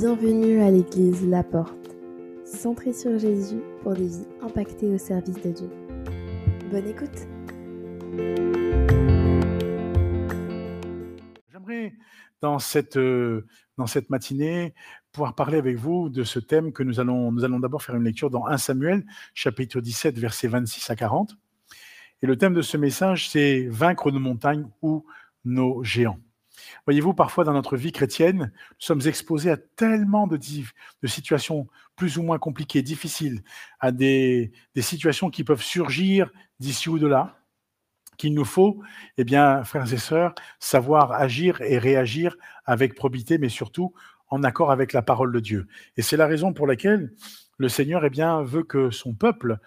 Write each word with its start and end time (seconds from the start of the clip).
Bienvenue 0.00 0.60
à 0.60 0.72
l'église 0.72 1.24
La 1.24 1.44
Porte, 1.44 1.94
centrée 2.44 2.92
sur 2.92 3.16
Jésus 3.16 3.60
pour 3.84 3.94
des 3.94 4.08
vies 4.08 4.26
impactées 4.42 4.88
au 4.88 4.98
service 4.98 5.40
de 5.40 5.52
Dieu. 5.52 5.70
Bonne 6.68 6.88
écoute. 6.88 7.28
J'aimerais 11.52 11.94
dans 12.40 12.58
cette, 12.58 12.96
euh, 12.96 13.46
dans 13.78 13.86
cette 13.86 14.10
matinée 14.10 14.74
pouvoir 15.12 15.36
parler 15.36 15.58
avec 15.58 15.76
vous 15.76 16.08
de 16.08 16.24
ce 16.24 16.40
thème 16.40 16.72
que 16.72 16.82
nous 16.82 16.98
allons, 16.98 17.30
nous 17.30 17.44
allons 17.44 17.60
d'abord 17.60 17.84
faire 17.84 17.94
une 17.94 18.02
lecture 18.02 18.30
dans 18.30 18.48
1 18.48 18.58
Samuel, 18.58 19.06
chapitre 19.32 19.80
17, 19.80 20.18
versets 20.18 20.48
26 20.48 20.90
à 20.90 20.96
40. 20.96 21.36
Et 22.20 22.26
le 22.26 22.36
thème 22.36 22.54
de 22.54 22.62
ce 22.62 22.76
message, 22.76 23.30
c'est 23.30 23.68
vaincre 23.68 24.10
nos 24.10 24.18
montagnes 24.18 24.66
ou 24.82 25.06
nos 25.44 25.84
géants. 25.84 26.18
Voyez-vous, 26.86 27.14
parfois 27.14 27.44
dans 27.44 27.52
notre 27.52 27.76
vie 27.76 27.92
chrétienne, 27.92 28.52
nous 28.54 28.76
sommes 28.78 29.02
exposés 29.06 29.50
à 29.50 29.56
tellement 29.56 30.26
de, 30.26 30.38
situations 31.04 31.66
plus 31.96 32.18
ou 32.18 32.22
moins 32.22 32.38
compliquées, 32.38 32.82
difficiles, 32.82 33.42
à 33.80 33.92
des, 33.92 34.52
des 34.74 34.82
situations 34.82 35.30
qui 35.30 35.44
peuvent 35.44 35.62
surgir 35.62 36.30
d'ici 36.60 36.88
ou 36.88 36.98
de 36.98 37.06
là, 37.06 37.38
qu'il 38.16 38.34
nous 38.34 38.44
faut, 38.44 38.80
eh 39.18 39.24
bien, 39.24 39.64
frères 39.64 39.92
et 39.92 39.98
sœurs, 39.98 40.34
savoir 40.58 41.12
agir 41.12 41.60
et 41.62 41.78
réagir 41.78 42.36
avec 42.64 42.94
probité, 42.94 43.38
mais 43.38 43.48
surtout 43.48 43.92
en 44.28 44.42
accord 44.42 44.70
avec 44.70 44.92
la 44.92 45.02
parole 45.02 45.32
de 45.32 45.40
Dieu. 45.40 45.66
Et 45.96 46.02
c'est 46.02 46.16
la 46.16 46.26
raison 46.26 46.52
pour 46.52 46.66
laquelle 46.66 47.12
le 47.58 47.68
Seigneur 47.68 48.04
eh 48.04 48.10
bien, 48.10 48.42
veut 48.42 48.64
que 48.64 48.90
son 48.90 49.14
peuple 49.14 49.58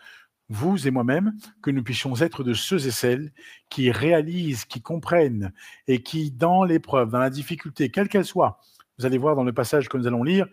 vous 0.49 0.87
et 0.87 0.91
moi-même, 0.91 1.33
que 1.61 1.71
nous 1.71 1.83
puissions 1.83 2.15
être 2.21 2.43
de 2.43 2.53
ceux 2.53 2.88
et 2.88 2.91
celles 2.91 3.31
qui 3.69 3.91
réalisent, 3.91 4.65
qui 4.65 4.81
comprennent 4.81 5.51
et 5.88 6.01
qui, 6.01 6.31
dans 6.31 6.63
l'épreuve, 6.63 7.11
dans 7.11 7.19
la 7.19 7.29
difficulté, 7.29 7.89
quelle 7.89 8.07
qu'elle 8.07 8.25
soit, 8.25 8.59
vous 8.97 9.05
allez 9.05 9.17
voir 9.17 9.35
dans 9.35 9.44
le 9.44 9.53
passage 9.53 9.89
que 9.89 9.97
nous 9.97 10.07
allons 10.07 10.23
lire, 10.23 10.47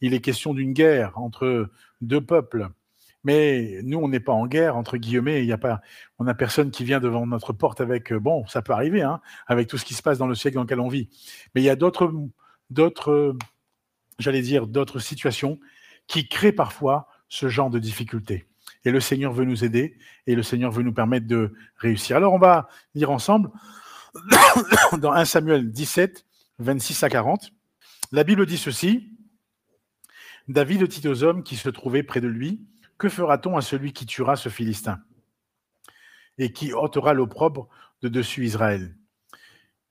il 0.00 0.14
est 0.14 0.20
question 0.20 0.54
d'une 0.54 0.72
guerre 0.72 1.18
entre 1.18 1.70
deux 2.00 2.20
peuples. 2.20 2.68
Mais 3.22 3.80
nous, 3.82 3.98
on 3.98 4.08
n'est 4.08 4.20
pas 4.20 4.32
en 4.32 4.46
guerre, 4.46 4.76
entre 4.76 4.96
guillemets. 4.96 5.42
Il 5.42 5.46
y 5.46 5.52
a 5.52 5.58
pas, 5.58 5.82
on 6.18 6.24
n'a 6.24 6.32
personne 6.32 6.70
qui 6.70 6.84
vient 6.84 7.00
devant 7.00 7.26
notre 7.26 7.52
porte 7.52 7.82
avec, 7.82 8.14
bon, 8.14 8.46
ça 8.46 8.62
peut 8.62 8.72
arriver, 8.72 9.02
hein, 9.02 9.20
avec 9.46 9.68
tout 9.68 9.76
ce 9.76 9.84
qui 9.84 9.92
se 9.92 10.00
passe 10.00 10.16
dans 10.16 10.26
le 10.26 10.34
siècle 10.34 10.54
dans 10.54 10.62
lequel 10.62 10.80
on 10.80 10.88
vit. 10.88 11.10
Mais 11.54 11.60
il 11.60 11.64
y 11.64 11.70
a 11.70 11.76
d'autres, 11.76 12.10
d'autres, 12.70 13.36
j'allais 14.18 14.40
dire, 14.40 14.66
d'autres 14.66 15.00
situations 15.00 15.60
qui 16.06 16.28
créent 16.28 16.52
parfois 16.52 17.08
ce 17.28 17.48
genre 17.48 17.68
de 17.68 17.78
difficultés 17.78 18.46
et 18.84 18.90
le 18.90 19.00
Seigneur 19.00 19.32
veut 19.32 19.44
nous 19.44 19.64
aider 19.64 19.98
et 20.26 20.34
le 20.34 20.42
Seigneur 20.42 20.70
veut 20.70 20.82
nous 20.82 20.92
permettre 20.92 21.26
de 21.26 21.54
réussir. 21.76 22.16
Alors 22.16 22.32
on 22.32 22.38
va 22.38 22.68
lire 22.94 23.10
ensemble 23.10 23.50
dans 24.98 25.12
1 25.12 25.24
Samuel 25.24 25.70
17, 25.70 26.24
26 26.58 27.02
à 27.02 27.10
40. 27.10 27.52
La 28.12 28.24
Bible 28.24 28.46
dit 28.46 28.58
ceci. 28.58 29.16
David 30.48 30.84
dit 30.84 31.06
aux 31.06 31.22
hommes 31.22 31.44
qui 31.44 31.56
se 31.56 31.68
trouvaient 31.68 32.02
près 32.02 32.20
de 32.20 32.26
lui, 32.26 32.66
Que 32.98 33.08
fera-t-on 33.08 33.56
à 33.56 33.60
celui 33.60 33.92
qui 33.92 34.04
tuera 34.06 34.36
ce 34.36 34.48
Philistin 34.48 35.00
et 36.38 36.52
qui 36.52 36.72
ôtera 36.72 37.14
l'opprobre 37.14 37.68
de 38.02 38.08
dessus 38.08 38.44
Israël? 38.44 38.96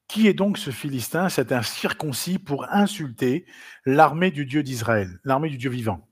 Qui 0.08 0.28
est 0.28 0.34
donc 0.34 0.58
ce 0.58 0.72
Philistin? 0.72 1.30
C'est 1.30 1.52
un 1.52 1.62
circoncis 1.62 2.40
pour 2.40 2.66
insulter 2.72 3.46
l'armée 3.86 4.32
du 4.32 4.46
Dieu 4.46 4.64
d'Israël, 4.64 5.20
l'armée 5.24 5.50
du 5.50 5.58
Dieu 5.58 5.70
vivant. 5.70 6.09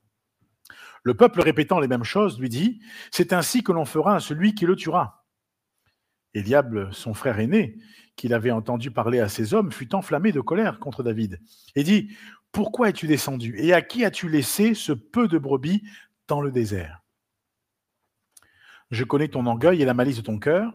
Le 1.08 1.14
peuple 1.14 1.40
répétant 1.40 1.80
les 1.80 1.88
mêmes 1.88 2.04
choses 2.04 2.38
lui 2.38 2.50
dit, 2.50 2.82
C'est 3.12 3.32
ainsi 3.32 3.64
que 3.64 3.72
l'on 3.72 3.86
fera 3.86 4.18
à 4.18 4.20
celui 4.20 4.54
qui 4.56 4.66
le 4.66 4.76
tuera. 4.76 5.26
Eliab, 6.34 6.92
son 6.92 7.14
frère 7.14 7.40
aîné, 7.40 7.78
qu'il 8.18 8.34
avait 8.34 8.52
entendu 8.52 8.92
parler 8.92 9.22
à 9.22 9.30
ces 9.30 9.54
hommes, 9.54 9.72
fut 9.72 9.96
enflammé 9.96 10.34
de 10.34 10.42
colère 10.42 10.80
contre 10.80 11.04
David 11.04 11.40
et 11.76 11.86
dit, 11.86 12.14
Pourquoi 12.52 12.90
es-tu 12.90 13.08
descendu 13.08 13.56
et 13.58 13.72
à 13.72 13.82
qui 13.82 14.04
as-tu 14.04 14.28
laissé 14.28 14.74
ce 14.74 14.92
peu 14.92 15.30
de 15.30 15.38
brebis 15.38 15.82
dans 16.28 16.42
le 16.42 16.52
désert 16.52 17.02
Je 18.92 19.06
connais 19.06 19.30
ton 19.30 19.46
orgueil 19.46 19.82
et 19.82 19.86
la 19.86 19.94
malice 19.94 20.18
de 20.18 20.24
ton 20.24 20.40
cœur, 20.40 20.74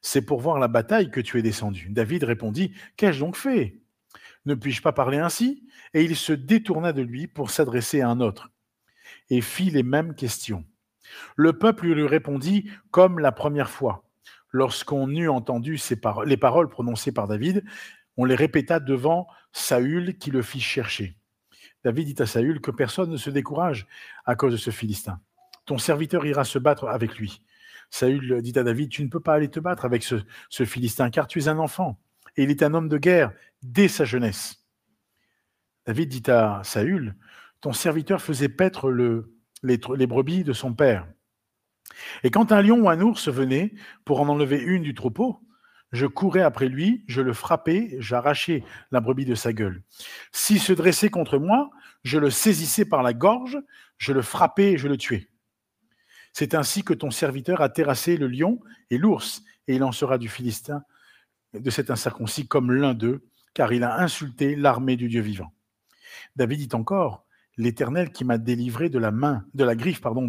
c'est 0.00 0.24
pour 0.24 0.40
voir 0.40 0.58
la 0.58 0.68
bataille 0.68 1.10
que 1.10 1.20
tu 1.20 1.38
es 1.38 1.42
descendu. 1.42 1.88
David 1.90 2.24
répondit, 2.24 2.72
Qu'ai-je 2.96 3.20
donc 3.20 3.36
fait? 3.36 3.82
Ne 4.46 4.54
puis-je 4.54 4.80
pas 4.80 4.92
parler 4.92 5.18
ainsi? 5.18 5.68
Et 5.92 6.04
il 6.04 6.16
se 6.16 6.32
détourna 6.32 6.94
de 6.94 7.02
lui 7.02 7.26
pour 7.26 7.50
s'adresser 7.50 8.00
à 8.00 8.08
un 8.08 8.20
autre 8.20 8.53
et 9.30 9.40
fit 9.40 9.70
les 9.70 9.82
mêmes 9.82 10.14
questions. 10.14 10.64
Le 11.36 11.52
peuple 11.52 11.86
lui 11.86 12.06
répondit 12.06 12.70
comme 12.90 13.18
la 13.18 13.32
première 13.32 13.70
fois. 13.70 14.04
Lorsqu'on 14.50 15.08
eut 15.10 15.28
entendu 15.28 15.80
les 16.26 16.36
paroles 16.36 16.68
prononcées 16.68 17.12
par 17.12 17.26
David, 17.26 17.64
on 18.16 18.24
les 18.24 18.36
répéta 18.36 18.80
devant 18.80 19.26
Saül 19.52 20.16
qui 20.18 20.30
le 20.30 20.42
fit 20.42 20.60
chercher. 20.60 21.16
David 21.82 22.14
dit 22.14 22.22
à 22.22 22.26
Saül 22.26 22.60
que 22.60 22.70
personne 22.70 23.10
ne 23.10 23.16
se 23.16 23.30
décourage 23.30 23.86
à 24.24 24.36
cause 24.36 24.52
de 24.52 24.56
ce 24.56 24.70
Philistin. 24.70 25.20
Ton 25.66 25.78
serviteur 25.78 26.24
ira 26.24 26.44
se 26.44 26.58
battre 26.58 26.88
avec 26.88 27.16
lui. 27.18 27.42
Saül 27.90 28.40
dit 28.42 28.58
à 28.58 28.62
David, 28.62 28.90
tu 28.90 29.04
ne 29.04 29.08
peux 29.08 29.20
pas 29.20 29.34
aller 29.34 29.50
te 29.50 29.60
battre 29.60 29.84
avec 29.84 30.02
ce, 30.02 30.64
Philistin, 30.64 31.10
car 31.10 31.26
tu 31.26 31.38
es 31.38 31.48
un 31.48 31.58
enfant, 31.58 32.00
et 32.36 32.44
il 32.44 32.50
est 32.50 32.62
un 32.62 32.74
homme 32.74 32.88
de 32.88 32.98
guerre 32.98 33.32
dès 33.62 33.88
sa 33.88 34.04
jeunesse. 34.04 34.64
David 35.86 36.08
dit 36.08 36.30
à 36.30 36.62
Saül, 36.64 37.14
ton 37.64 37.72
serviteur 37.72 38.20
faisait 38.20 38.50
paître 38.50 38.90
le, 38.90 39.38
les, 39.62 40.06
brebis 40.06 40.44
de 40.44 40.52
son 40.52 40.74
père. 40.74 41.08
Et 42.22 42.30
quand 42.30 42.52
un 42.52 42.60
lion 42.60 42.78
ou 42.82 42.90
un 42.90 43.00
ours 43.00 43.30
venait 43.30 43.72
pour 44.04 44.20
en 44.20 44.28
enlever 44.28 44.58
une 44.58 44.82
du 44.82 44.92
troupeau, 44.92 45.40
je 45.90 46.04
courais 46.04 46.42
après 46.42 46.68
lui, 46.68 47.06
je 47.08 47.22
le 47.22 47.32
frappais, 47.32 47.96
j'arrachais 48.00 48.64
la 48.90 49.00
brebis 49.00 49.24
de 49.24 49.34
sa 49.34 49.54
gueule. 49.54 49.82
S'il 50.30 50.60
se 50.60 50.74
dressait 50.74 51.08
contre 51.08 51.38
moi, 51.38 51.70
je 52.02 52.18
le 52.18 52.28
saisissais 52.28 52.84
par 52.84 53.02
la 53.02 53.14
gorge, 53.14 53.58
je 53.96 54.12
le 54.12 54.20
frappais 54.20 54.72
et 54.72 54.76
je 54.76 54.86
le 54.86 54.98
tuais. 54.98 55.30
C'est 56.34 56.54
ainsi 56.54 56.84
que 56.84 56.92
ton 56.92 57.10
serviteur 57.10 57.62
a 57.62 57.70
terrassé 57.70 58.18
le 58.18 58.28
lion 58.28 58.60
et 58.90 58.98
l'ours, 58.98 59.42
et 59.68 59.76
il 59.76 59.84
en 59.84 59.92
sera 59.92 60.18
du 60.18 60.28
Philistin, 60.28 60.82
de 61.54 61.70
cet 61.70 61.90
incirconcis, 61.90 62.46
comme 62.46 62.72
l'un 62.72 62.92
d'eux, 62.92 63.26
car 63.54 63.72
il 63.72 63.84
a 63.84 64.02
insulté 64.02 64.54
l'armée 64.54 64.96
du 64.96 65.08
Dieu 65.08 65.22
vivant. 65.22 65.54
David 66.36 66.58
dit 66.58 66.76
encore, 66.76 67.23
L'Éternel 67.56 68.10
qui 68.10 68.24
m'a 68.24 68.38
délivré 68.38 68.88
de 68.88 68.98
la 68.98 69.10
main, 69.10 69.44
de 69.54 69.64
la 69.64 69.76
griffe, 69.76 70.00
pardon, 70.00 70.28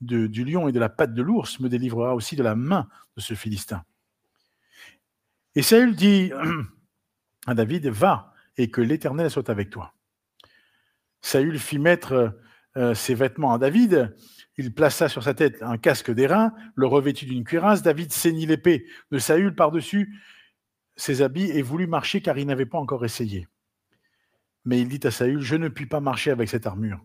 du 0.00 0.44
lion 0.44 0.68
et 0.68 0.72
de 0.72 0.78
la 0.78 0.88
patte 0.88 1.14
de 1.14 1.22
l'ours 1.22 1.58
me 1.60 1.68
délivrera 1.68 2.14
aussi 2.14 2.36
de 2.36 2.42
la 2.42 2.54
main 2.54 2.88
de 3.16 3.20
ce 3.20 3.34
Philistin. 3.34 3.84
Et 5.54 5.62
Saül 5.62 5.94
dit 5.96 6.32
à 7.46 7.54
David, 7.54 7.88
va 7.88 8.32
et 8.56 8.70
que 8.70 8.80
l'Éternel 8.80 9.30
soit 9.30 9.50
avec 9.50 9.70
toi. 9.70 9.94
Saül 11.20 11.58
fit 11.58 11.78
mettre 11.78 12.38
euh, 12.76 12.94
ses 12.94 13.14
vêtements 13.14 13.52
à 13.52 13.58
David, 13.58 14.14
il 14.56 14.74
plaça 14.74 15.08
sur 15.08 15.22
sa 15.22 15.34
tête 15.34 15.62
un 15.62 15.78
casque 15.78 16.12
d'airain, 16.12 16.52
le 16.74 16.86
revêtit 16.86 17.26
d'une 17.26 17.44
cuirasse, 17.44 17.82
David 17.82 18.12
ceignit 18.12 18.46
l'épée 18.46 18.86
de 19.10 19.18
Saül 19.18 19.54
par-dessus 19.54 20.14
ses 20.96 21.22
habits 21.22 21.50
et 21.50 21.62
voulut 21.62 21.86
marcher 21.86 22.20
car 22.20 22.38
il 22.38 22.46
n'avait 22.46 22.66
pas 22.66 22.78
encore 22.78 23.04
essayé. 23.04 23.48
Mais 24.64 24.80
il 24.80 24.88
dit 24.88 25.06
à 25.06 25.10
Saül, 25.10 25.40
je 25.40 25.56
ne 25.56 25.68
puis 25.68 25.86
pas 25.86 26.00
marcher 26.00 26.30
avec 26.30 26.48
cette 26.48 26.66
armure. 26.66 27.00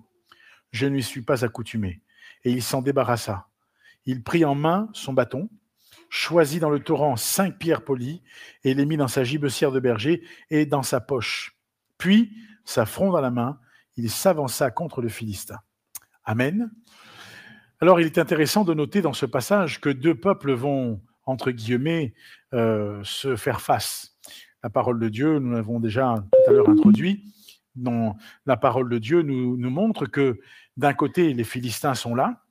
Je 0.71 0.85
ne 0.85 0.99
suis 0.99 1.21
pas 1.21 1.43
accoutumé. 1.45 2.01
Et 2.43 2.51
il 2.51 2.61
s'en 2.61 2.81
débarrassa. 2.81 3.47
Il 4.05 4.23
prit 4.23 4.45
en 4.45 4.55
main 4.55 4.89
son 4.93 5.13
bâton, 5.13 5.49
choisit 6.09 6.61
dans 6.61 6.69
le 6.69 6.79
torrent 6.79 7.15
cinq 7.15 7.57
pierres 7.57 7.83
polies 7.83 8.21
et 8.63 8.73
les 8.73 8.85
mit 8.85 8.97
dans 8.97 9.07
sa 9.07 9.23
gibecière 9.23 9.71
de 9.71 9.79
berger 9.79 10.23
et 10.49 10.65
dans 10.65 10.83
sa 10.83 11.01
poche. 11.01 11.57
Puis, 11.97 12.31
sa 12.63 12.85
fronde 12.85 13.15
à 13.15 13.21
la 13.21 13.31
main, 13.31 13.59
il 13.95 14.09
s'avança 14.09 14.71
contre 14.71 15.01
le 15.01 15.09
Philistin. 15.09 15.57
Amen. 16.23 16.71
Alors, 17.79 17.99
il 17.99 18.05
est 18.05 18.17
intéressant 18.17 18.63
de 18.63 18.73
noter 18.73 19.01
dans 19.01 19.13
ce 19.13 19.25
passage 19.25 19.81
que 19.81 19.89
deux 19.89 20.15
peuples 20.15 20.53
vont, 20.53 21.01
entre 21.25 21.51
guillemets, 21.51 22.13
euh, 22.53 23.01
se 23.03 23.35
faire 23.35 23.61
face. 23.61 24.17
La 24.63 24.69
parole 24.69 24.99
de 24.99 25.09
Dieu, 25.09 25.39
nous 25.39 25.51
l'avons 25.51 25.79
déjà 25.79 26.15
tout 26.31 26.49
à 26.49 26.53
l'heure 26.53 26.69
introduit, 26.69 27.23
dans 27.77 28.17
la 28.45 28.57
parole 28.57 28.89
de 28.89 28.97
Dieu 28.97 29.21
nous, 29.21 29.57
nous 29.57 29.69
montre 29.69 30.05
que 30.05 30.39
d'un 30.75 30.93
côté, 30.93 31.33
les 31.33 31.43
Philistins 31.43 31.95
sont 31.95 32.15
là, 32.15 32.43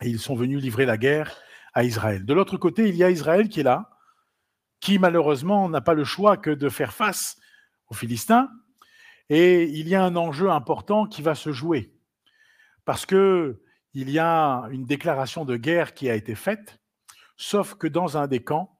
et 0.00 0.08
ils 0.08 0.18
sont 0.18 0.34
venus 0.34 0.60
livrer 0.60 0.86
la 0.86 0.96
guerre 0.96 1.36
à 1.72 1.84
Israël. 1.84 2.24
De 2.24 2.34
l'autre 2.34 2.56
côté, 2.56 2.88
il 2.88 2.96
y 2.96 3.04
a 3.04 3.10
Israël 3.10 3.48
qui 3.48 3.60
est 3.60 3.64
là, 3.64 3.90
qui 4.80 4.98
malheureusement 4.98 5.68
n'a 5.68 5.80
pas 5.80 5.94
le 5.94 6.04
choix 6.04 6.36
que 6.36 6.50
de 6.50 6.68
faire 6.68 6.92
face 6.92 7.36
aux 7.88 7.94
Philistins, 7.94 8.50
et 9.28 9.64
il 9.64 9.88
y 9.88 9.94
a 9.94 10.04
un 10.04 10.16
enjeu 10.16 10.50
important 10.50 11.06
qui 11.06 11.22
va 11.22 11.34
se 11.34 11.52
jouer, 11.52 11.94
parce 12.84 13.06
que 13.06 13.62
il 13.94 14.10
y 14.10 14.18
a 14.18 14.68
une 14.70 14.84
déclaration 14.84 15.46
de 15.46 15.56
guerre 15.56 15.94
qui 15.94 16.10
a 16.10 16.14
été 16.14 16.34
faite, 16.34 16.78
sauf 17.36 17.74
que 17.74 17.86
dans 17.86 18.18
un 18.18 18.26
des 18.26 18.44
camps, 18.44 18.76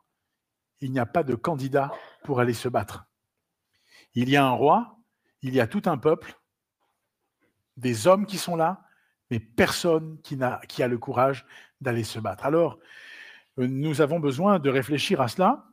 il 0.81 0.93
n'y 0.93 0.99
a 0.99 1.07
pas 1.07 1.23
de 1.23 1.35
candidat 1.35 1.91
pour 2.25 2.39
aller 2.39 2.53
se 2.53 2.69
battre. 2.69 3.07
Il 4.15 4.29
y 4.29 4.37
a 4.37 4.45
un 4.45 4.51
roi, 4.51 4.96
il 5.43 5.55
y 5.55 5.61
a 5.61 5.67
tout 5.67 5.83
un 5.87 5.99
peuple, 5.99 6.35
des 7.77 8.07
hommes 8.07 8.27
qui 8.27 8.39
sont 8.39 8.57
là, 8.57 8.83
mais 9.31 9.41
personne 9.41 10.19
qui, 10.23 10.39
a, 10.43 10.89
le 10.89 10.99
courage 10.99 11.45
d'aller 11.81 12.05
se 12.05 12.19
battre. 12.19 12.47
Alors, 12.47 12.79
euh, 13.59 13.67
nous 13.67 14.01
avons 14.01 14.21
besoin 14.21 14.59
de 14.59 14.71
réfléchir 14.71 15.21
à 15.21 15.29
cela 15.29 15.67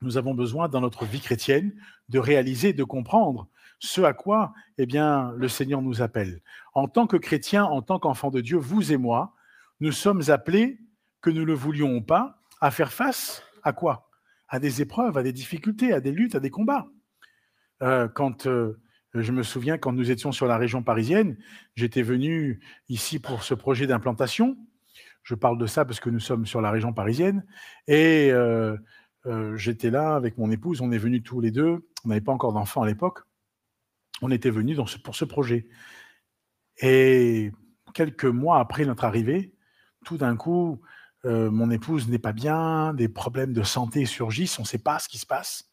nous 0.00 0.16
avons 0.16 0.34
besoin 0.34 0.68
dans 0.68 0.80
notre 0.80 1.04
vie 1.04 1.20
chrétienne 1.20 1.74
de 2.08 2.18
réaliser, 2.18 2.72
de 2.72 2.84
comprendre 2.84 3.48
ce 3.80 4.00
à 4.00 4.12
quoi 4.12 4.52
eh 4.78 4.86
bien, 4.86 5.32
le 5.36 5.48
Seigneur 5.48 5.82
nous 5.82 6.02
appelle. 6.02 6.40
En 6.74 6.88
tant 6.88 7.06
que 7.06 7.16
chrétiens, 7.16 7.64
en 7.64 7.82
tant 7.82 7.98
qu'enfants 7.98 8.30
de 8.30 8.40
Dieu, 8.40 8.56
vous 8.56 8.92
et 8.92 8.96
moi, 8.96 9.34
nous 9.80 9.92
sommes 9.92 10.22
appelés, 10.28 10.78
que 11.20 11.30
nous 11.30 11.44
le 11.44 11.54
voulions 11.54 11.96
ou 11.96 12.00
pas, 12.00 12.40
à 12.60 12.70
faire 12.70 12.92
face 12.92 13.42
à 13.64 13.72
quoi? 13.72 14.08
À 14.48 14.60
des 14.60 14.82
épreuves, 14.82 15.18
à 15.18 15.22
des 15.22 15.32
difficultés, 15.32 15.92
à 15.92 16.00
des 16.00 16.12
luttes, 16.12 16.36
à 16.36 16.40
des 16.40 16.50
combats. 16.50 16.86
Euh, 17.82 18.08
quand 18.08 18.46
euh, 18.46 18.80
je 19.14 19.32
me 19.32 19.42
souviens, 19.42 19.78
quand 19.78 19.92
nous 19.92 20.10
étions 20.10 20.32
sur 20.32 20.46
la 20.46 20.58
région 20.58 20.82
parisienne, 20.82 21.36
j'étais 21.74 22.02
venu 22.02 22.60
ici 22.88 23.18
pour 23.18 23.42
ce 23.42 23.54
projet 23.54 23.86
d'implantation. 23.86 24.56
Je 25.22 25.34
parle 25.34 25.58
de 25.58 25.66
ça 25.66 25.84
parce 25.84 26.00
que 26.00 26.10
nous 26.10 26.20
sommes 26.20 26.46
sur 26.46 26.60
la 26.60 26.70
région 26.70 26.92
parisienne. 26.92 27.44
Et 27.86 28.30
euh, 28.32 28.76
j'étais 29.56 29.90
là 29.90 30.14
avec 30.14 30.38
mon 30.38 30.50
épouse, 30.50 30.80
on 30.80 30.90
est 30.92 30.98
venus 30.98 31.22
tous 31.22 31.40
les 31.40 31.50
deux. 31.50 31.88
On 32.04 32.08
n'avait 32.08 32.20
pas 32.20 32.32
encore 32.32 32.52
d'enfants 32.52 32.82
à 32.82 32.86
l'époque 32.86 33.24
on 34.22 34.30
était 34.30 34.50
venu 34.50 34.76
pour 35.04 35.14
ce 35.14 35.24
projet. 35.24 35.68
Et 36.78 37.52
quelques 37.94 38.24
mois 38.24 38.60
après 38.60 38.84
notre 38.84 39.04
arrivée, 39.04 39.54
tout 40.04 40.16
d'un 40.16 40.36
coup, 40.36 40.80
mon 41.24 41.70
épouse 41.70 42.08
n'est 42.08 42.18
pas 42.18 42.32
bien, 42.32 42.94
des 42.94 43.08
problèmes 43.08 43.52
de 43.52 43.62
santé 43.62 44.06
surgissent, 44.06 44.58
on 44.58 44.62
ne 44.62 44.66
sait 44.66 44.78
pas 44.78 44.98
ce 44.98 45.08
qui 45.08 45.18
se 45.18 45.26
passe. 45.26 45.67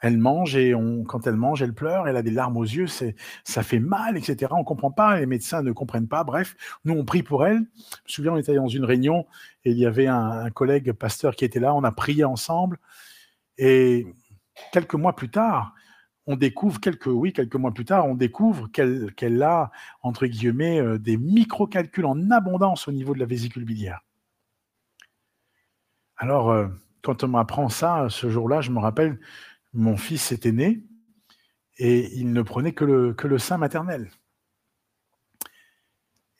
Elle 0.00 0.18
mange 0.18 0.54
et 0.56 0.74
quand 1.06 1.26
elle 1.26 1.36
mange, 1.36 1.60
elle 1.62 1.74
pleure, 1.74 2.06
elle 2.06 2.16
a 2.16 2.22
des 2.22 2.30
larmes 2.30 2.56
aux 2.56 2.64
yeux, 2.64 2.86
ça 2.86 3.62
fait 3.62 3.80
mal, 3.80 4.16
etc. 4.16 4.52
On 4.54 4.60
ne 4.60 4.64
comprend 4.64 4.90
pas, 4.90 5.18
les 5.18 5.26
médecins 5.26 5.62
ne 5.62 5.72
comprennent 5.72 6.08
pas. 6.08 6.22
Bref, 6.22 6.56
nous, 6.84 6.94
on 6.94 7.04
prie 7.04 7.22
pour 7.22 7.44
elle. 7.44 7.56
Je 7.56 7.60
me 7.60 8.08
souviens, 8.08 8.32
on 8.32 8.36
était 8.36 8.54
dans 8.54 8.68
une 8.68 8.84
réunion 8.84 9.26
et 9.64 9.72
il 9.72 9.78
y 9.78 9.86
avait 9.86 10.06
un, 10.06 10.50
collègue 10.50 10.92
pasteur 10.92 11.34
qui 11.34 11.44
était 11.44 11.60
là, 11.60 11.74
on 11.74 11.82
a 11.82 11.92
prié 11.92 12.24
ensemble. 12.24 12.78
Et 13.58 14.06
quelques 14.72 14.94
mois 14.94 15.16
plus 15.16 15.30
tard, 15.30 15.74
on 16.26 16.36
découvre 16.36 16.78
quelques, 16.78 17.06
oui, 17.06 17.32
quelques 17.32 17.56
mois 17.56 17.72
plus 17.72 17.84
tard, 17.84 18.06
on 18.06 18.14
découvre 18.14 18.68
qu'elle 18.68 19.42
a, 19.42 19.70
entre 20.02 20.26
guillemets, 20.26 20.80
euh, 20.80 20.98
des 20.98 21.16
microcalculs 21.16 22.04
en 22.04 22.30
abondance 22.30 22.86
au 22.86 22.92
niveau 22.92 23.14
de 23.14 23.18
la 23.18 23.24
vésicule 23.24 23.64
biliaire. 23.64 24.00
Alors, 26.18 26.50
euh, 26.50 26.68
quand 27.02 27.24
on 27.24 27.28
m'apprend 27.28 27.68
ça, 27.68 28.08
ce 28.10 28.28
jour-là, 28.28 28.60
je 28.60 28.70
me 28.70 28.78
rappelle, 28.78 29.18
mon 29.72 29.96
fils 29.96 30.32
était 30.32 30.52
né 30.52 30.84
et 31.78 32.12
il 32.14 32.32
ne 32.32 32.42
prenait 32.42 32.72
que 32.72 32.84
le, 32.84 33.14
que 33.14 33.38
sein 33.38 33.58
maternel. 33.58 34.10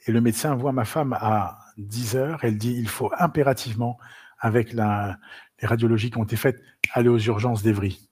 Et 0.06 0.12
le 0.12 0.20
médecin 0.20 0.54
voit 0.54 0.72
ma 0.72 0.84
femme 0.84 1.12
à 1.12 1.58
10 1.76 2.16
heures, 2.16 2.44
elle 2.44 2.58
dit, 2.58 2.74
il 2.74 2.88
faut 2.88 3.10
impérativement, 3.18 3.98
avec 4.38 4.72
les 4.72 5.14
radiologies 5.62 6.10
qui 6.10 6.18
ont 6.18 6.24
été 6.24 6.36
faites, 6.36 6.60
aller 6.92 7.08
aux 7.08 7.18
urgences 7.18 7.62
d'Evry. 7.62 8.08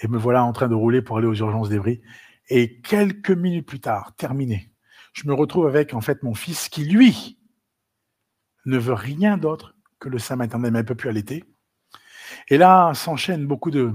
Et 0.00 0.08
me 0.08 0.18
voilà 0.18 0.44
en 0.44 0.52
train 0.52 0.68
de 0.68 0.74
rouler 0.74 1.02
pour 1.02 1.18
aller 1.18 1.26
aux 1.26 1.34
urgences 1.34 1.68
d'Evry. 1.68 2.02
Et 2.48 2.80
quelques 2.80 3.30
minutes 3.30 3.66
plus 3.66 3.80
tard, 3.80 4.14
terminé, 4.16 4.72
je 5.12 5.26
me 5.26 5.34
retrouve 5.34 5.66
avec 5.66 5.94
en 5.94 6.00
fait 6.00 6.22
mon 6.22 6.34
fils 6.34 6.68
qui, 6.68 6.84
lui, 6.84 7.38
ne 8.64 8.78
veut 8.78 8.94
rien 8.94 9.36
d'autre 9.36 9.74
que 9.98 10.08
le 10.08 10.18
sein 10.18 10.36
maternel, 10.36 10.72
mais 10.72 10.80
ne 10.80 10.86
peut 10.86 10.94
plus 10.94 11.08
allaiter. 11.08 11.44
Et 12.48 12.58
là, 12.58 12.92
s'enchaînent 12.94 13.46
beaucoup 13.46 13.70
de, 13.70 13.92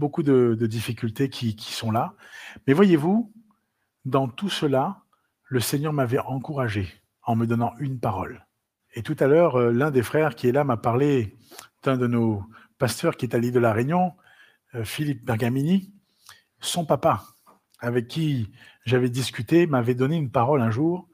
beaucoup 0.00 0.22
de, 0.22 0.56
difficultés 0.66 1.28
qui, 1.28 1.54
qui, 1.54 1.72
sont 1.72 1.92
là. 1.92 2.14
Mais 2.66 2.72
voyez-vous, 2.72 3.32
dans 4.06 4.28
tout 4.28 4.48
cela, 4.48 5.02
le 5.44 5.60
Seigneur 5.60 5.92
m'avait 5.92 6.18
encouragé 6.18 6.88
en 7.22 7.36
me 7.36 7.46
donnant 7.46 7.74
une 7.78 8.00
parole. 8.00 8.46
Et 8.94 9.02
tout 9.02 9.16
à 9.20 9.26
l'heure, 9.26 9.56
euh, 9.56 9.70
l'un 9.70 9.90
des 9.90 10.02
frères 10.02 10.34
qui 10.34 10.48
est 10.48 10.52
là 10.52 10.64
m'a 10.64 10.78
parlé 10.78 11.36
d'un 11.84 11.98
de 11.98 12.06
nos 12.06 12.42
pasteurs 12.78 13.16
qui 13.16 13.26
est 13.26 13.34
à 13.34 13.38
l'île 13.38 13.52
de 13.52 13.60
la 13.60 13.74
Réunion, 13.74 14.14
euh, 14.74 14.84
Philippe 14.84 15.24
Bergamini, 15.24 15.92
son 16.60 16.86
papa, 16.86 17.22
avec 17.78 18.08
qui 18.08 18.50
j'avais 18.86 19.10
discuté, 19.10 19.66
m'avait 19.66 19.94
donné 19.94 20.16
une 20.16 20.30
parole 20.30 20.62
un 20.62 20.70
jour. 20.70 21.08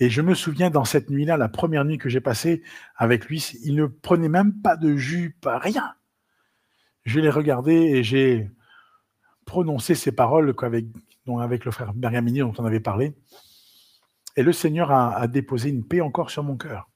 Et 0.00 0.10
je 0.10 0.20
me 0.20 0.34
souviens 0.34 0.68
dans 0.68 0.84
cette 0.84 1.10
nuit-là, 1.10 1.36
la 1.36 1.48
première 1.48 1.84
nuit 1.84 1.96
que 1.96 2.08
j'ai 2.08 2.20
passée 2.20 2.62
avec 2.96 3.26
lui, 3.26 3.38
il 3.62 3.76
ne 3.76 3.86
prenait 3.86 4.28
même 4.28 4.60
pas 4.60 4.76
de 4.76 4.96
jus, 4.96 5.36
pas 5.40 5.58
rien. 5.58 5.94
Je 7.06 7.20
l'ai 7.20 7.30
regardé 7.30 7.72
et 7.72 8.02
j'ai 8.02 8.50
prononcé 9.44 9.94
ces 9.94 10.12
paroles 10.12 10.54
avec, 10.60 10.86
avec 11.40 11.64
le 11.64 11.70
frère 11.70 11.94
Bergamini 11.94 12.40
dont 12.40 12.52
on 12.58 12.64
avait 12.64 12.80
parlé. 12.80 13.14
Et 14.36 14.42
le 14.42 14.52
Seigneur 14.52 14.90
a, 14.90 15.14
a 15.14 15.28
déposé 15.28 15.70
une 15.70 15.86
paix 15.86 16.00
encore 16.00 16.30
sur 16.30 16.42
mon 16.42 16.56
cœur. 16.56 16.90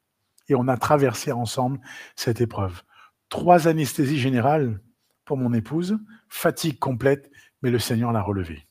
Et 0.48 0.56
on 0.56 0.66
a 0.66 0.76
traversé 0.76 1.30
ensemble 1.30 1.80
cette 2.16 2.40
épreuve. 2.40 2.82
Trois 3.28 3.68
anesthésies 3.68 4.18
générales 4.18 4.80
pour 5.24 5.36
mon 5.36 5.52
épouse, 5.54 5.96
fatigue 6.28 6.80
complète, 6.80 7.30
mais 7.62 7.70
le 7.70 7.78
Seigneur 7.78 8.10
l'a 8.10 8.20
relevé. 8.20 8.66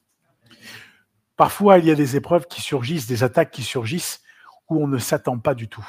Parfois, 1.38 1.80
il 1.80 1.86
y 1.86 1.92
a 1.92 1.96
des 1.96 2.18
épreuves 2.18 2.48
qui 2.48 2.62
surgissent, 2.62 3.08
des 3.08 3.24
attaques 3.24 3.52
qui 3.52 3.64
surgissent 3.64 4.22
où 4.68 4.84
on 4.84 4.88
ne 4.88 4.98
s'attend 4.98 5.40
pas 5.40 5.56
du 5.56 5.70
tout. 5.70 5.88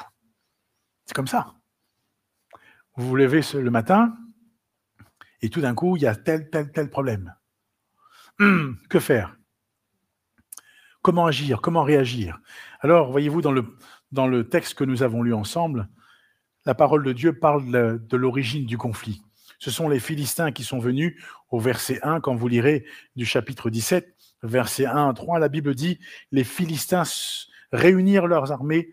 C'est 1.05 1.13
comme 1.13 1.27
ça. 1.27 1.55
Vous 2.95 3.05
vous 3.05 3.15
levez 3.17 3.41
le 3.53 3.69
matin 3.69 4.15
et 5.41 5.49
tout 5.49 5.61
d'un 5.61 5.75
coup, 5.75 5.97
il 5.97 6.03
y 6.03 6.07
a 6.07 6.15
tel, 6.15 6.49
tel, 6.49 6.71
tel 6.71 6.89
problème. 6.89 7.33
Hum, 8.39 8.77
que 8.89 8.99
faire? 8.99 9.35
Comment 11.01 11.25
agir? 11.25 11.61
Comment 11.61 11.83
réagir? 11.83 12.39
Alors, 12.79 13.11
voyez-vous, 13.11 13.41
dans 13.41 13.51
le, 13.51 13.65
dans 14.11 14.27
le 14.27 14.47
texte 14.47 14.75
que 14.75 14.83
nous 14.83 15.03
avons 15.03 15.23
lu 15.23 15.33
ensemble, 15.33 15.89
la 16.65 16.75
parole 16.75 17.03
de 17.03 17.11
Dieu 17.11 17.37
parle 17.37 17.71
de 18.05 18.17
l'origine 18.17 18.65
du 18.65 18.77
conflit. 18.77 19.21
Ce 19.57 19.71
sont 19.71 19.89
les 19.89 19.99
Philistins 19.99 20.51
qui 20.51 20.63
sont 20.63 20.79
venus 20.79 21.23
au 21.49 21.59
verset 21.59 21.99
1, 22.03 22.19
quand 22.19 22.35
vous 22.35 22.47
lirez 22.47 22.85
du 23.15 23.25
chapitre 23.25 23.69
17, 23.69 24.15
verset 24.43 24.85
1 24.85 25.09
à 25.09 25.13
3, 25.13 25.39
la 25.39 25.49
Bible 25.49 25.75
dit, 25.75 25.99
les 26.31 26.43
Philistins 26.43 27.03
réunirent 27.71 28.27
leurs 28.27 28.51
armées 28.51 28.91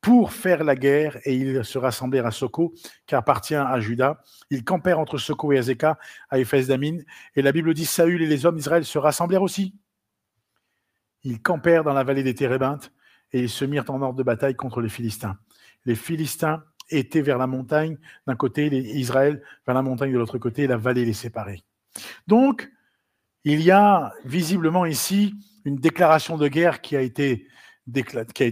pour 0.00 0.32
faire 0.32 0.64
la 0.64 0.76
guerre 0.76 1.18
et 1.24 1.34
ils 1.34 1.64
se 1.64 1.78
rassemblèrent 1.78 2.26
à 2.26 2.30
Soko, 2.30 2.72
qui 3.06 3.14
appartient 3.14 3.54
à 3.54 3.80
Juda. 3.80 4.22
Ils 4.50 4.64
campèrent 4.64 5.00
entre 5.00 5.18
Soko 5.18 5.52
et 5.52 5.58
Azeka, 5.58 5.98
à 6.30 6.38
Éphèse 6.38 6.68
d'Amin. 6.68 6.98
Et 7.34 7.42
la 7.42 7.52
Bible 7.52 7.74
dit, 7.74 7.84
Saül 7.84 8.22
et 8.22 8.26
les 8.26 8.46
hommes 8.46 8.56
d'Israël 8.56 8.84
se 8.84 8.98
rassemblèrent 8.98 9.42
aussi. 9.42 9.74
Ils 11.24 11.42
campèrent 11.42 11.84
dans 11.84 11.92
la 11.92 12.04
vallée 12.04 12.22
des 12.22 12.34
Térébintes 12.34 12.92
et 13.32 13.40
ils 13.40 13.50
se 13.50 13.64
mirent 13.64 13.84
en 13.88 14.00
ordre 14.00 14.18
de 14.18 14.22
bataille 14.22 14.54
contre 14.54 14.80
les 14.80 14.88
Philistins. 14.88 15.36
Les 15.84 15.96
Philistins 15.96 16.64
était 16.90 17.20
vers 17.20 17.38
la 17.38 17.46
montagne 17.46 17.98
d'un 18.26 18.36
côté, 18.36 18.66
Israël 18.66 19.42
vers 19.66 19.74
la 19.74 19.82
montagne 19.82 20.12
de 20.12 20.18
l'autre 20.18 20.38
côté, 20.38 20.66
la 20.66 20.76
vallée 20.76 21.04
les 21.04 21.12
séparait. 21.12 21.62
Donc, 22.26 22.70
il 23.44 23.60
y 23.62 23.70
a 23.70 24.12
visiblement 24.24 24.86
ici 24.86 25.34
une 25.64 25.76
déclaration 25.76 26.38
de 26.38 26.48
guerre 26.48 26.80
qui 26.80 26.96
a 26.96 27.00
été, 27.00 27.46
qui 28.34 28.44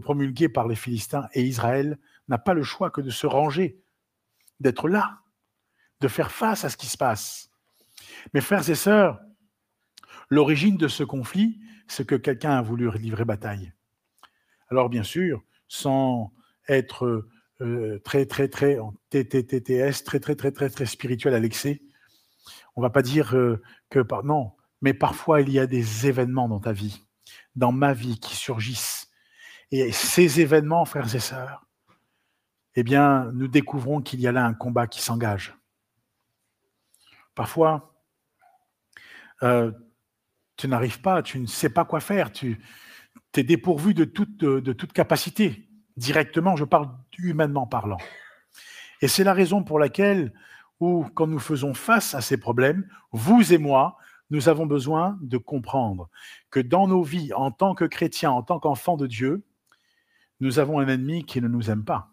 promulguée 0.00 0.48
par 0.48 0.68
les 0.68 0.76
Philistins, 0.76 1.28
et 1.32 1.42
Israël 1.42 1.98
n'a 2.28 2.38
pas 2.38 2.54
le 2.54 2.62
choix 2.62 2.90
que 2.90 3.00
de 3.00 3.10
se 3.10 3.26
ranger, 3.26 3.80
d'être 4.60 4.88
là, 4.88 5.20
de 6.00 6.08
faire 6.08 6.30
face 6.30 6.64
à 6.64 6.68
ce 6.68 6.76
qui 6.76 6.86
se 6.86 6.96
passe. 6.96 7.50
Mes 8.34 8.40
frères 8.40 8.68
et 8.68 8.74
sœurs, 8.74 9.20
l'origine 10.28 10.76
de 10.76 10.88
ce 10.88 11.04
conflit, 11.04 11.60
c'est 11.86 12.06
que 12.06 12.14
quelqu'un 12.14 12.52
a 12.52 12.62
voulu 12.62 12.90
livrer 12.98 13.24
bataille. 13.24 13.72
Alors 14.70 14.90
bien 14.90 15.02
sûr, 15.02 15.42
sans 15.68 16.32
être 16.68 17.26
euh, 17.60 18.00
très, 18.04 18.26
très, 18.26 18.48
très 18.48 18.78
très, 19.10 19.24
très, 19.24 20.34
très, 20.36 20.52
très, 20.52 20.70
très 20.70 20.86
spirituel 20.86 21.34
à 21.34 21.38
l'excès. 21.38 21.82
On 22.76 22.82
va 22.82 22.90
pas 22.90 23.02
dire 23.02 23.34
euh, 23.34 23.62
que 23.90 24.00
non, 24.22 24.52
mais 24.80 24.94
parfois 24.94 25.40
il 25.40 25.50
y 25.50 25.58
a 25.58 25.66
des 25.66 26.06
événements 26.06 26.48
dans 26.48 26.60
ta 26.60 26.72
vie, 26.72 27.04
dans 27.56 27.72
ma 27.72 27.92
vie, 27.94 28.20
qui 28.20 28.36
surgissent. 28.36 28.97
Et 29.70 29.92
ces 29.92 30.40
événements, 30.40 30.84
frères 30.84 31.14
et 31.14 31.20
sœurs, 31.20 31.66
eh 32.74 32.82
bien, 32.82 33.30
nous 33.32 33.48
découvrons 33.48 34.00
qu'il 34.00 34.20
y 34.20 34.26
a 34.26 34.32
là 34.32 34.44
un 34.44 34.54
combat 34.54 34.86
qui 34.86 35.02
s'engage. 35.02 35.54
Parfois, 37.34 37.94
euh, 39.42 39.72
tu 40.56 40.68
n'arrives 40.68 41.00
pas, 41.00 41.22
tu 41.22 41.38
ne 41.38 41.46
sais 41.46 41.68
pas 41.70 41.84
quoi 41.84 42.00
faire, 42.00 42.32
tu 42.32 42.60
es 43.34 43.42
dépourvu 43.42 43.94
de 43.94 44.04
toute, 44.04 44.38
de 44.38 44.72
toute 44.72 44.92
capacité 44.92 45.68
directement, 45.98 46.56
je 46.56 46.64
parle 46.64 46.88
humainement 47.18 47.66
parlant. 47.66 47.98
Et 49.02 49.08
c'est 49.08 49.24
la 49.24 49.34
raison 49.34 49.62
pour 49.62 49.78
laquelle, 49.78 50.32
quand 50.80 51.26
nous 51.26 51.38
faisons 51.38 51.74
face 51.74 52.14
à 52.14 52.20
ces 52.20 52.38
problèmes, 52.38 52.88
vous 53.12 53.52
et 53.52 53.58
moi, 53.58 53.98
nous 54.30 54.48
avons 54.48 54.66
besoin 54.66 55.18
de 55.20 55.38
comprendre 55.38 56.08
que 56.50 56.60
dans 56.60 56.86
nos 56.86 57.02
vies, 57.02 57.32
en 57.34 57.50
tant 57.50 57.74
que 57.74 57.84
chrétiens, 57.84 58.30
en 58.30 58.42
tant 58.42 58.60
qu'enfants 58.60 58.96
de 58.96 59.06
Dieu, 59.06 59.42
nous 60.40 60.58
avons 60.58 60.78
un 60.78 60.88
ennemi 60.88 61.24
qui 61.24 61.40
ne 61.40 61.48
nous 61.48 61.70
aime 61.70 61.84
pas. 61.84 62.10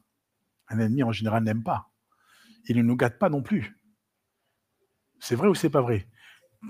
Un 0.68 0.80
ennemi, 0.80 1.04
en 1.04 1.12
général, 1.12 1.44
n'aime 1.44 1.64
pas. 1.64 1.92
Il 2.68 2.78
ne 2.78 2.82
nous 2.82 2.96
gâte 2.96 3.20
pas 3.20 3.30
non 3.30 3.42
plus. 3.42 3.78
C'est 5.20 5.36
vrai 5.36 5.48
ou 5.48 5.56
c'est 5.56 5.70
pas 5.70 5.82
vrai? 5.82 6.08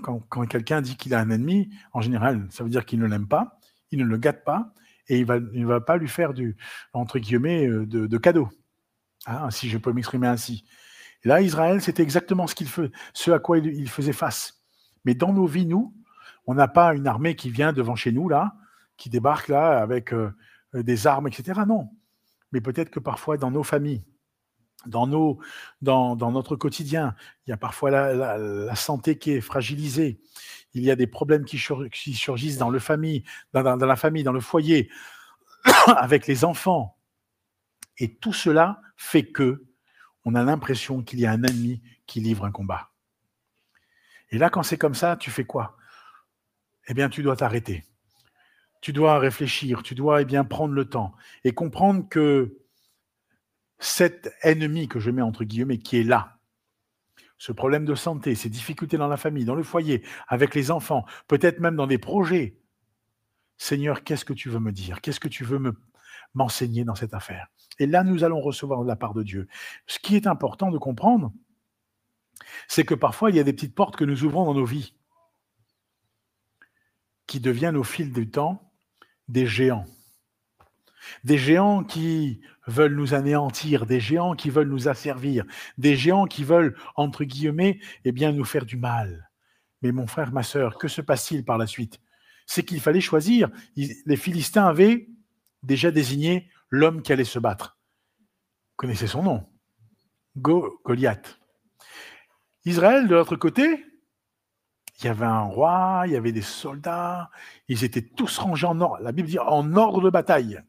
Quand, 0.02 0.20
quelqu'un 0.46 0.82
dit 0.82 0.96
qu'il 0.96 1.14
a 1.14 1.20
un 1.20 1.30
ennemi, 1.30 1.70
en 1.92 2.00
général, 2.00 2.46
ça 2.50 2.64
veut 2.64 2.70
dire 2.70 2.84
qu'il 2.84 2.98
ne 2.98 3.06
l'aime 3.06 3.28
pas, 3.28 3.58
il 3.90 3.98
ne 3.98 4.04
le 4.04 4.18
gâte 4.18 4.44
pas, 4.44 4.74
et 5.08 5.20
il 5.20 5.26
ne 5.26 5.66
va, 5.66 5.80
pas 5.80 5.96
lui 5.96 6.08
faire 6.08 6.34
du, 6.34 6.56
entre 6.92 7.18
guillemets, 7.18 7.66
euh, 7.66 7.86
de, 7.86 8.06
de 8.06 8.18
cadeau, 8.18 8.48
hein, 9.26 9.50
si 9.50 9.68
je 9.70 9.78
peux 9.78 9.92
m'exprimer 9.92 10.26
ainsi. 10.26 10.64
Là, 11.24 11.40
Israël, 11.40 11.80
c'était 11.80 12.02
exactement 12.02 12.46
ce 12.46 13.30
à 13.30 13.38
quoi 13.38 13.58
il, 13.58 13.88
faisait 13.88 14.12
face. 14.12 14.62
Mais 15.04 15.14
dans 15.14 15.32
nos 15.32 15.46
vies, 15.46 15.66
nous, 15.66 15.94
on 16.46 16.54
n'a 16.54 16.68
pas 16.68 16.94
une 16.94 17.06
armée 17.06 17.34
qui 17.34 17.50
vient 17.50 17.72
devant 17.72 17.96
chez 17.96 18.12
nous, 18.12 18.28
là, 18.28 18.54
qui 18.96 19.10
débarque 19.10 19.48
là 19.48 19.80
avec 19.80 20.12
euh, 20.12 20.30
des 20.82 21.06
armes, 21.06 21.28
etc. 21.28 21.60
Non. 21.66 21.90
Mais 22.52 22.60
peut-être 22.60 22.90
que 22.90 23.00
parfois, 23.00 23.36
dans 23.36 23.50
nos 23.50 23.62
familles, 23.62 24.04
dans, 24.86 25.06
nos, 25.06 25.40
dans, 25.82 26.16
notre 26.16 26.56
quotidien, 26.56 27.14
il 27.46 27.50
y 27.50 27.52
a 27.52 27.56
parfois 27.56 27.90
la, 27.90 28.74
santé 28.76 29.18
qui 29.18 29.32
est 29.32 29.40
fragilisée, 29.40 30.20
il 30.74 30.82
y 30.82 30.90
a 30.90 30.96
des 30.96 31.06
problèmes 31.06 31.44
qui, 31.44 31.58
surgissent 31.58 32.58
dans, 32.58 32.70
le 32.70 32.78
famille, 32.78 33.24
dans, 33.52 33.76
dans 33.76 33.86
la 33.86 33.96
famille, 33.96 34.22
dans 34.22 34.32
le 34.32 34.40
foyer, 34.40 34.90
avec 35.86 36.26
les 36.26 36.44
enfants. 36.44 36.96
Et 37.98 38.14
tout 38.14 38.32
cela 38.32 38.80
fait 38.96 39.24
que 39.24 39.64
on 40.24 40.34
a 40.34 40.42
l'impression 40.42 41.02
qu'il 41.02 41.20
y 41.20 41.26
a 41.26 41.30
un 41.30 41.42
ennemi 41.44 41.82
qui 42.06 42.20
livre 42.20 42.44
un 42.44 42.50
combat. 42.50 42.90
Et 44.30 44.38
là, 44.38 44.50
quand 44.50 44.64
c'est 44.64 44.76
comme 44.76 44.94
ça, 44.94 45.16
tu 45.16 45.30
fais 45.30 45.44
quoi? 45.44 45.76
Eh 46.88 46.94
bien, 46.94 47.08
tu 47.08 47.22
dois 47.22 47.36
t'arrêter. 47.36 47.84
Tu 48.86 48.92
dois 48.92 49.18
réfléchir, 49.18 49.82
tu 49.82 49.96
dois 49.96 50.22
eh 50.22 50.24
bien 50.24 50.44
prendre 50.44 50.72
le 50.72 50.84
temps 50.84 51.12
et 51.42 51.52
comprendre 51.52 52.08
que 52.08 52.56
cet 53.80 54.32
ennemi 54.42 54.86
que 54.86 55.00
je 55.00 55.10
mets 55.10 55.22
entre 55.22 55.42
guillemets 55.42 55.78
qui 55.78 55.96
est 55.96 56.04
là, 56.04 56.38
ce 57.36 57.50
problème 57.50 57.84
de 57.84 57.96
santé, 57.96 58.36
ces 58.36 58.48
difficultés 58.48 58.96
dans 58.96 59.08
la 59.08 59.16
famille, 59.16 59.44
dans 59.44 59.56
le 59.56 59.64
foyer, 59.64 60.04
avec 60.28 60.54
les 60.54 60.70
enfants, 60.70 61.04
peut-être 61.26 61.58
même 61.58 61.74
dans 61.74 61.88
des 61.88 61.98
projets. 61.98 62.60
Seigneur, 63.58 64.04
qu'est-ce 64.04 64.24
que 64.24 64.32
tu 64.32 64.50
veux 64.50 64.60
me 64.60 64.70
dire? 64.70 65.00
Qu'est-ce 65.00 65.18
que 65.18 65.26
tu 65.26 65.42
veux 65.42 65.58
me 65.58 65.76
m'enseigner 66.34 66.84
dans 66.84 66.94
cette 66.94 67.12
affaire? 67.12 67.48
Et 67.80 67.88
là, 67.88 68.04
nous 68.04 68.22
allons 68.22 68.40
recevoir 68.40 68.84
de 68.84 68.86
la 68.86 68.94
part 68.94 69.14
de 69.14 69.24
Dieu. 69.24 69.48
Ce 69.88 69.98
qui 69.98 70.14
est 70.14 70.28
important 70.28 70.70
de 70.70 70.78
comprendre, 70.78 71.32
c'est 72.68 72.84
que 72.84 72.94
parfois, 72.94 73.30
il 73.30 73.36
y 73.36 73.40
a 73.40 73.42
des 73.42 73.52
petites 73.52 73.74
portes 73.74 73.96
que 73.96 74.04
nous 74.04 74.22
ouvrons 74.22 74.44
dans 74.44 74.54
nos 74.54 74.64
vies 74.64 74.94
qui 77.26 77.40
deviennent 77.40 77.76
au 77.76 77.82
fil 77.82 78.12
du 78.12 78.30
temps 78.30 78.62
des 79.28 79.46
géants. 79.46 79.86
Des 81.24 81.38
géants 81.38 81.84
qui 81.84 82.40
veulent 82.66 82.94
nous 82.96 83.14
anéantir, 83.14 83.86
des 83.86 84.00
géants 84.00 84.34
qui 84.34 84.50
veulent 84.50 84.68
nous 84.68 84.88
asservir, 84.88 85.44
des 85.78 85.96
géants 85.96 86.26
qui 86.26 86.44
veulent, 86.44 86.76
entre 86.96 87.24
guillemets, 87.24 87.78
eh 88.04 88.12
bien, 88.12 88.32
nous 88.32 88.44
faire 88.44 88.66
du 88.66 88.76
mal. 88.76 89.30
Mais 89.82 89.92
mon 89.92 90.06
frère, 90.06 90.32
ma 90.32 90.42
sœur, 90.42 90.78
que 90.78 90.88
se 90.88 91.00
passe-t-il 91.00 91.44
par 91.44 91.58
la 91.58 91.66
suite? 91.66 92.00
C'est 92.46 92.64
qu'il 92.64 92.80
fallait 92.80 93.00
choisir. 93.00 93.50
Les 93.76 94.16
Philistins 94.16 94.66
avaient 94.66 95.08
déjà 95.62 95.90
désigné 95.90 96.48
l'homme 96.70 97.02
qui 97.02 97.12
allait 97.12 97.24
se 97.24 97.38
battre. 97.38 97.78
Vous 98.18 98.76
connaissez 98.76 99.06
son 99.06 99.22
nom 99.22 99.48
Goliath. 100.36 101.38
Israël, 102.64 103.08
de 103.08 103.14
l'autre 103.14 103.36
côté, 103.36 103.84
il 104.98 105.04
y 105.04 105.08
avait 105.08 105.26
un 105.26 105.42
roi, 105.42 106.04
il 106.06 106.12
y 106.12 106.16
avait 106.16 106.32
des 106.32 106.42
soldats, 106.42 107.30
ils 107.68 107.84
étaient 107.84 108.02
tous 108.02 108.38
rangés 108.38 108.66
en 108.66 108.80
ordre. 108.80 108.98
La 109.02 109.12
Bible 109.12 109.28
dit 109.28 109.38
en 109.38 109.74
ordre 109.74 110.00
de 110.00 110.10
bataille. 110.10 110.60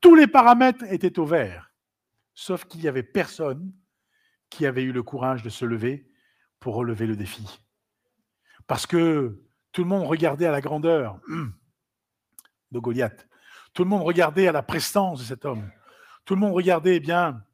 Tous 0.00 0.14
les 0.14 0.26
paramètres 0.26 0.84
étaient 0.84 1.18
au 1.18 1.26
vert, 1.26 1.72
sauf 2.34 2.64
qu'il 2.64 2.80
n'y 2.80 2.88
avait 2.88 3.02
personne 3.02 3.72
qui 4.48 4.64
avait 4.64 4.82
eu 4.82 4.92
le 4.92 5.02
courage 5.02 5.42
de 5.42 5.50
se 5.50 5.64
lever 5.64 6.08
pour 6.58 6.74
relever 6.74 7.06
le 7.06 7.16
défi. 7.16 7.60
Parce 8.66 8.86
que 8.86 9.42
tout 9.72 9.82
le 9.82 9.88
monde 9.88 10.06
regardait 10.06 10.46
à 10.46 10.50
la 10.50 10.60
grandeur 10.62 11.20
de 12.70 12.78
Goliath. 12.78 13.28
Tout 13.74 13.84
le 13.84 13.90
monde 13.90 14.02
regardait 14.02 14.48
à 14.48 14.52
la 14.52 14.62
prestance 14.62 15.20
de 15.20 15.24
cet 15.24 15.44
homme. 15.44 15.70
Tout 16.24 16.34
le 16.34 16.40
monde 16.40 16.54
regardait 16.54 16.96
eh 16.96 17.00
bien 17.00 17.44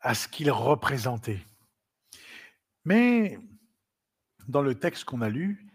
à 0.00 0.14
ce 0.14 0.28
qu'il 0.28 0.50
représentait. 0.50 1.44
Mais 2.84 3.38
dans 4.48 4.62
le 4.62 4.74
texte 4.74 5.04
qu'on 5.04 5.20
a 5.20 5.28
lu, 5.28 5.66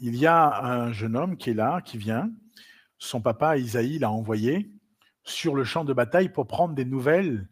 il 0.00 0.16
y 0.16 0.26
a 0.26 0.62
un 0.62 0.92
jeune 0.92 1.16
homme 1.16 1.36
qui 1.36 1.50
est 1.50 1.54
là, 1.54 1.80
qui 1.80 1.96
vient. 1.96 2.30
Son 2.98 3.20
papa, 3.20 3.56
Isaïe, 3.56 3.98
l'a 3.98 4.10
envoyé 4.10 4.70
sur 5.24 5.54
le 5.54 5.64
champ 5.64 5.84
de 5.84 5.92
bataille 5.92 6.28
pour 6.28 6.46
prendre 6.46 6.74
des 6.74 6.84
nouvelles 6.84 7.48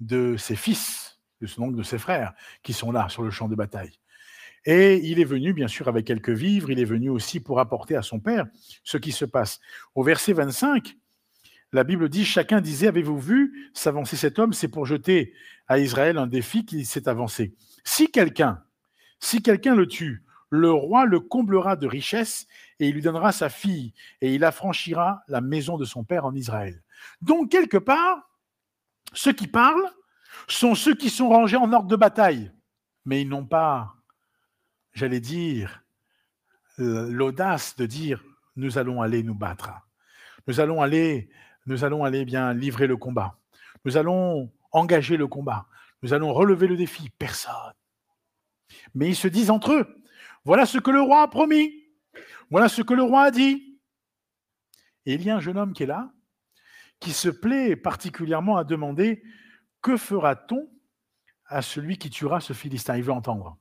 de 0.00 0.36
ses 0.36 0.56
fils, 0.56 1.20
de 1.40 1.82
ses 1.82 1.98
frères, 1.98 2.32
qui 2.62 2.72
sont 2.72 2.90
là 2.90 3.08
sur 3.08 3.22
le 3.22 3.30
champ 3.30 3.48
de 3.48 3.54
bataille. 3.54 3.98
Et 4.64 4.96
il 5.06 5.20
est 5.20 5.24
venu, 5.24 5.52
bien 5.52 5.68
sûr, 5.68 5.88
avec 5.88 6.06
quelques 6.06 6.30
vivres, 6.30 6.70
il 6.70 6.80
est 6.80 6.86
venu 6.86 7.10
aussi 7.10 7.38
pour 7.38 7.60
apporter 7.60 7.96
à 7.96 8.02
son 8.02 8.18
père 8.18 8.46
ce 8.82 8.96
qui 8.96 9.12
se 9.12 9.26
passe. 9.26 9.60
Au 9.94 10.02
verset 10.02 10.32
25, 10.32 10.96
la 11.72 11.84
Bible 11.84 12.08
dit, 12.08 12.24
chacun 12.24 12.60
disait, 12.60 12.86
avez-vous 12.86 13.18
vu 13.18 13.70
s'avancer 13.74 14.16
cet 14.16 14.38
homme? 14.38 14.52
C'est 14.52 14.68
pour 14.68 14.86
jeter 14.86 15.34
à 15.66 15.78
Israël 15.78 16.16
un 16.16 16.26
défi 16.26 16.64
qui 16.64 16.84
s'est 16.84 17.08
avancé. 17.08 17.54
Si 17.84 18.10
quelqu'un, 18.10 18.62
si 19.24 19.42
quelqu'un 19.42 19.74
le 19.74 19.86
tue, 19.86 20.22
le 20.50 20.70
roi 20.70 21.06
le 21.06 21.20
comblera 21.20 21.76
de 21.76 21.86
richesses 21.86 22.46
et 22.78 22.88
il 22.88 22.94
lui 22.94 23.02
donnera 23.02 23.32
sa 23.32 23.48
fille 23.48 23.94
et 24.20 24.34
il 24.34 24.44
affranchira 24.44 25.22
la 25.28 25.40
maison 25.40 25.76
de 25.78 25.84
son 25.84 26.04
père 26.04 26.24
en 26.24 26.34
Israël. 26.34 26.82
Donc, 27.22 27.50
quelque 27.50 27.78
part, 27.78 28.30
ceux 29.12 29.32
qui 29.32 29.46
parlent 29.46 29.90
sont 30.48 30.74
ceux 30.74 30.94
qui 30.94 31.10
sont 31.10 31.28
rangés 31.28 31.56
en 31.56 31.72
ordre 31.72 31.88
de 31.88 31.96
bataille, 31.96 32.52
mais 33.04 33.22
ils 33.22 33.28
n'ont 33.28 33.46
pas 33.46 33.94
j'allais 34.94 35.20
dire, 35.20 35.82
l'audace 36.78 37.76
de 37.76 37.86
dire 37.86 38.22
nous 38.56 38.78
allons 38.78 39.02
aller 39.02 39.22
nous 39.22 39.34
battre. 39.34 39.70
Nous 40.46 40.60
allons 40.60 40.80
aller, 40.80 41.28
nous 41.66 41.84
allons 41.84 42.04
aller 42.04 42.24
bien 42.24 42.54
livrer 42.54 42.86
le 42.86 42.96
combat. 42.96 43.38
Nous 43.84 43.96
allons 43.96 44.52
engager 44.70 45.16
le 45.16 45.26
combat. 45.26 45.66
Nous 46.02 46.12
allons 46.12 46.32
relever 46.32 46.68
le 46.68 46.76
défi. 46.76 47.10
Personne. 47.18 47.72
Mais 48.94 49.08
ils 49.08 49.16
se 49.16 49.28
disent 49.28 49.50
entre 49.50 49.72
eux, 49.72 50.02
voilà 50.44 50.66
ce 50.66 50.78
que 50.78 50.90
le 50.90 51.00
roi 51.00 51.22
a 51.22 51.28
promis. 51.28 51.84
Voilà 52.50 52.68
ce 52.68 52.82
que 52.82 52.94
le 52.94 53.02
roi 53.02 53.24
a 53.24 53.30
dit. 53.30 53.80
Et 55.06 55.14
il 55.14 55.22
y 55.22 55.30
a 55.30 55.36
un 55.36 55.40
jeune 55.40 55.58
homme 55.58 55.72
qui 55.72 55.82
est 55.82 55.86
là, 55.86 56.12
qui 57.00 57.12
se 57.12 57.28
plaît 57.28 57.76
particulièrement 57.76 58.56
à 58.56 58.64
demander, 58.64 59.22
que 59.82 59.96
fera-t-on 59.96 60.70
à 61.46 61.62
celui 61.62 61.98
qui 61.98 62.10
tuera 62.10 62.40
ce 62.40 62.52
Philistin? 62.52 62.96
Il 62.96 63.02
veut 63.02 63.12
entendre. 63.12 63.58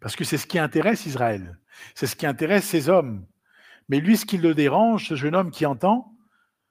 Parce 0.00 0.14
que 0.14 0.24
c'est 0.24 0.38
ce 0.38 0.46
qui 0.46 0.58
intéresse 0.58 1.06
Israël. 1.06 1.58
C'est 1.94 2.06
ce 2.06 2.14
qui 2.14 2.26
intéresse 2.26 2.64
ces 2.64 2.88
hommes. 2.88 3.26
Mais 3.88 4.00
lui, 4.00 4.16
ce 4.16 4.26
qui 4.26 4.38
le 4.38 4.54
dérange, 4.54 5.08
ce 5.08 5.16
jeune 5.16 5.34
homme 5.34 5.50
qui 5.50 5.66
entend 5.66 6.14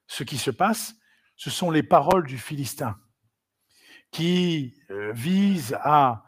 ce 0.07 0.23
qui 0.23 0.37
se 0.37 0.51
passe, 0.51 0.95
ce 1.35 1.49
sont 1.49 1.69
les 1.69 1.83
paroles 1.83 2.25
du 2.25 2.37
Philistin 2.37 2.97
qui 4.11 4.73
euh, 4.89 5.11
visent 5.11 5.77
à, 5.81 6.23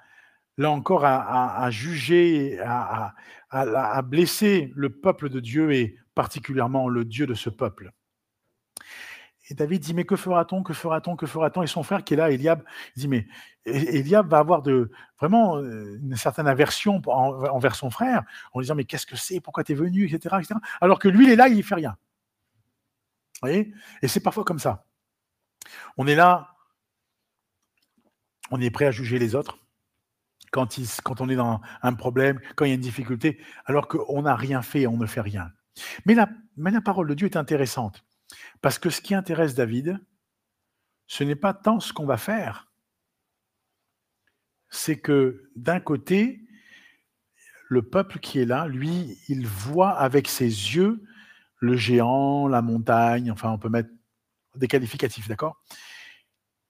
là 0.60 0.70
encore, 0.70 1.06
à, 1.06 1.72
juger, 1.72 2.60
à 2.60 4.02
blesser 4.04 4.72
le 4.76 4.90
peuple 4.90 5.30
de 5.30 5.40
Dieu 5.40 5.72
et 5.74 5.98
particulièrement 6.14 6.90
le 6.90 7.06
Dieu 7.06 7.26
de 7.26 7.34
ce 7.34 7.50
peuple. 7.50 7.94
Et 9.50 9.56
David 9.56 9.82
dit, 9.82 9.94
mais 9.94 10.04
que 10.04 10.16
fera-t-on, 10.16 10.62
que 10.62 10.74
fera-t-on, 10.74 11.16
que 11.16 11.26
fera-t-on? 11.26 11.64
Et 11.64 11.68
son 11.68 11.82
frère 11.82 12.04
qui 12.04 12.14
est 12.14 12.18
là, 12.18 12.30
Eliab, 12.30 12.62
dit, 12.96 13.08
mais 13.08 13.26
Eliab 13.66 14.30
va 14.30 14.38
avoir 14.38 14.62
de, 14.62 14.92
vraiment 15.18 15.58
euh, 15.58 15.98
une 16.04 16.16
certaine 16.16 16.48
aversion 16.48 17.02
envers 17.08 17.74
son 17.74 17.90
frère, 17.90 18.24
en 18.54 18.62
disant, 18.62 18.76
mais 18.76 18.84
qu'est-ce 18.84 19.08
que 19.08 19.16
c'est, 19.16 19.40
pourquoi 19.40 19.64
tu 19.64 19.72
es 19.72 19.76
venu, 19.76 20.06
etc., 20.06 20.36
Alors 20.82 21.00
que 21.00 21.08
lui, 21.08 21.26
il 21.26 21.32
est 21.32 21.36
là, 21.36 21.48
il 21.48 21.58
ne 21.58 21.62
fait 21.64 21.76
rien. 21.76 21.98
Et 23.48 23.72
c'est 24.08 24.20
parfois 24.20 24.44
comme 24.44 24.60
ça. 24.60 24.86
On 25.98 26.06
est 26.06 26.16
là, 26.16 26.54
on 28.52 28.60
est 28.62 28.70
prêt 28.70 28.86
à 28.86 28.92
juger 28.92 29.18
les 29.18 29.34
autres 29.36 29.58
quand, 30.52 31.22
on 31.22 31.30
est 31.30 31.36
dans 31.36 31.62
un 31.82 31.94
problème, 31.94 32.40
quand 32.56 32.66
il 32.66 32.70
y 32.70 32.72
a 32.72 32.76
une 32.76 32.82
difficulté, 32.82 33.40
alors 33.66 33.88
qu'on 33.88 34.22
n'a 34.22 34.36
rien 34.36 34.62
fait, 34.62 34.88
on 34.88 34.98
ne 34.98 35.06
fait 35.06 35.22
rien. 35.22 35.52
Mais 36.06 36.16
la 36.16 36.82
parole 36.82 37.08
de 37.08 37.14
Dieu 37.14 37.28
est 37.28 37.38
intéressante. 37.38 38.04
Parce 38.62 38.78
que 38.80 38.90
ce 38.90 39.02
qui 39.02 39.16
intéresse 39.16 39.56
David, 39.56 40.00
ce 41.08 41.24
n'est 41.24 41.36
pas 41.36 41.54
tant 41.54 41.80
ce 41.80 41.94
qu'on 41.94 42.06
va 42.06 42.18
faire, 42.18 42.72
c'est 44.70 45.00
que 45.00 45.50
d'un 45.56 45.80
côté, 45.80 46.42
le 47.70 47.82
peuple 47.82 48.20
qui 48.20 48.40
est 48.40 48.46
là, 48.46 48.68
lui, 48.68 49.18
il 49.28 49.48
voit 49.48 49.92
avec 49.92 50.28
ses 50.28 50.46
yeux 50.46 51.04
le 51.58 51.76
géant, 51.76 52.48
la 52.48 52.62
montagne, 52.62 53.32
enfin 53.32 53.50
on 53.52 53.58
peut 53.58 53.70
mettre 53.70 53.90
des 54.56 54.68
qualificatifs, 54.68 55.28
d'accord? 55.28 55.62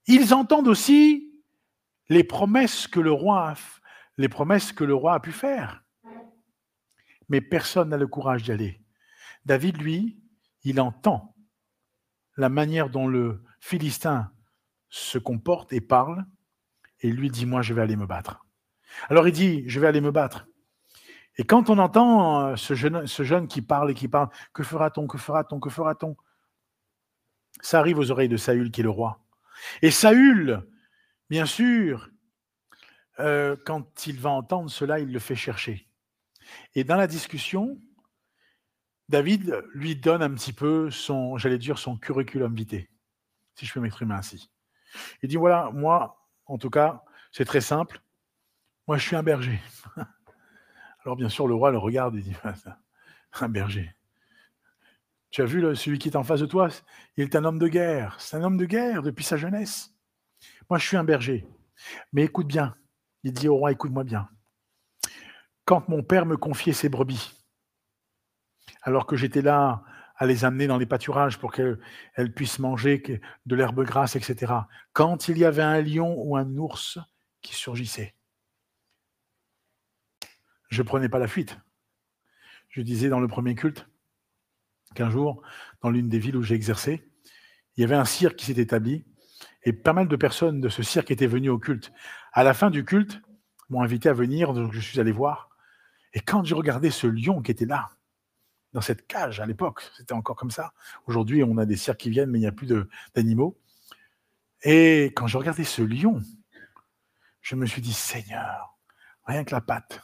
Ils 0.07 0.33
entendent 0.33 0.67
aussi 0.67 1.28
les 2.09 2.23
promesses 2.23 2.87
que 2.87 2.99
le 2.99 3.11
roi 3.11 3.51
a, 3.51 3.55
les 4.17 4.29
promesses 4.29 4.73
que 4.73 4.83
le 4.83 4.95
roi 4.95 5.13
a 5.13 5.19
pu 5.19 5.31
faire. 5.31 5.83
Mais 7.29 7.41
personne 7.41 7.89
n'a 7.89 7.97
le 7.97 8.07
courage 8.07 8.43
d'y 8.43 8.51
aller. 8.51 8.81
David, 9.45 9.77
lui, 9.77 10.19
il 10.63 10.81
entend 10.81 11.35
la 12.35 12.49
manière 12.49 12.89
dont 12.89 13.07
le 13.07 13.43
Philistin 13.59 14.31
se 14.89 15.17
comporte 15.17 15.71
et 15.73 15.81
parle, 15.81 16.25
et 17.01 17.11
lui 17.11 17.29
dit, 17.29 17.45
moi 17.45 17.61
je 17.61 17.73
vais 17.73 17.81
aller 17.81 17.95
me 17.95 18.07
battre. 18.07 18.45
Alors 19.09 19.27
il 19.27 19.33
dit, 19.33 19.63
je 19.67 19.79
vais 19.79 19.87
aller 19.87 20.01
me 20.01 20.11
battre. 20.11 20.47
Et 21.37 21.43
quand 21.43 21.69
on 21.69 21.77
entend 21.77 22.47
euh, 22.47 22.55
ce 22.55 22.73
jeune, 22.73 23.07
ce 23.07 23.23
jeune 23.23 23.47
qui 23.47 23.61
parle 23.61 23.91
et 23.91 23.93
qui 23.93 24.07
parle, 24.07 24.29
que 24.53 24.63
fera-t-on, 24.63 25.07
que 25.07 25.17
fera-t-on, 25.17 25.59
que 25.59 25.69
fera-t-on? 25.69 26.17
Ça 27.61 27.79
arrive 27.79 27.99
aux 27.99 28.11
oreilles 28.11 28.29
de 28.29 28.37
Saül 28.37 28.71
qui 28.71 28.81
est 28.81 28.83
le 28.83 28.89
roi. 28.89 29.21
Et 29.81 29.91
Saül, 29.91 30.65
Bien 31.29 31.45
sûr, 31.45 32.09
euh, 33.19 33.55
quand 33.65 34.07
il 34.07 34.19
va 34.19 34.31
entendre 34.31 34.69
cela, 34.69 35.00
il 35.00 35.12
le 35.12 35.19
fait 35.19 35.36
chercher. 35.36 35.88
Et 36.74 36.83
dans 36.83 36.95
la 36.95 37.07
discussion, 37.07 37.79
David 39.09 39.63
lui 39.74 39.95
donne 39.95 40.24
un 40.24 40.33
petit 40.33 40.53
peu 40.53 40.89
son, 40.89 41.38
j'allais 41.38 41.57
dire, 41.57 41.77
son 41.77 41.98
curriculum 41.98 42.55
vitae, 42.55 42.88
si 43.55 43.65
je 43.65 43.74
peux 43.74 43.79
m'exprimer 43.79 44.15
ainsi. 44.15 44.50
Il 45.21 45.29
dit, 45.29 45.36
voilà, 45.36 45.69
moi, 45.71 46.27
en 46.45 46.57
tout 46.57 46.69
cas, 46.69 47.03
c'est 47.31 47.45
très 47.45 47.62
simple. 47.62 48.01
Moi, 48.88 48.98
je 48.98 49.05
suis 49.05 49.15
un 49.15 49.24
berger. 49.24 49.59
Alors, 51.05 51.15
bien 51.15 51.29
sûr, 51.29 51.48
le 51.48 51.53
roi 51.53 51.69
le 51.69 51.77
regarde 51.77 52.15
et 52.15 52.21
dit, 52.21 52.36
un 53.41 53.50
berger. 53.50 53.93
Tu 55.29 55.43
as 55.43 55.45
vu 55.45 55.75
celui 55.75 56.00
qui 56.00 56.09
est 56.09 56.15
en 56.15 56.24
face 56.24 56.39
de 56.39 56.48
toi? 56.48 56.69
Il 57.15 57.24
est 57.24 57.36
un 57.36 57.45
homme 57.45 57.59
de 57.59 57.67
guerre. 57.67 58.15
C'est 58.19 58.38
un 58.38 58.43
homme 58.43 58.57
de 58.57 58.65
guerre 58.65 59.03
depuis 59.03 59.24
sa 59.24 59.38
jeunesse. 59.38 59.93
Moi, 60.69 60.77
je 60.77 60.88
suis 60.88 60.97
un 60.97 61.03
berger. 61.03 61.47
Mais 62.13 62.23
écoute 62.23 62.47
bien. 62.47 62.75
Il 63.23 63.33
dit 63.33 63.47
au 63.47 63.55
roi, 63.55 63.71
écoute-moi 63.71 64.03
bien. 64.03 64.29
Quand 65.65 65.89
mon 65.89 66.03
père 66.03 66.25
me 66.25 66.38
confiait 66.38 66.73
ses 66.73 66.89
brebis, 66.89 67.33
alors 68.81 69.05
que 69.05 69.15
j'étais 69.15 69.41
là 69.41 69.83
à 70.15 70.25
les 70.25 70.45
amener 70.45 70.67
dans 70.67 70.77
les 70.77 70.85
pâturages 70.85 71.38
pour 71.38 71.51
qu'elles 71.51 72.33
puissent 72.35 72.59
manger 72.59 73.21
de 73.45 73.55
l'herbe 73.55 73.83
grasse, 73.83 74.15
etc. 74.15 74.53
Quand 74.93 75.27
il 75.27 75.38
y 75.38 75.45
avait 75.45 75.61
un 75.61 75.81
lion 75.81 76.15
ou 76.17 76.35
un 76.38 76.57
ours 76.57 76.99
qui 77.41 77.55
surgissait, 77.55 78.15
je 80.69 80.81
ne 80.81 80.88
prenais 80.88 81.09
pas 81.09 81.19
la 81.19 81.27
fuite. 81.27 81.57
Je 82.69 82.81
disais 82.81 83.09
dans 83.09 83.19
le 83.19 83.27
premier 83.27 83.55
culte 83.55 83.88
qu'un 84.93 85.09
jour, 85.09 85.41
dans 85.81 85.89
l'une 85.89 86.09
des 86.09 86.19
villes 86.19 86.38
où 86.38 86.43
j'ai 86.43 86.55
exercé, 86.55 87.09
il 87.75 87.81
y 87.81 87.83
avait 87.83 87.95
un 87.95 88.05
cirque 88.05 88.35
qui 88.35 88.45
s'est 88.45 88.61
établi 88.61 89.05
pas 89.73 89.93
mal 89.93 90.07
de 90.07 90.15
personnes 90.15 90.61
de 90.61 90.69
ce 90.69 90.83
cirque 90.83 91.11
étaient 91.11 91.27
venues 91.27 91.49
au 91.49 91.59
culte. 91.59 91.91
À 92.31 92.43
la 92.43 92.53
fin 92.53 92.69
du 92.69 92.85
culte, 92.85 93.21
m'ont 93.69 93.81
invité 93.81 94.09
à 94.09 94.13
venir, 94.13 94.53
donc 94.53 94.73
je 94.73 94.79
suis 94.79 94.99
allé 94.99 95.11
voir. 95.11 95.49
Et 96.13 96.19
quand 96.19 96.43
j'ai 96.43 96.55
regardé 96.55 96.89
ce 96.89 97.07
lion 97.07 97.41
qui 97.41 97.51
était 97.51 97.65
là, 97.65 97.89
dans 98.73 98.81
cette 98.81 99.07
cage 99.07 99.39
à 99.39 99.45
l'époque, 99.45 99.81
c'était 99.97 100.13
encore 100.13 100.35
comme 100.35 100.51
ça. 100.51 100.73
Aujourd'hui, 101.05 101.43
on 101.43 101.57
a 101.57 101.65
des 101.65 101.75
cirques 101.75 101.99
qui 101.99 102.09
viennent, 102.09 102.29
mais 102.29 102.38
il 102.38 102.41
n'y 102.41 102.47
a 102.47 102.51
plus 102.51 102.67
d'animaux. 103.15 103.59
Et 104.63 105.05
quand 105.15 105.27
je 105.27 105.38
regardais 105.38 105.63
ce 105.63 105.81
lion, 105.81 106.21
je 107.41 107.55
me 107.55 107.65
suis 107.65 107.81
dit, 107.81 107.93
Seigneur, 107.93 108.77
rien 109.25 109.43
que 109.43 109.51
la 109.51 109.61
patte. 109.61 110.01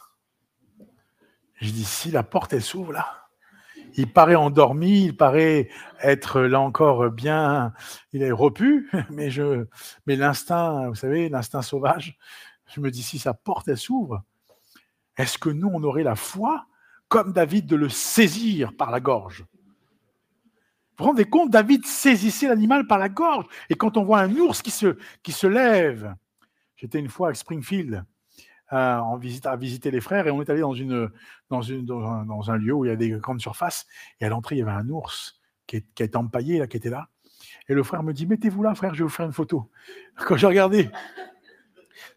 Je 1.60 1.70
dis, 1.70 1.84
si 1.84 2.10
la 2.10 2.22
porte, 2.22 2.52
elle 2.52 2.62
s'ouvre 2.62 2.92
là, 2.92 3.25
il 3.96 4.12
paraît 4.12 4.34
endormi, 4.34 5.04
il 5.06 5.16
paraît 5.16 5.68
être 6.02 6.42
là 6.42 6.60
encore 6.60 7.10
bien, 7.10 7.72
il 8.12 8.22
est 8.22 8.30
repu, 8.30 8.90
mais 9.10 9.30
je, 9.30 9.66
mais 10.06 10.16
l'instinct, 10.16 10.88
vous 10.88 10.94
savez, 10.94 11.28
l'instinct 11.28 11.62
sauvage, 11.62 12.18
je 12.74 12.80
me 12.80 12.90
dis 12.90 13.02
si 13.02 13.18
sa 13.18 13.34
porte 13.34 13.74
s'ouvre, 13.74 14.22
est-ce 15.16 15.38
que 15.38 15.48
nous 15.48 15.68
on 15.72 15.82
aurait 15.82 16.02
la 16.02 16.14
foi, 16.14 16.66
comme 17.08 17.32
David, 17.32 17.66
de 17.66 17.76
le 17.76 17.88
saisir 17.88 18.76
par 18.76 18.90
la 18.90 19.00
gorge? 19.00 19.44
Vous 20.98 21.04
vous 21.04 21.10
rendez 21.10 21.24
compte, 21.24 21.50
David 21.50 21.86
saisissait 21.86 22.48
l'animal 22.48 22.86
par 22.86 22.98
la 22.98 23.08
gorge, 23.08 23.46
et 23.70 23.74
quand 23.74 23.96
on 23.96 24.04
voit 24.04 24.20
un 24.20 24.34
ours 24.36 24.62
qui 24.62 24.70
se, 24.70 24.98
qui 25.22 25.32
se 25.32 25.46
lève, 25.46 26.14
j'étais 26.76 26.98
une 26.98 27.08
fois 27.08 27.30
à 27.30 27.34
Springfield, 27.34 28.04
à, 28.68 29.02
en 29.02 29.16
visiter 29.16 29.90
les 29.90 30.00
frères 30.00 30.26
et 30.26 30.30
on 30.30 30.42
est 30.42 30.50
allé 30.50 30.60
dans, 30.60 30.74
une, 30.74 31.10
dans, 31.48 32.50
un, 32.50 32.56
lieu 32.56 32.72
où 32.72 32.84
il 32.84 32.88
y 32.88 32.90
a 32.90 32.96
des 32.96 33.10
grandes 33.10 33.40
surfaces 33.40 33.86
et 34.20 34.24
à 34.24 34.28
l'entrée 34.28 34.56
il 34.56 34.58
y 34.58 34.62
avait 34.62 34.72
un 34.72 34.88
ours 34.88 35.40
qui 35.66 35.76
était 35.76 36.16
empaillé 36.16 36.58
là, 36.58 36.66
qui 36.66 36.76
était 36.76 36.90
là. 36.90 37.08
Et 37.68 37.74
le 37.74 37.82
frère 37.82 38.02
me 38.02 38.12
dit 38.12 38.26
Mettez-vous 38.26 38.62
là, 38.62 38.74
frère, 38.74 38.94
je 38.94 38.98
vais 38.98 39.04
vous 39.04 39.10
faire 39.10 39.26
une 39.26 39.32
photo. 39.32 39.70
Quand 40.16 40.36
j'ai 40.36 40.46
regardé, 40.46 40.90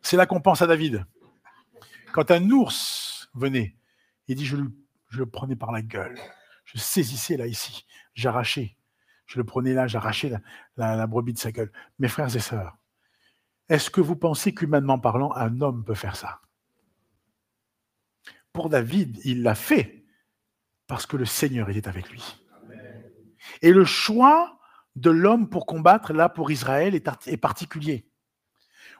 c'est 0.01 0.18
là 0.18 0.25
qu'on 0.25 0.41
pense 0.41 0.62
à 0.62 0.68
David. 0.68 1.06
Quand 2.13 2.32
un 2.32 2.50
ours 2.51 3.29
venait, 3.34 3.75
il 4.27 4.35
dit 4.35 4.46
Je 4.46 4.57
le, 4.57 4.72
je 5.09 5.20
le 5.20 5.25
prenais 5.25 5.55
par 5.55 5.72
la 5.72 5.81
gueule. 5.81 6.18
Je 6.66 6.77
saisissais 6.77 7.38
là, 7.38 7.48
ici. 7.48 7.85
J'arrachais. 8.14 8.77
Je 9.25 9.38
le 9.38 9.44
prenais 9.44 9.74
là, 9.74 9.88
j'arrachais 9.88 10.29
la, 10.29 10.40
la, 10.77 10.96
la 10.96 11.07
brebis 11.07 11.33
de 11.33 11.40
sa 11.40 11.51
gueule. 11.51 11.72
Mes 12.00 12.07
frères 12.07 12.35
et 12.35 12.40
sœurs, 12.40 12.77
est-ce 13.70 13.90
que 13.90 14.01
vous 14.01 14.16
pensez 14.16 14.53
qu'humainement 14.53 15.00
parlant, 15.00 15.34
un 15.36 15.62
homme 15.62 15.84
peut 15.84 15.96
faire 15.96 16.16
ça? 16.16 16.42
Pour 18.51 18.70
David, 18.70 19.20
il 19.24 19.44
l'a 19.44 19.55
fait 19.55 20.03
parce 20.88 21.05
que 21.05 21.18
le 21.18 21.25
Seigneur 21.25 21.70
était 21.70 21.88
avec 21.88 22.10
lui. 22.10 22.24
Et 23.62 23.72
le 23.72 23.86
choix 23.86 24.60
de 24.96 25.12
l'homme 25.12 25.50
pour 25.50 25.66
combattre, 25.66 26.14
là, 26.14 26.29
pour 26.29 26.51
Israël, 26.51 26.96
est 26.96 27.38
particulier. 27.38 28.08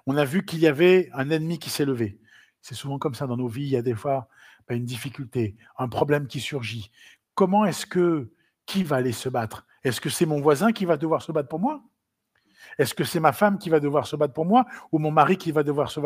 On 0.06 0.16
a 0.16 0.24
vu 0.24 0.46
qu'il 0.46 0.60
y 0.60 0.68
avait 0.68 1.10
un 1.14 1.30
ennemi 1.30 1.60
qui 1.60 1.70
s'est 1.70 1.86
levé. 1.86 2.20
C'est 2.62 2.76
souvent 2.76 3.00
comme 3.00 3.16
ça 3.16 3.28
dans 3.28 3.38
nos 3.38 3.48
vies, 3.48 3.64
il 3.64 3.70
y 3.70 3.76
a 3.76 3.82
des 3.82 3.96
fois 3.96 4.30
ben, 4.68 4.78
une 4.78 4.86
difficulté, 4.86 5.56
un 5.78 5.88
problème 5.88 6.28
qui 6.28 6.40
surgit. 6.40 6.92
Comment 7.34 7.66
est-ce 7.66 7.86
que, 7.86 8.32
qui 8.66 8.84
va 8.84 8.98
aller 8.98 9.12
se 9.12 9.30
battre? 9.30 9.66
Est-ce 9.84 10.00
que 10.00 10.10
c'est 10.10 10.26
mon 10.26 10.42
voisin 10.42 10.72
qui 10.72 10.86
va 10.86 10.98
devoir 10.98 11.22
se 11.22 11.32
battre 11.32 11.50
pour 11.50 11.60
moi? 11.60 11.82
Est-ce 12.78 12.94
que 12.94 13.04
c'est 13.04 13.20
ma 13.20 13.32
femme 13.32 13.58
qui 13.58 13.70
va 13.70 13.80
devoir 13.80 14.08
se 14.08 14.16
battre 14.16 14.34
pour 14.34 14.46
moi 14.46 14.66
ou 14.92 15.00
mon 15.00 15.12
mari 15.12 15.38
qui 15.38 15.52
va 15.52 15.64
devoir 15.64 15.92
se 15.92 16.00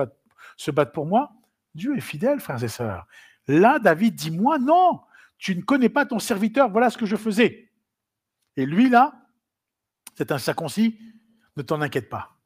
battre, 0.71 0.91
pour 0.91 1.05
moi? 1.05 1.31
Dieu 1.75 1.97
est 1.97 2.01
fidèle, 2.01 2.39
frères 2.39 2.63
et 2.63 2.67
sœurs. 2.67 3.07
Là, 3.47 3.79
David 3.79 4.15
dit, 4.15 4.31
moi, 4.31 4.59
non, 4.59 5.01
tu 5.37 5.55
ne 5.55 5.61
connais 5.61 5.89
pas 5.89 6.05
ton 6.05 6.19
serviteur, 6.19 6.69
voilà 6.69 6.89
ce 6.89 6.97
que 6.97 7.05
je 7.05 7.15
faisais. 7.15 7.71
Et 8.55 8.65
lui, 8.65 8.89
là, 8.89 9.13
c'est 10.15 10.31
un 10.31 10.37
circoncis, 10.37 10.99
ne 11.57 11.63
t'en 11.63 11.81
inquiète 11.81 12.09
pas. 12.09 12.37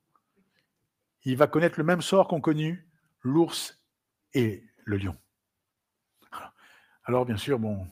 Il 1.24 1.36
va 1.36 1.48
connaître 1.48 1.78
le 1.78 1.84
même 1.84 2.02
sort 2.02 2.28
qu'ont 2.28 2.42
connu 2.42 2.88
l'ours 3.22 3.84
et 4.34 4.64
le 4.86 4.98
lion. 4.98 5.18
Alors, 7.04 7.26
bien 7.26 7.38
sûr, 7.38 7.60
bon, 7.60 7.86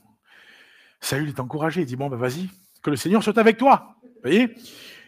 Saül 1.00 1.28
est 1.28 1.40
encouragé, 1.40 1.82
il 1.82 1.86
dit, 1.86 1.96
bon, 1.96 2.08
ben 2.08 2.16
vas-y, 2.16 2.48
que 2.82 2.90
le 2.90 2.96
Seigneur 2.96 3.22
soit 3.22 3.38
avec 3.38 3.58
toi. 3.58 3.96
Voyez? 4.22 4.54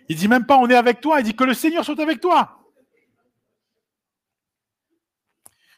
Il 0.08 0.16
dit 0.16 0.28
même 0.28 0.46
pas 0.46 0.58
on 0.58 0.68
est 0.68 0.74
avec 0.74 1.00
toi, 1.00 1.20
il 1.20 1.24
dit 1.24 1.36
que 1.36 1.44
le 1.44 1.54
Seigneur 1.54 1.84
soit 1.84 2.00
avec 2.00 2.20
toi. 2.20 2.58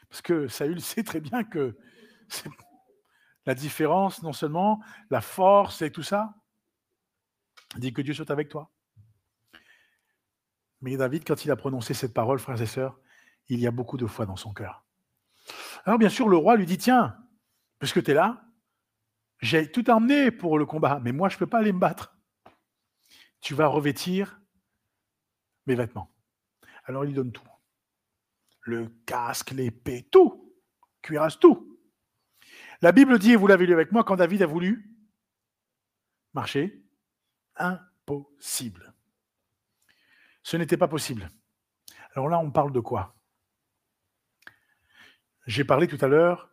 Parce 0.08 0.22
que 0.22 0.48
Saül 0.48 0.80
sait 0.80 1.02
très 1.02 1.20
bien 1.20 1.44
que 1.44 1.76
la 3.46 3.54
différence, 3.54 4.22
non 4.22 4.32
seulement 4.32 4.82
la 5.10 5.20
force 5.20 5.82
et 5.82 5.90
tout 5.90 6.02
ça, 6.02 6.34
il 7.74 7.80
dit 7.80 7.92
que 7.92 8.02
Dieu 8.02 8.14
soit 8.14 8.30
avec 8.30 8.48
toi. 8.48 8.70
Mais 10.80 10.96
David, 10.96 11.24
quand 11.26 11.44
il 11.44 11.50
a 11.50 11.56
prononcé 11.56 11.94
cette 11.94 12.14
parole, 12.14 12.38
frères 12.38 12.60
et 12.60 12.66
sœurs, 12.66 12.98
il 13.48 13.60
y 13.60 13.66
a 13.66 13.70
beaucoup 13.70 13.96
de 13.96 14.06
foi 14.06 14.26
dans 14.26 14.36
son 14.36 14.52
cœur. 14.52 14.84
Alors 15.84 15.98
bien 15.98 16.08
sûr, 16.08 16.28
le 16.28 16.36
roi 16.36 16.56
lui 16.56 16.66
dit, 16.66 16.78
tiens, 16.78 17.16
puisque 17.78 18.02
tu 18.02 18.12
es 18.12 18.14
là, 18.14 18.44
j'ai 19.40 19.70
tout 19.70 19.88
emmené 19.90 20.30
pour 20.30 20.58
le 20.58 20.66
combat, 20.66 21.00
mais 21.02 21.12
moi, 21.12 21.28
je 21.28 21.36
ne 21.36 21.38
peux 21.40 21.46
pas 21.46 21.58
aller 21.58 21.72
me 21.72 21.78
battre 21.78 22.16
tu 23.40 23.54
vas 23.54 23.66
revêtir 23.66 24.40
mes 25.66 25.74
vêtements. 25.74 26.14
Alors 26.84 27.04
il 27.04 27.14
donne 27.14 27.32
tout. 27.32 27.46
Le 28.62 28.88
casque, 29.06 29.52
l'épée, 29.52 30.08
tout. 30.10 30.54
Cuirasse, 31.02 31.38
tout. 31.38 31.78
La 32.82 32.92
Bible 32.92 33.18
dit, 33.18 33.32
et 33.32 33.36
vous 33.36 33.46
l'avez 33.46 33.66
lu 33.66 33.72
avec 33.72 33.92
moi, 33.92 34.04
quand 34.04 34.16
David 34.16 34.42
a 34.42 34.46
voulu 34.46 34.90
marcher, 36.32 36.82
impossible. 37.56 38.94
Ce 40.42 40.56
n'était 40.56 40.76
pas 40.76 40.88
possible. 40.88 41.28
Alors 42.14 42.28
là, 42.28 42.38
on 42.38 42.50
parle 42.50 42.72
de 42.72 42.80
quoi? 42.80 43.16
J'ai 45.46 45.64
parlé 45.64 45.86
tout 45.88 45.98
à 46.00 46.08
l'heure 46.08 46.50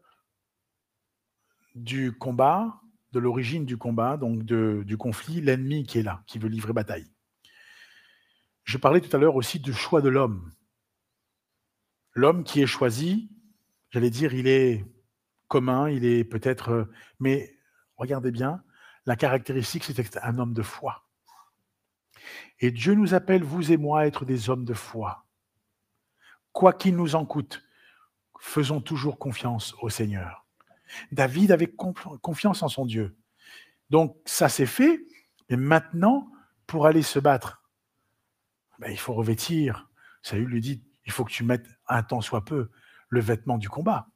du 1.76 2.18
combat 2.18 2.82
de 3.12 3.20
l'origine 3.20 3.66
du 3.66 3.78
combat, 3.78 4.18
donc 4.18 4.44
du 4.44 4.98
conflit, 4.98 5.42
l'ennemi 5.42 5.86
qui 5.86 6.00
est 6.00 6.04
là, 6.04 6.24
qui 6.28 6.40
veut 6.40 6.50
livrer 6.50 6.74
bataille. 6.74 7.10
Je 8.64 8.78
parlais 8.78 9.02
tout 9.02 9.16
à 9.16 9.20
l'heure 9.20 9.36
aussi 9.36 9.60
du 9.60 9.74
choix 9.74 10.02
de 10.02 10.10
l'homme. 10.10 10.52
L'homme 12.14 12.44
qui 12.44 12.62
est 12.62 12.68
choisi, 12.68 13.30
j'allais 13.92 14.10
dire, 14.10 14.34
il 14.34 14.48
est 14.48 14.86
commun, 15.48 15.90
il 15.90 16.04
est 16.04 16.24
peut-être... 16.24 16.90
Mais 17.20 17.58
regardez 17.96 18.32
bien, 18.32 18.64
la 19.06 19.16
caractéristique, 19.16 19.84
c'est 19.84 20.18
un 20.18 20.38
homme 20.38 20.54
de 20.54 20.64
foi. 20.64 21.08
Et 22.60 22.72
Dieu 22.72 22.96
nous 22.96 23.14
appelle, 23.14 23.44
vous 23.44 23.72
et 23.72 23.78
moi, 23.78 24.02
à 24.02 24.06
être 24.08 24.26
des 24.26 24.50
hommes 24.50 24.66
de 24.66 24.74
foi. 24.74 25.26
Quoi 26.52 26.74
qu'il 26.74 26.96
nous 26.96 27.16
en 27.16 27.26
coûte, 27.26 27.64
faisons 28.40 28.82
toujours 28.82 29.20
confiance 29.20 29.76
au 29.82 29.90
Seigneur. 29.90 30.47
David 31.12 31.52
avait 31.52 31.72
confiance 32.22 32.64
en 32.64 32.68
son 32.68 32.86
Dieu. 32.86 33.18
Donc 33.90 34.18
ça 34.26 34.50
s'est 34.50 34.66
fait, 34.66 35.00
mais 35.50 35.58
maintenant, 35.58 36.30
pour 36.66 36.86
aller 36.86 37.02
se 37.02 37.20
battre, 37.20 37.64
ben, 38.80 38.92
il 38.92 39.00
faut 39.00 39.14
revêtir. 39.14 39.90
Saül 40.22 40.48
lui 40.48 40.62
dit, 40.62 40.84
il 41.06 41.12
faut 41.12 41.24
que 41.24 41.32
tu 41.32 41.44
mettes 41.44 41.68
un 41.88 42.04
temps 42.04 42.22
soit 42.22 42.44
peu 42.44 42.70
le 43.10 43.20
vêtement 43.20 43.58
du 43.58 43.70
combat. 43.70 44.10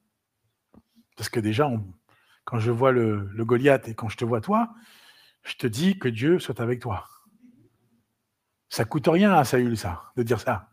Parce 1.16 1.30
que 1.30 1.40
déjà, 1.40 1.72
quand 2.44 2.60
je 2.60 2.72
vois 2.72 2.92
le, 2.92 3.30
Goliath 3.46 3.88
et 3.88 3.96
quand 3.96 4.10
je 4.10 4.18
te 4.18 4.26
vois 4.26 4.42
toi, 4.42 4.74
je 5.44 5.56
te 5.56 5.68
dis 5.68 5.98
que 5.98 6.10
Dieu 6.10 6.40
soit 6.40 6.60
avec 6.60 6.82
toi. 6.82 7.08
Ça 8.70 8.86
coûte 8.86 9.08
rien 9.08 9.34
à 9.34 9.44
Saül, 9.44 9.78
ça, 9.78 10.12
de 10.16 10.24
dire 10.24 10.40
ça. 10.40 10.70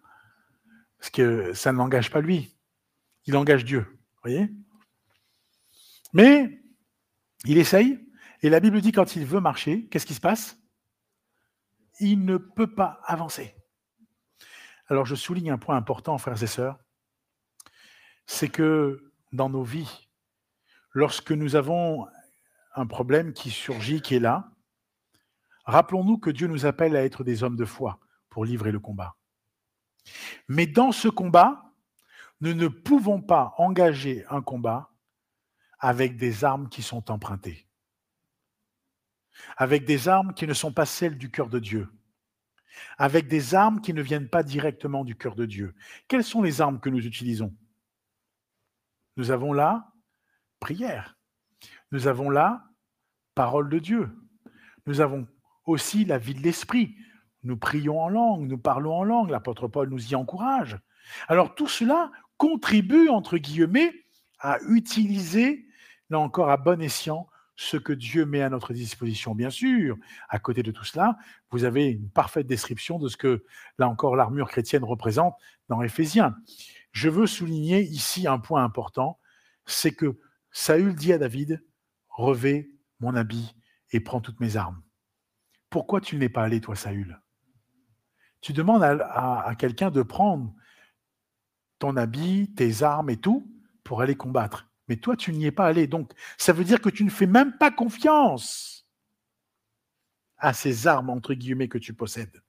Parce 0.98 1.10
que 1.10 1.52
ça 1.52 1.72
ne 1.72 1.78
l'engage 1.78 2.10
pas 2.10 2.20
lui, 2.20 2.56
il 3.26 3.36
engage 3.36 3.64
Dieu. 3.64 3.98
voyez? 4.22 4.50
Mais 6.12 6.62
il 7.44 7.58
essaye, 7.58 7.98
et 8.42 8.50
la 8.50 8.60
Bible 8.60 8.80
dit 8.80 8.92
quand 8.92 9.16
il 9.16 9.26
veut 9.26 9.40
marcher, 9.40 9.88
qu'est-ce 9.88 10.06
qui 10.06 10.14
se 10.14 10.20
passe? 10.20 10.58
Il 12.00 12.24
ne 12.24 12.36
peut 12.36 12.74
pas 12.74 13.00
avancer. 13.04 13.54
Alors 14.86 15.04
je 15.04 15.14
souligne 15.14 15.50
un 15.50 15.58
point 15.58 15.76
important, 15.76 16.16
frères 16.18 16.42
et 16.42 16.46
sœurs, 16.46 16.78
c'est 18.26 18.48
que 18.48 19.12
dans 19.32 19.50
nos 19.50 19.62
vies, 19.62 20.08
lorsque 20.92 21.32
nous 21.32 21.56
avons 21.56 22.06
un 22.74 22.86
problème 22.86 23.32
qui 23.32 23.50
surgit, 23.50 24.00
qui 24.00 24.16
est 24.16 24.20
là, 24.20 24.50
rappelons-nous 25.64 26.18
que 26.18 26.30
Dieu 26.30 26.46
nous 26.46 26.64
appelle 26.64 26.96
à 26.96 27.04
être 27.04 27.24
des 27.24 27.42
hommes 27.42 27.56
de 27.56 27.64
foi 27.64 28.00
pour 28.30 28.44
livrer 28.44 28.72
le 28.72 28.80
combat. 28.80 29.16
Mais 30.46 30.66
dans 30.66 30.92
ce 30.92 31.08
combat, 31.08 31.64
nous 32.40 32.54
ne 32.54 32.68
pouvons 32.68 33.20
pas 33.20 33.54
engager 33.58 34.24
un 34.30 34.40
combat 34.40 34.90
avec 35.78 36.16
des 36.16 36.44
armes 36.44 36.68
qui 36.68 36.82
sont 36.82 37.10
empruntées, 37.10 37.66
avec 39.56 39.84
des 39.84 40.08
armes 40.08 40.34
qui 40.34 40.46
ne 40.46 40.54
sont 40.54 40.72
pas 40.72 40.86
celles 40.86 41.18
du 41.18 41.30
cœur 41.30 41.48
de 41.48 41.58
Dieu, 41.58 41.88
avec 42.96 43.28
des 43.28 43.54
armes 43.54 43.80
qui 43.80 43.92
ne 43.92 44.02
viennent 44.02 44.28
pas 44.28 44.42
directement 44.42 45.04
du 45.04 45.16
cœur 45.16 45.34
de 45.34 45.46
Dieu. 45.46 45.74
Quelles 46.08 46.24
sont 46.24 46.42
les 46.42 46.60
armes 46.60 46.80
que 46.80 46.90
nous 46.90 47.06
utilisons? 47.06 47.54
Nous 49.16 49.30
avons 49.30 49.52
là 49.52 49.92
prière. 50.60 51.16
Nous 51.90 52.06
avons 52.06 52.30
là 52.30 52.64
parole 53.34 53.68
de 53.68 53.78
Dieu. 53.78 54.10
Nous 54.86 55.00
avons 55.00 55.26
aussi 55.64 56.04
la 56.04 56.18
vie 56.18 56.34
de 56.34 56.42
l'esprit. 56.42 56.96
Nous 57.44 57.56
prions 57.56 58.00
en 58.00 58.08
langue, 58.08 58.48
nous 58.48 58.58
parlons 58.58 58.94
en 58.94 59.04
langue, 59.04 59.30
l'apôtre 59.30 59.68
Paul 59.68 59.88
nous 59.88 60.10
y 60.10 60.14
encourage. 60.14 60.78
Alors 61.28 61.54
tout 61.54 61.68
cela 61.68 62.10
contribue, 62.36 63.08
entre 63.08 63.38
guillemets, 63.38 63.92
à 64.40 64.58
utiliser, 64.68 65.67
là 66.10 66.18
encore 66.18 66.50
à 66.50 66.56
bon 66.56 66.80
escient, 66.80 67.28
ce 67.56 67.76
que 67.76 67.92
Dieu 67.92 68.24
met 68.24 68.42
à 68.42 68.50
notre 68.50 68.72
disposition. 68.72 69.34
Bien 69.34 69.50
sûr, 69.50 69.96
à 70.28 70.38
côté 70.38 70.62
de 70.62 70.70
tout 70.70 70.84
cela, 70.84 71.18
vous 71.50 71.64
avez 71.64 71.86
une 71.86 72.08
parfaite 72.08 72.46
description 72.46 73.00
de 73.00 73.08
ce 73.08 73.16
que, 73.16 73.44
là 73.78 73.88
encore, 73.88 74.14
l'armure 74.14 74.48
chrétienne 74.48 74.84
représente 74.84 75.34
dans 75.68 75.82
Éphésiens. 75.82 76.36
Je 76.92 77.08
veux 77.08 77.26
souligner 77.26 77.82
ici 77.82 78.28
un 78.28 78.38
point 78.38 78.62
important, 78.62 79.18
c'est 79.66 79.92
que 79.92 80.18
Saül 80.52 80.94
dit 80.94 81.12
à 81.12 81.18
David, 81.18 81.64
revêt 82.08 82.70
mon 83.00 83.14
habit 83.16 83.54
et 83.90 84.00
prends 84.00 84.20
toutes 84.20 84.40
mes 84.40 84.56
armes. 84.56 84.80
Pourquoi 85.68 86.00
tu 86.00 86.16
n'es 86.16 86.28
pas 86.28 86.44
allé, 86.44 86.60
toi, 86.60 86.76
Saül? 86.76 87.20
Tu 88.40 88.52
demandes 88.52 88.82
à, 88.82 89.52
quelqu'un 89.58 89.90
de 89.90 90.02
prendre 90.02 90.54
ton 91.78 91.96
habit, 91.96 92.54
tes 92.54 92.82
armes 92.82 93.10
et 93.10 93.16
tout 93.16 93.52
pour 93.82 94.00
aller 94.00 94.16
combattre. 94.16 94.67
Mais 94.88 94.96
toi, 94.96 95.16
tu 95.16 95.32
n'y 95.32 95.46
es 95.46 95.50
pas 95.50 95.66
allé. 95.66 95.86
Donc, 95.86 96.12
ça 96.36 96.52
veut 96.52 96.64
dire 96.64 96.80
que 96.80 96.88
tu 96.88 97.04
ne 97.04 97.10
fais 97.10 97.26
même 97.26 97.56
pas 97.58 97.70
confiance 97.70 98.88
à 100.38 100.52
ces 100.52 100.86
armes, 100.86 101.10
entre 101.10 101.34
guillemets, 101.34 101.68
que 101.68 101.78
tu 101.78 101.92
possèdes. 101.92 102.42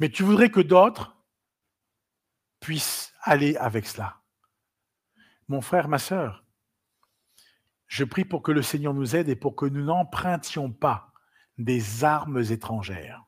Mais 0.00 0.10
tu 0.10 0.22
voudrais 0.22 0.50
que 0.50 0.60
d'autres 0.60 1.16
puissent 2.60 3.12
aller 3.22 3.56
avec 3.56 3.86
cela. 3.86 4.22
Mon 5.48 5.60
frère, 5.60 5.88
ma 5.88 5.98
sœur, 5.98 6.44
je 7.86 8.04
prie 8.04 8.24
pour 8.24 8.42
que 8.42 8.52
le 8.52 8.62
Seigneur 8.62 8.94
nous 8.94 9.14
aide 9.14 9.28
et 9.28 9.36
pour 9.36 9.54
que 9.54 9.66
nous 9.66 9.84
n'empruntions 9.84 10.72
pas 10.72 11.12
des 11.58 12.02
armes 12.02 12.42
étrangères, 12.50 13.24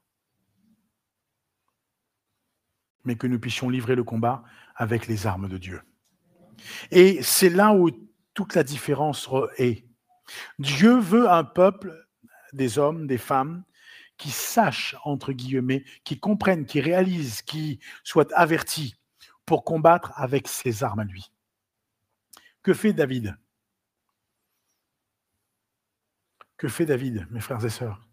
mais 3.05 3.17
que 3.17 3.27
nous 3.27 3.39
puissions 3.39 3.69
livrer 3.69 3.95
le 3.95 4.03
combat 4.03 4.43
avec 4.75 5.07
les 5.07 5.27
armes 5.27 5.49
de 5.49 5.59
Dieu. 5.59 5.83
Et 6.91 7.23
c'est 7.23 7.51
là 7.51 7.73
où 7.73 7.91
toute 8.35 8.55
la 8.55 8.63
différence 8.63 9.29
est. 9.59 9.85
Dieu 10.59 10.99
veut 10.99 11.31
un 11.31 11.45
peuple, 11.45 12.07
des 12.53 12.79
hommes, 12.79 13.07
des 13.07 13.19
femmes, 13.19 13.65
qui 14.17 14.31
sachent, 14.31 14.97
entre 15.05 15.33
guillemets, 15.33 15.85
qui 16.05 16.19
comprennent, 16.19 16.65
qui 16.65 16.81
réalisent, 16.81 17.43
qui 17.43 17.81
soient 18.03 18.33
avertis 18.35 18.97
pour 19.45 19.65
combattre 19.65 20.13
avec 20.17 20.49
ses 20.49 20.83
armes 20.83 21.01
à 21.01 21.05
lui. 21.05 21.31
Que 22.63 22.75
fait 22.75 22.93
David? 22.93 23.37
Que 26.57 26.69
fait 26.69 26.87
David, 26.87 27.27
mes 27.31 27.41
frères 27.41 27.65
et 27.65 27.71
sœurs? 27.71 28.09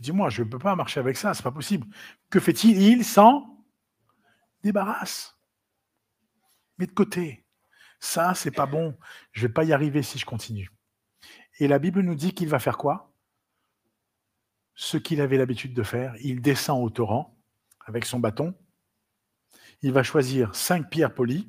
Dis-moi, 0.00 0.28
je 0.28 0.42
ne 0.42 0.48
peux 0.48 0.58
pas 0.58 0.76
marcher 0.76 1.00
avec 1.00 1.16
ça, 1.16 1.34
c'est 1.34 1.42
pas 1.42 1.50
possible. 1.50 1.86
Que 2.28 2.40
fait-il? 2.40 2.80
Il 2.80 3.04
s'en 3.04 3.64
débarrasse. 4.62 5.36
Met 6.78 6.86
de 6.86 6.92
côté. 6.92 7.43
Ça, 8.04 8.34
c'est 8.34 8.50
pas 8.50 8.66
bon. 8.66 8.96
Je 9.32 9.46
vais 9.46 9.52
pas 9.52 9.64
y 9.64 9.72
arriver 9.72 10.02
si 10.02 10.18
je 10.18 10.26
continue. 10.26 10.70
Et 11.58 11.68
la 11.68 11.78
Bible 11.78 12.00
nous 12.02 12.14
dit 12.14 12.34
qu'il 12.34 12.48
va 12.48 12.58
faire 12.58 12.76
quoi? 12.76 13.12
Ce 14.74 14.96
qu'il 14.96 15.20
avait 15.20 15.38
l'habitude 15.38 15.74
de 15.74 15.82
faire. 15.82 16.14
Il 16.20 16.42
descend 16.42 16.84
au 16.84 16.90
torrent 16.90 17.36
avec 17.86 18.04
son 18.04 18.20
bâton. 18.20 18.54
Il 19.82 19.92
va 19.92 20.02
choisir 20.02 20.54
cinq 20.54 20.90
pierres 20.90 21.14
polies. 21.14 21.48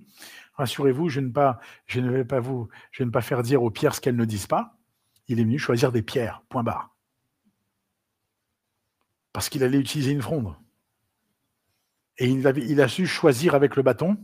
Rassurez-vous, 0.53 1.09
je, 1.09 1.19
ne 1.19 2.09
vais 2.09 2.25
pas 2.25 2.39
vous, 2.39 2.69
je 2.91 3.03
ne 3.03 3.09
pas 3.09 3.21
faire 3.21 3.43
dire 3.43 3.61
aux 3.61 3.71
pierres 3.71 3.93
ce 3.93 4.01
qu'elles 4.01 4.15
ne 4.15 4.25
disent 4.25 4.47
pas 4.47 4.75
il 5.27 5.39
est 5.39 5.43
venu 5.43 5.59
choisir 5.59 5.91
des 5.91 6.01
pierres, 6.01 6.41
point 6.49 6.63
barre. 6.63 6.95
Parce 9.33 9.49
qu'il 9.49 9.63
allait 9.63 9.79
utiliser 9.79 10.11
une 10.11 10.21
fronde. 10.21 10.55
Et 12.17 12.29
il, 12.29 12.79
a 12.81 12.87
su 12.87 13.07
choisir 13.07 13.55
avec 13.55 13.75
le 13.75 13.83
bâton 13.83 14.17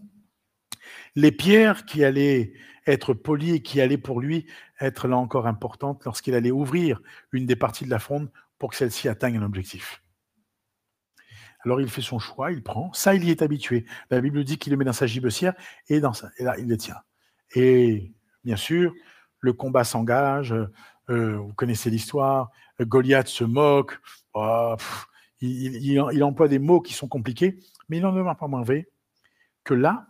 les 1.15 1.32
pierres 1.32 1.86
qui 1.86 2.04
allaient 2.04 2.54
être 2.88 3.13
polies 3.13 3.56
et 3.56 3.62
qui 3.62 3.82
allaient 3.82 3.97
pour 3.97 4.21
lui 4.21 4.47
être 4.80 5.08
là 5.08 5.17
encore 5.17 5.47
importantes 5.47 6.04
lorsqu'il 6.06 6.34
allait 6.34 6.52
ouvrir 6.52 7.02
une 7.32 7.45
des 7.45 7.56
parties 7.56 7.86
de 7.86 7.89
la 7.89 8.00
fronde 8.00 8.32
pour 8.58 8.71
que 8.71 8.76
celle-ci 8.76 9.08
atteigne 9.08 9.38
un 9.38 9.43
objectif. 9.43 10.02
Alors 11.63 11.80
il 11.80 11.89
fait 11.89 12.02
son 12.02 12.17
choix, 12.17 12.52
il 12.52 12.63
prend. 12.63 12.91
Ça, 12.93 13.13
il 13.13 13.24
y 13.24 13.30
est 13.30 13.41
habitué. 13.41 13.86
La 14.10 14.19
Bible 14.19 14.43
dit 14.43 14.58
qu'il 14.58 14.71
le 14.71 14.78
met 14.78 14.86
dans 14.86 14.93
sa 14.93 15.06
gibecière 15.06 15.54
et, 15.89 16.00
dans 16.00 16.13
et 16.38 16.43
là, 16.43 16.56
il 16.58 16.67
le 16.67 16.78
tient. 16.78 16.97
Et 17.54 18.12
bien 18.43 18.56
sûr, 18.56 18.93
le 19.39 19.54
combat 19.54 19.84
s'engage, 19.84 20.54
euh, 21.10 21.38
vous 21.38 21.54
connaissez 21.54 21.89
l'histoire, 21.89 22.50
Goliath 22.80 23.28
se 23.28 23.43
moque, 23.43 24.00
oh, 24.34 24.76
il, 25.41 26.24
emploie 26.24 26.47
des 26.47 26.60
mots 26.60 26.82
qui 26.82 26.93
sont 26.93 27.08
compliqués, 27.08 27.60
mais 27.89 27.97
il 27.97 28.04
n'en 28.04 28.13
demeure 28.13 28.38
pas 28.38 28.47
moins 28.47 28.63
vrai 28.63 28.89
que 29.63 29.74
là, 29.74 30.08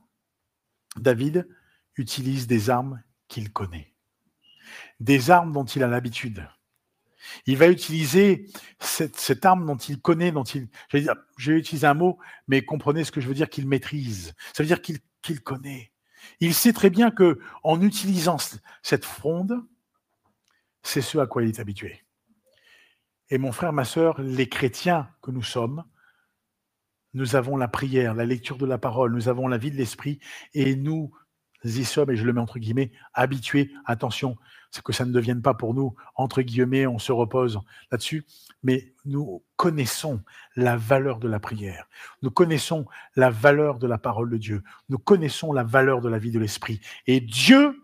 David 0.97 1.47
utilise 1.95 2.47
des 2.47 2.69
armes 2.69 3.01
qu'il 3.27 3.51
connaît, 3.51 3.93
des 4.99 5.31
armes 5.31 5.51
dont 5.51 5.65
il 5.65 5.83
a 5.83 5.87
l'habitude. 5.87 6.47
Il 7.45 7.57
va 7.57 7.67
utiliser 7.67 8.47
cette, 8.79 9.45
arme 9.45 9.65
dont 9.65 9.77
il 9.77 10.01
connaît, 10.01 10.31
dont 10.31 10.43
il. 10.43 10.67
Je 11.37 11.51
vais 11.51 11.59
utiliser 11.59 11.87
un 11.87 11.93
mot, 11.93 12.19
mais 12.47 12.63
comprenez 12.63 13.03
ce 13.03 13.11
que 13.11 13.21
je 13.21 13.27
veux 13.27 13.33
dire 13.33 13.49
qu'il 13.49 13.67
maîtrise. 13.67 14.33
Ça 14.53 14.63
veut 14.63 14.67
dire 14.67 14.81
qu'il 14.81 15.41
connaît. 15.41 15.91
Il 16.39 16.53
sait 16.53 16.73
très 16.73 16.89
bien 16.89 17.11
que 17.11 17.39
en 17.63 17.81
utilisant 17.81 18.37
cette 18.81 19.05
fronde, 19.05 19.63
c'est 20.83 21.01
ce 21.01 21.17
à 21.19 21.27
quoi 21.27 21.43
il 21.43 21.49
est 21.49 21.59
habitué. 21.59 22.03
Et 23.29 23.37
mon 23.37 23.51
frère, 23.51 23.71
ma 23.71 23.85
sœur, 23.85 24.19
les 24.21 24.49
chrétiens 24.49 25.09
que 25.21 25.31
nous 25.31 25.43
sommes, 25.43 25.83
nous 27.13 27.35
avons 27.35 27.57
la 27.57 27.67
prière, 27.67 28.13
la 28.13 28.25
lecture 28.25 28.57
de 28.57 28.65
la 28.65 28.77
parole, 28.77 29.13
nous 29.13 29.29
avons 29.29 29.47
la 29.47 29.57
vie 29.57 29.71
de 29.71 29.77
l'esprit, 29.77 30.19
et 30.53 30.75
nous 30.75 31.11
y 31.63 31.85
sommes, 31.85 32.11
et 32.11 32.15
je 32.15 32.25
le 32.25 32.33
mets 32.33 32.41
entre 32.41 32.59
guillemets, 32.59 32.91
habitués. 33.13 33.71
Attention, 33.85 34.37
c'est 34.71 34.83
que 34.83 34.93
ça 34.93 35.05
ne 35.05 35.11
devienne 35.11 35.41
pas 35.41 35.53
pour 35.53 35.73
nous, 35.73 35.95
entre 36.15 36.41
guillemets, 36.41 36.87
on 36.87 36.99
se 36.99 37.11
repose 37.11 37.59
là-dessus, 37.91 38.25
mais 38.63 38.93
nous 39.05 39.43
connaissons 39.57 40.21
la 40.55 40.77
valeur 40.77 41.19
de 41.19 41.27
la 41.27 41.39
prière, 41.39 41.87
nous 42.21 42.31
connaissons 42.31 42.85
la 43.15 43.29
valeur 43.29 43.79
de 43.79 43.87
la 43.87 43.97
parole 43.97 44.29
de 44.29 44.37
Dieu, 44.37 44.63
nous 44.89 44.97
connaissons 44.97 45.53
la 45.53 45.63
valeur 45.63 46.01
de 46.01 46.09
la 46.09 46.17
vie 46.17 46.31
de 46.31 46.39
l'esprit. 46.39 46.79
Et 47.05 47.19
Dieu, 47.19 47.75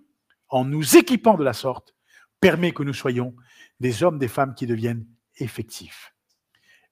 en 0.50 0.64
nous 0.66 0.98
équipant 0.98 1.36
de 1.36 1.44
la 1.44 1.54
sorte, 1.54 1.94
permet 2.40 2.72
que 2.72 2.84
nous 2.84 2.94
soyons 2.94 3.36
des 3.80 4.04
hommes, 4.04 4.20
des 4.20 4.28
femmes 4.28 4.56
qui 4.56 4.66
deviennent 4.66 5.06
effectifs. 5.38 6.14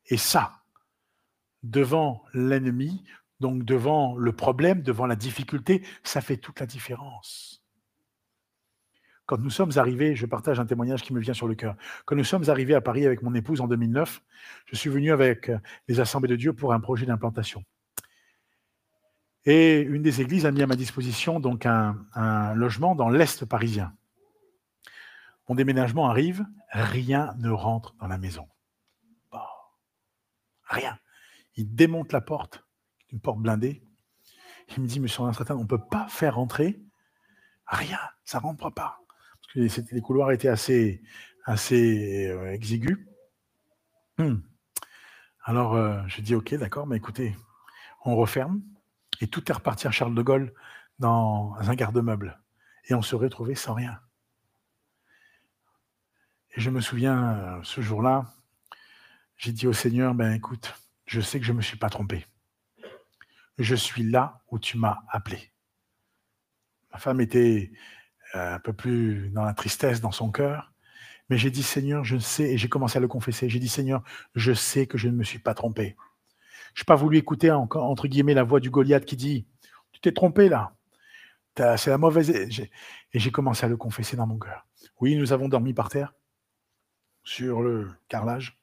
Et 0.07 0.17
ça, 0.17 0.64
devant 1.69 2.23
l'ennemi, 2.33 3.03
donc 3.39 3.63
devant 3.63 4.15
le 4.15 4.31
problème, 4.31 4.81
devant 4.81 5.05
la 5.05 5.15
difficulté, 5.15 5.85
ça 6.03 6.21
fait 6.21 6.37
toute 6.37 6.59
la 6.59 6.65
différence. 6.65 7.61
Quand 9.25 9.39
nous 9.39 9.49
sommes 9.49 9.71
arrivés, 9.77 10.15
je 10.15 10.27
partage 10.27 10.59
un 10.59 10.65
témoignage 10.65 11.01
qui 11.01 11.11
me 11.11 11.19
vient 11.19 11.33
sur 11.33 11.47
le 11.47 11.55
cœur. 11.55 11.75
Quand 12.05 12.15
nous 12.15 12.23
sommes 12.23 12.47
arrivés 12.47 12.75
à 12.75 12.81
Paris 12.81 13.05
avec 13.05 13.23
mon 13.23 13.33
épouse 13.33 13.59
en 13.59 13.67
2009, 13.67 14.21
je 14.67 14.75
suis 14.75 14.89
venu 14.89 15.11
avec 15.11 15.51
les 15.87 15.99
Assemblées 15.99 16.29
de 16.29 16.35
Dieu 16.35 16.53
pour 16.53 16.73
un 16.73 16.79
projet 16.79 17.07
d'implantation. 17.07 17.63
Et 19.45 19.81
une 19.81 20.03
des 20.03 20.21
églises 20.21 20.45
a 20.45 20.51
mis 20.51 20.61
à 20.61 20.67
ma 20.67 20.75
disposition 20.75 21.39
donc 21.39 21.65
un, 21.65 21.97
un 22.13 22.53
logement 22.53 22.95
dans 22.95 23.09
l'Est 23.09 23.45
parisien. 23.45 23.93
Mon 25.49 25.55
déménagement 25.55 26.07
arrive, 26.07 26.45
rien 26.71 27.33
ne 27.39 27.49
rentre 27.49 27.95
dans 27.99 28.07
la 28.07 28.17
maison. 28.17 28.47
Rien. 30.67 30.97
Il 31.55 31.73
démonte 31.75 32.11
la 32.11 32.21
porte, 32.21 32.65
une 33.11 33.19
porte 33.19 33.39
blindée. 33.39 33.81
Il 34.75 34.83
me 34.83 34.87
dit, 34.87 34.99
monsieur 34.99 35.21
on 35.21 35.27
ne 35.29 35.65
peut 35.65 35.85
pas 35.89 36.07
faire 36.07 36.35
rentrer 36.35 36.81
rien, 37.67 37.99
ça 38.23 38.39
ne 38.39 38.43
rentre 38.43 38.69
pas. 38.69 38.99
Parce 39.41 39.53
que 39.53 39.93
les 39.93 40.01
couloirs 40.01 40.31
étaient 40.31 40.47
assez, 40.47 41.01
assez 41.45 42.27
euh, 42.27 42.51
exigus. 42.51 43.07
Hmm. 44.17 44.37
Alors, 45.43 45.75
euh, 45.75 46.01
je 46.07 46.21
dis, 46.21 46.35
ok, 46.35 46.55
d'accord, 46.55 46.87
mais 46.87 46.97
écoutez, 46.97 47.35
on 48.03 48.15
referme, 48.15 48.61
et 49.21 49.27
tout 49.27 49.49
est 49.49 49.53
reparti 49.53 49.87
à 49.87 49.91
Charles 49.91 50.15
de 50.15 50.21
Gaulle 50.21 50.53
dans 50.99 51.55
un 51.59 51.75
garde-meuble. 51.75 52.39
Et 52.87 52.93
on 52.93 53.01
se 53.01 53.15
retrouvait 53.15 53.55
sans 53.55 53.73
rien. 53.73 53.99
Et 56.55 56.61
je 56.61 56.69
me 56.69 56.81
souviens, 56.81 57.23
euh, 57.23 57.59
ce 57.63 57.81
jour-là, 57.81 58.33
j'ai 59.37 59.51
dit 59.51 59.67
au 59.67 59.73
Seigneur, 59.73 60.13
ben 60.15 60.31
écoute, 60.31 60.73
je 61.05 61.21
sais 61.21 61.39
que 61.39 61.45
je 61.45 61.51
ne 61.51 61.57
me 61.57 61.61
suis 61.61 61.77
pas 61.77 61.89
trompé. 61.89 62.25
Je 63.57 63.75
suis 63.75 64.03
là 64.03 64.41
où 64.49 64.59
tu 64.59 64.77
m'as 64.77 64.99
appelé. 65.09 65.51
Ma 66.91 66.99
femme 66.99 67.21
était 67.21 67.71
euh, 68.35 68.55
un 68.55 68.59
peu 68.59 68.73
plus 68.73 69.29
dans 69.29 69.43
la 69.43 69.53
tristesse 69.53 70.01
dans 70.01 70.11
son 70.11 70.31
cœur, 70.31 70.73
mais 71.29 71.37
j'ai 71.37 71.51
dit 71.51 71.63
Seigneur, 71.63 72.03
je 72.03 72.17
sais, 72.17 72.53
et 72.53 72.57
j'ai 72.57 72.69
commencé 72.69 72.97
à 72.97 73.01
le 73.01 73.07
confesser. 73.07 73.49
J'ai 73.49 73.59
dit 73.59 73.69
Seigneur, 73.69 74.03
je 74.35 74.53
sais 74.53 74.87
que 74.87 74.97
je 74.97 75.07
ne 75.07 75.15
me 75.15 75.23
suis 75.23 75.39
pas 75.39 75.53
trompé. 75.53 75.95
Je 76.73 76.81
n'ai 76.81 76.85
pas 76.85 76.95
voulu 76.95 77.17
écouter 77.17 77.51
entre 77.51 78.07
guillemets 78.07 78.33
la 78.33 78.43
voix 78.43 78.59
du 78.59 78.69
Goliath 78.69 79.05
qui 79.05 79.15
dit 79.15 79.47
Tu 79.93 80.01
t'es 80.01 80.11
trompé 80.11 80.49
là. 80.49 80.75
C'est 81.77 81.89
la 81.89 81.97
mauvaise. 81.97 82.29
Et 82.29 83.19
j'ai 83.19 83.31
commencé 83.31 83.65
à 83.65 83.69
le 83.69 83.77
confesser 83.77 84.17
dans 84.17 84.27
mon 84.27 84.37
cœur. 84.37 84.67
Oui, 84.99 85.15
nous 85.15 85.31
avons 85.31 85.47
dormi 85.47 85.73
par 85.73 85.89
terre, 85.89 86.13
sur 87.23 87.61
le 87.61 87.91
carrelage. 88.09 88.59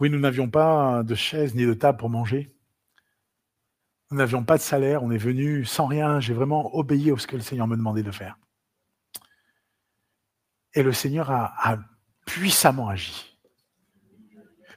Oui, 0.00 0.08
nous 0.08 0.18
n'avions 0.18 0.48
pas 0.48 1.02
de 1.02 1.14
chaise 1.14 1.54
ni 1.54 1.66
de 1.66 1.74
table 1.74 1.98
pour 1.98 2.08
manger. 2.08 2.56
Nous 4.10 4.16
n'avions 4.16 4.42
pas 4.42 4.56
de 4.56 4.62
salaire. 4.62 5.02
On 5.02 5.10
est 5.10 5.18
venu 5.18 5.66
sans 5.66 5.86
rien. 5.86 6.20
J'ai 6.20 6.32
vraiment 6.32 6.74
obéi 6.74 7.12
à 7.12 7.18
ce 7.18 7.26
que 7.26 7.36
le 7.36 7.42
Seigneur 7.42 7.68
me 7.68 7.76
demandait 7.76 8.02
de 8.02 8.10
faire. 8.10 8.38
Et 10.72 10.82
le 10.82 10.92
Seigneur 10.92 11.30
a, 11.30 11.78
puissamment 12.24 12.88
agi. 12.88 13.38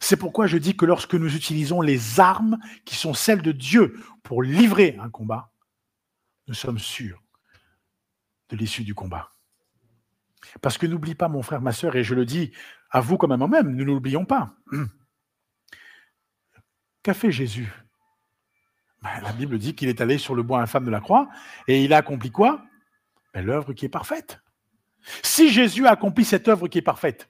C'est 0.02 0.18
pourquoi 0.18 0.46
je 0.46 0.58
dis 0.58 0.76
que 0.76 0.86
lorsque 0.86 1.14
nous 1.14 1.34
utilisons 1.34 1.80
les 1.80 2.20
armes 2.20 2.58
qui 2.84 2.96
sont 2.96 3.14
celles 3.14 3.42
de 3.42 3.54
Dieu 3.54 3.98
pour 4.24 4.44
livrer 4.44 4.98
un 5.00 5.10
combat, 5.10 5.54
nous 6.48 6.54
sommes 6.54 6.80
sûrs 6.80 7.24
de 8.50 8.58
l'issue 8.58 8.84
du 8.84 8.94
combat. 8.94 9.30
Parce 10.62 10.78
que 10.78 10.86
n'oublie 10.86 11.16
pas, 11.16 11.30
mon 11.30 11.42
frère, 11.42 11.62
ma 11.62 11.72
soeur, 11.72 11.96
et 11.96 12.04
je 12.04 12.16
le 12.16 12.26
dis 12.26 12.52
à 12.90 13.00
vous 13.00 13.18
comme 13.18 13.32
à 13.32 13.38
moi-même, 13.38 13.74
nous 13.74 13.86
n'oublions 13.86 14.26
pas. 14.26 14.58
Qu'a 17.04 17.14
fait 17.14 17.32
Jésus? 17.32 17.72
Ben, 19.02 19.20
La 19.22 19.34
Bible 19.34 19.60
dit 19.60 19.76
qu'il 19.76 19.90
est 19.90 20.00
allé 20.00 20.18
sur 20.18 20.34
le 20.34 20.44
bois 20.44 20.62
infâme 20.62 20.86
de 20.86 20.90
la 20.90 21.02
croix 21.02 21.30
et 21.68 21.84
il 21.84 21.94
a 21.94 21.98
accompli 21.98 22.32
quoi? 22.32 22.66
Ben, 23.34 23.46
L'œuvre 23.46 23.74
qui 23.74 23.86
est 23.86 23.90
parfaite. 23.90 24.40
Si 25.22 25.52
Jésus 25.52 25.86
a 25.86 25.92
accompli 25.92 26.24
cette 26.24 26.48
œuvre 26.48 26.70
qui 26.70 26.78
est 26.78 26.84
parfaite, 26.84 27.30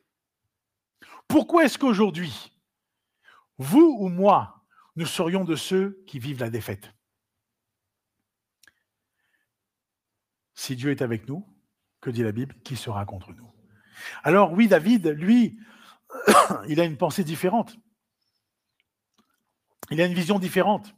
pourquoi 1.28 1.66
est-ce 1.66 1.80
qu'aujourd'hui, 1.80 2.54
vous 3.58 3.98
ou 4.00 4.10
moi, 4.10 4.64
nous 4.96 5.08
serions 5.08 5.44
de 5.44 5.56
ceux 5.56 6.04
qui 6.06 6.20
vivent 6.20 6.42
la 6.42 6.52
défaite? 6.52 6.94
Si 10.54 10.76
Dieu 10.76 10.92
est 10.92 11.02
avec 11.02 11.28
nous, 11.28 11.48
que 12.00 12.12
dit 12.12 12.22
la 12.22 12.32
Bible? 12.32 12.56
Qui 12.64 12.76
sera 12.76 13.04
contre 13.06 13.34
nous? 13.34 13.52
Alors 14.24 14.52
oui, 14.54 14.68
David, 14.68 15.08
lui, 15.08 15.58
il 16.68 16.80
a 16.80 16.84
une 16.84 16.98
pensée 16.98 17.24
différente. 17.24 17.76
Il 19.92 20.02
a 20.02 20.06
une 20.06 20.14
vision 20.14 20.40
différente. 20.40 20.96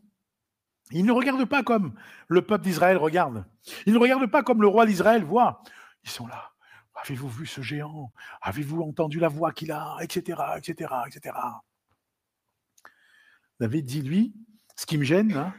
Il 0.91 1.05
ne 1.05 1.11
regarde 1.11 1.43
pas 1.45 1.63
comme 1.63 1.95
le 2.27 2.43
peuple 2.43 2.63
d'Israël 2.63 2.97
regarde. 2.97 3.45
Il 3.85 3.93
ne 3.93 3.97
regarde 3.97 4.25
pas 4.27 4.43
comme 4.43 4.61
le 4.61 4.67
roi 4.67 4.85
d'Israël 4.85 5.23
voit. 5.23 5.63
Ils 6.03 6.09
sont 6.09 6.27
là. 6.27 6.51
Avez-vous 6.95 7.29
vu 7.29 7.45
ce 7.45 7.61
géant? 7.61 8.13
Avez-vous 8.41 8.81
entendu 8.81 9.19
la 9.19 9.27
voix 9.27 9.51
qu'il 9.51 9.71
a? 9.71 9.97
Etc. 10.01 10.37
etc. 10.57 10.93
etc. 11.07 11.35
David 13.59 13.85
dit, 13.85 14.01
lui, 14.01 14.35
ce 14.75 14.85
qui 14.85 14.97
me 14.97 15.03
gêne, 15.03 15.33
hein, 15.33 15.53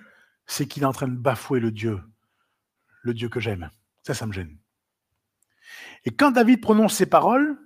c'est 0.47 0.67
qu'il 0.67 0.83
est 0.83 0.87
en 0.87 0.93
train 0.93 1.09
de 1.09 1.17
bafouer 1.17 1.61
le 1.61 1.71
Dieu, 1.71 2.01
le 3.03 3.15
Dieu 3.15 3.29
que 3.29 3.41
j'aime. 3.41 3.71
Ça, 4.03 4.15
ça 4.15 4.27
me 4.27 4.33
gêne. 4.33 4.57
Et 6.05 6.15
quand 6.15 6.31
David 6.31 6.61
prononce 6.61 6.95
ces 6.95 7.07
paroles, 7.07 7.59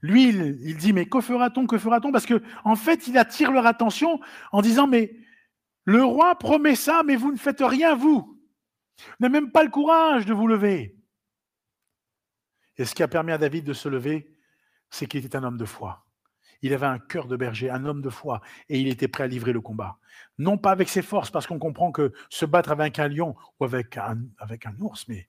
lui, 0.00 0.28
il, 0.28 0.76
dit, 0.76 0.92
mais 0.92 1.06
que 1.06 1.20
fera-t-on, 1.20 1.66
que 1.66 1.78
fera-t-on? 1.78 2.12
Parce 2.12 2.26
que 2.26 2.42
en 2.64 2.76
fait, 2.76 3.06
il 3.06 3.16
attire 3.16 3.52
leur 3.52 3.66
attention 3.66 4.20
en 4.50 4.60
disant, 4.60 4.86
mais 4.86 5.16
le 5.84 6.04
roi 6.04 6.34
promet 6.36 6.74
ça, 6.74 7.02
mais 7.04 7.16
vous 7.16 7.32
ne 7.32 7.38
faites 7.38 7.62
rien, 7.62 7.94
vous. 7.94 8.38
Vous 8.98 9.14
n'avez 9.20 9.32
même 9.32 9.50
pas 9.50 9.64
le 9.64 9.70
courage 9.70 10.26
de 10.26 10.34
vous 10.34 10.46
lever. 10.46 10.96
Et 12.76 12.84
ce 12.84 12.94
qui 12.94 13.02
a 13.02 13.08
permis 13.08 13.32
à 13.32 13.38
David 13.38 13.64
de 13.64 13.72
se 13.72 13.88
lever, 13.88 14.36
c'est 14.90 15.06
qu'il 15.06 15.24
était 15.24 15.36
un 15.36 15.44
homme 15.44 15.58
de 15.58 15.64
foi. 15.64 16.04
Il 16.62 16.72
avait 16.72 16.86
un 16.86 16.98
cœur 16.98 17.26
de 17.26 17.36
berger, 17.36 17.70
un 17.70 17.84
homme 17.84 18.02
de 18.02 18.10
foi, 18.10 18.40
et 18.68 18.80
il 18.80 18.88
était 18.88 19.08
prêt 19.08 19.24
à 19.24 19.26
livrer 19.26 19.52
le 19.52 19.60
combat. 19.60 19.98
Non 20.38 20.58
pas 20.58 20.70
avec 20.70 20.88
ses 20.88 21.02
forces, 21.02 21.30
parce 21.30 21.46
qu'on 21.46 21.58
comprend 21.58 21.90
que 21.90 22.12
se 22.28 22.44
battre 22.44 22.70
avec 22.70 22.98
un 22.98 23.08
lion 23.08 23.36
ou 23.58 23.64
avec 23.64 23.96
un, 23.96 24.18
ours, 24.80 25.06
mais 25.08 25.28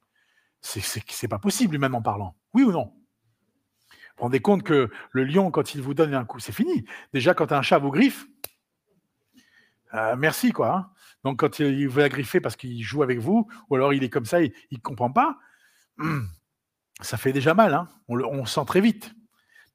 c'est 0.61 1.27
pas 1.27 1.39
possible, 1.39 1.75
humainement 1.75 2.01
parlant. 2.01 2.35
Oui 2.53 2.63
ou 2.63 2.71
non? 2.71 2.93
Vous 4.15 4.19
vous 4.19 4.23
rendez 4.25 4.39
compte 4.41 4.63
que 4.63 4.89
le 5.11 5.23
lion, 5.23 5.49
quand 5.49 5.73
il 5.73 5.81
vous 5.81 5.93
donne 5.93 6.13
un 6.13 6.23
coup, 6.23 6.39
c'est 6.39 6.51
fini. 6.51 6.85
Déjà, 7.13 7.33
quand 7.33 7.51
un 7.51 7.61
chat 7.61 7.79
vous 7.79 7.89
griffe, 7.89 8.27
euh, 9.95 10.15
merci, 10.15 10.51
quoi. 10.51 10.75
Hein. 10.75 10.89
Donc, 11.23 11.39
quand 11.39 11.59
il 11.59 11.87
veut 11.87 12.01
la 12.01 12.09
griffer 12.09 12.39
parce 12.39 12.55
qu'il 12.55 12.81
joue 12.83 13.01
avec 13.01 13.19
vous, 13.19 13.47
ou 13.69 13.75
alors 13.75 13.93
il 13.93 14.03
est 14.03 14.09
comme 14.09 14.25
ça, 14.25 14.41
il 14.41 14.53
ne 14.71 14.77
comprend 14.77 15.11
pas, 15.11 15.37
ça 17.01 17.17
fait 17.17 17.33
déjà 17.33 17.53
mal. 17.53 17.73
Hein. 17.73 17.87
on, 18.07 18.15
le, 18.15 18.45
sent 18.45 18.65
très 18.67 18.81
vite. 18.81 19.13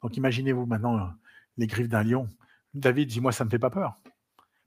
Donc, 0.03 0.17
imaginez-vous 0.17 0.67
maintenant 0.67 1.13
les 1.57 1.67
griffes 1.67 1.89
d'un 1.89 2.05
lion. 2.05 2.29
David 2.75 3.09
dit, 3.09 3.21
moi, 3.21 3.33
ça 3.33 3.45
ne 3.45 3.47
me 3.47 3.51
fait 3.51 3.59
pas 3.59 3.71
peur. 3.71 3.97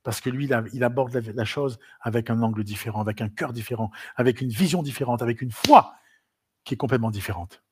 Parce 0.03 0.19
que 0.19 0.29
lui, 0.29 0.49
il, 0.73 0.83
aborde 0.83 1.13
la, 1.13 1.45
chose 1.45 1.79
avec 2.01 2.29
un 2.29 2.41
angle 2.41 2.63
différent, 2.63 3.01
avec 3.01 3.21
un 3.21 3.29
cœur 3.29 3.53
différent, 3.53 3.91
avec 4.15 4.41
une 4.41 4.49
vision 4.49 4.81
différente, 4.81 5.21
avec 5.21 5.41
une 5.41 5.51
foi 5.51 5.93
qui 6.63 6.73
est 6.73 6.77
complètement 6.77 7.11
différente. 7.11 7.63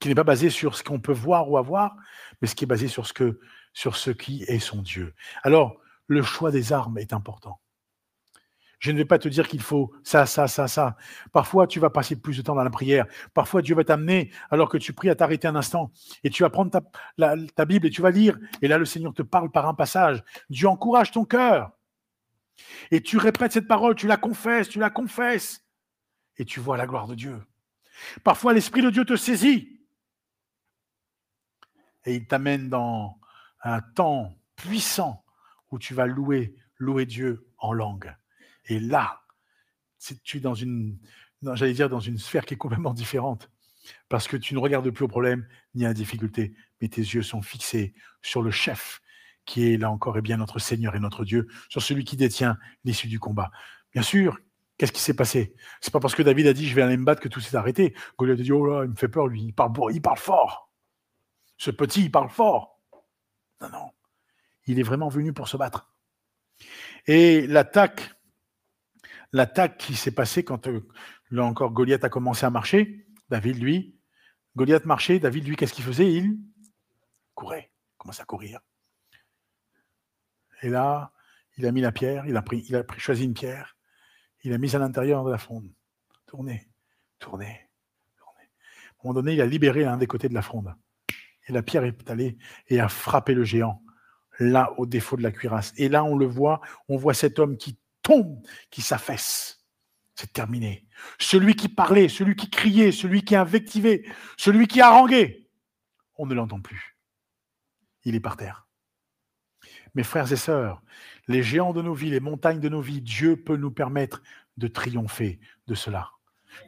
Qui 0.00 0.08
n'est 0.08 0.14
pas 0.14 0.24
basée 0.24 0.50
sur 0.50 0.76
ce 0.76 0.84
qu'on 0.84 1.00
peut 1.00 1.12
voir 1.12 1.50
ou 1.50 1.58
avoir, 1.58 1.96
mais 2.40 2.48
ce 2.48 2.54
qui 2.54 2.64
est 2.64 2.68
basé 2.68 2.88
sur 2.88 3.06
ce, 3.06 3.12
que, 3.12 3.40
sur 3.72 3.96
ce 3.96 4.10
qui 4.10 4.44
est 4.44 4.60
son 4.60 4.82
Dieu. 4.82 5.14
Alors, 5.42 5.76
le 6.06 6.22
choix 6.22 6.50
des 6.50 6.72
armes 6.72 6.98
est 6.98 7.12
important. 7.12 7.60
Je 8.78 8.92
ne 8.92 8.96
vais 8.96 9.04
pas 9.04 9.18
te 9.18 9.28
dire 9.28 9.48
qu'il 9.48 9.60
faut 9.60 9.92
ça, 10.04 10.24
ça, 10.24 10.46
ça, 10.46 10.68
ça. 10.68 10.96
Parfois, 11.32 11.66
tu 11.66 11.80
vas 11.80 11.90
passer 11.90 12.14
plus 12.14 12.36
de 12.36 12.42
temps 12.42 12.54
dans 12.54 12.62
la 12.62 12.70
prière. 12.70 13.06
Parfois, 13.34 13.60
Dieu 13.60 13.74
va 13.74 13.82
t'amener, 13.82 14.30
alors 14.50 14.68
que 14.68 14.78
tu 14.78 14.92
pries, 14.92 15.10
à 15.10 15.16
t'arrêter 15.16 15.48
un 15.48 15.56
instant. 15.56 15.90
Et 16.22 16.30
tu 16.30 16.44
vas 16.44 16.50
prendre 16.50 16.70
ta, 16.70 17.64
Bible 17.64 17.86
et 17.86 17.90
tu 17.90 18.02
vas 18.02 18.10
lire. 18.10 18.38
Et 18.62 18.68
là, 18.68 18.78
le 18.78 18.84
Seigneur 18.84 19.12
te 19.12 19.22
parle 19.22 19.50
par 19.50 19.66
un 19.66 19.74
passage. 19.74 20.22
Dieu 20.48 20.68
encourage 20.68 21.10
ton 21.10 21.24
cœur. 21.24 21.72
Et 22.90 23.02
tu 23.02 23.18
répètes 23.18 23.52
cette 23.52 23.68
parole, 23.68 23.94
tu 23.94 24.06
la 24.06 24.16
confesses, 24.16 24.68
tu 24.68 24.78
la 24.78 24.90
confesses. 24.90 25.64
Et 26.36 26.44
tu 26.44 26.60
vois 26.60 26.76
la 26.76 26.86
gloire 26.86 27.08
de 27.08 27.16
Dieu. 27.16 27.42
Parfois, 28.22 28.52
l'Esprit 28.52 28.82
de 28.82 28.90
Dieu 28.90 29.04
te 29.04 29.16
saisit. 29.16 29.77
Et 32.08 32.14
il 32.14 32.26
t'amène 32.26 32.70
dans 32.70 33.20
un 33.62 33.82
temps 33.82 34.34
puissant 34.56 35.24
où 35.70 35.78
tu 35.78 35.92
vas 35.92 36.06
louer, 36.06 36.54
louer 36.78 37.04
Dieu 37.04 37.46
en 37.58 37.74
langue. 37.74 38.16
Et 38.64 38.80
là, 38.80 39.20
tu 40.24 40.38
es 40.38 40.40
dans 40.40 40.54
une, 40.54 40.98
j'allais 41.42 41.74
dire, 41.74 41.90
dans 41.90 42.00
une 42.00 42.16
sphère 42.16 42.46
qui 42.46 42.54
est 42.54 42.56
complètement 42.56 42.94
différente. 42.94 43.50
Parce 44.08 44.26
que 44.26 44.38
tu 44.38 44.54
ne 44.54 44.58
regardes 44.58 44.88
plus 44.90 45.04
au 45.04 45.08
problème 45.08 45.46
ni 45.74 45.84
à 45.84 45.88
la 45.88 45.94
difficulté, 45.94 46.54
mais 46.80 46.88
tes 46.88 47.02
yeux 47.02 47.22
sont 47.22 47.42
fixés 47.42 47.92
sur 48.22 48.40
le 48.40 48.50
chef, 48.50 49.02
qui 49.44 49.70
est 49.70 49.76
là 49.76 49.90
encore 49.90 50.16
et 50.16 50.22
bien 50.22 50.38
notre 50.38 50.58
Seigneur 50.58 50.96
et 50.96 51.00
notre 51.00 51.26
Dieu, 51.26 51.46
sur 51.68 51.82
celui 51.82 52.04
qui 52.04 52.16
détient 52.16 52.56
l'issue 52.84 53.08
du 53.08 53.20
combat. 53.20 53.50
Bien 53.92 54.02
sûr, 54.02 54.38
qu'est-ce 54.78 54.92
qui 54.92 55.02
s'est 55.02 55.14
passé? 55.14 55.54
C'est 55.82 55.92
pas 55.92 56.00
parce 56.00 56.14
que 56.14 56.22
David 56.22 56.46
a 56.46 56.54
dit 56.54 56.66
je 56.66 56.74
vais 56.74 56.82
aller 56.82 56.96
me 56.96 57.04
battre 57.04 57.20
que 57.20 57.28
tout 57.28 57.40
s'est 57.40 57.56
arrêté. 57.56 57.94
Goliath 58.16 58.40
a 58.40 58.42
dit 58.42 58.52
oh 58.52 58.64
là, 58.64 58.84
il 58.84 58.90
me 58.90 58.96
fait 58.96 59.08
peur 59.08 59.26
lui, 59.26 59.42
il 59.42 59.52
parle, 59.52 59.72
il 59.90 60.00
parle 60.00 60.18
fort. 60.18 60.67
Ce 61.58 61.70
petit, 61.70 62.04
il 62.04 62.10
parle 62.10 62.30
fort. 62.30 62.80
Non, 63.60 63.68
non. 63.70 63.90
Il 64.66 64.78
est 64.78 64.84
vraiment 64.84 65.08
venu 65.08 65.32
pour 65.32 65.48
se 65.48 65.56
battre. 65.56 65.92
Et 67.06 67.46
l'attaque 67.46 68.18
l'attaque 69.32 69.78
qui 69.78 69.94
s'est 69.94 70.10
passée 70.10 70.44
quand, 70.44 70.68
euh, 70.68 70.86
là 71.30 71.44
encore, 71.44 71.72
Goliath 71.72 72.04
a 72.04 72.08
commencé 72.08 72.46
à 72.46 72.50
marcher. 72.50 73.06
David, 73.28 73.58
lui, 73.58 73.98
Goliath 74.56 74.84
marchait. 74.84 75.18
David, 75.18 75.46
lui, 75.46 75.56
qu'est-ce 75.56 75.74
qu'il 75.74 75.84
faisait? 75.84 76.10
Il 76.10 76.38
courait, 77.34 77.70
il 77.94 77.98
commençait 77.98 78.22
à 78.22 78.26
courir. 78.26 78.60
Et 80.62 80.68
là, 80.68 81.12
il 81.56 81.66
a 81.66 81.72
mis 81.72 81.80
la 81.80 81.92
pierre, 81.92 82.26
il 82.26 82.36
a, 82.36 82.42
pris, 82.42 82.64
il 82.68 82.74
a 82.74 82.82
pris, 82.82 83.00
choisi 83.00 83.24
une 83.24 83.34
pierre, 83.34 83.76
il 84.42 84.52
a 84.52 84.58
mis 84.58 84.74
à 84.74 84.78
l'intérieur 84.78 85.24
de 85.24 85.30
la 85.30 85.38
fronde. 85.38 85.70
Tournez, 86.26 86.68
tournez, 87.18 87.68
tournez. 88.16 88.42
À 88.42 88.44
un 88.44 88.96
moment 89.04 89.14
donné, 89.14 89.34
il 89.34 89.40
a 89.40 89.46
libéré 89.46 89.84
un 89.84 89.96
des 89.96 90.06
côtés 90.06 90.28
de 90.28 90.34
la 90.34 90.42
fronde. 90.42 90.74
Et 91.48 91.52
la 91.52 91.62
pierre 91.62 91.84
est 91.84 92.10
allée 92.10 92.36
et 92.68 92.80
a 92.80 92.88
frappé 92.88 93.34
le 93.34 93.44
géant, 93.44 93.82
là, 94.38 94.72
au 94.78 94.86
défaut 94.86 95.16
de 95.16 95.22
la 95.22 95.32
cuirasse. 95.32 95.72
Et 95.76 95.88
là, 95.88 96.04
on 96.04 96.16
le 96.16 96.26
voit, 96.26 96.60
on 96.88 96.96
voit 96.96 97.14
cet 97.14 97.38
homme 97.38 97.56
qui 97.56 97.78
tombe, 98.02 98.40
qui 98.70 98.82
s'affaisse. 98.82 99.64
C'est 100.14 100.32
terminé. 100.32 100.86
Celui 101.18 101.54
qui 101.54 101.68
parlait, 101.68 102.08
celui 102.08 102.36
qui 102.36 102.50
criait, 102.50 102.92
celui 102.92 103.22
qui 103.22 103.36
invectivait, 103.36 104.04
celui 104.36 104.66
qui 104.66 104.80
haranguait, 104.80 105.48
on 106.16 106.26
ne 106.26 106.34
l'entend 106.34 106.60
plus. 106.60 106.96
Il 108.04 108.14
est 108.14 108.20
par 108.20 108.36
terre. 108.36 108.66
Mes 109.94 110.02
frères 110.02 110.30
et 110.30 110.36
sœurs, 110.36 110.82
les 111.28 111.42
géants 111.42 111.72
de 111.72 111.82
nos 111.82 111.94
vies, 111.94 112.10
les 112.10 112.20
montagnes 112.20 112.60
de 112.60 112.68
nos 112.68 112.80
vies, 112.80 113.00
Dieu 113.00 113.36
peut 113.36 113.56
nous 113.56 113.70
permettre 113.70 114.22
de 114.56 114.68
triompher 114.68 115.40
de 115.66 115.74
cela. 115.74 116.10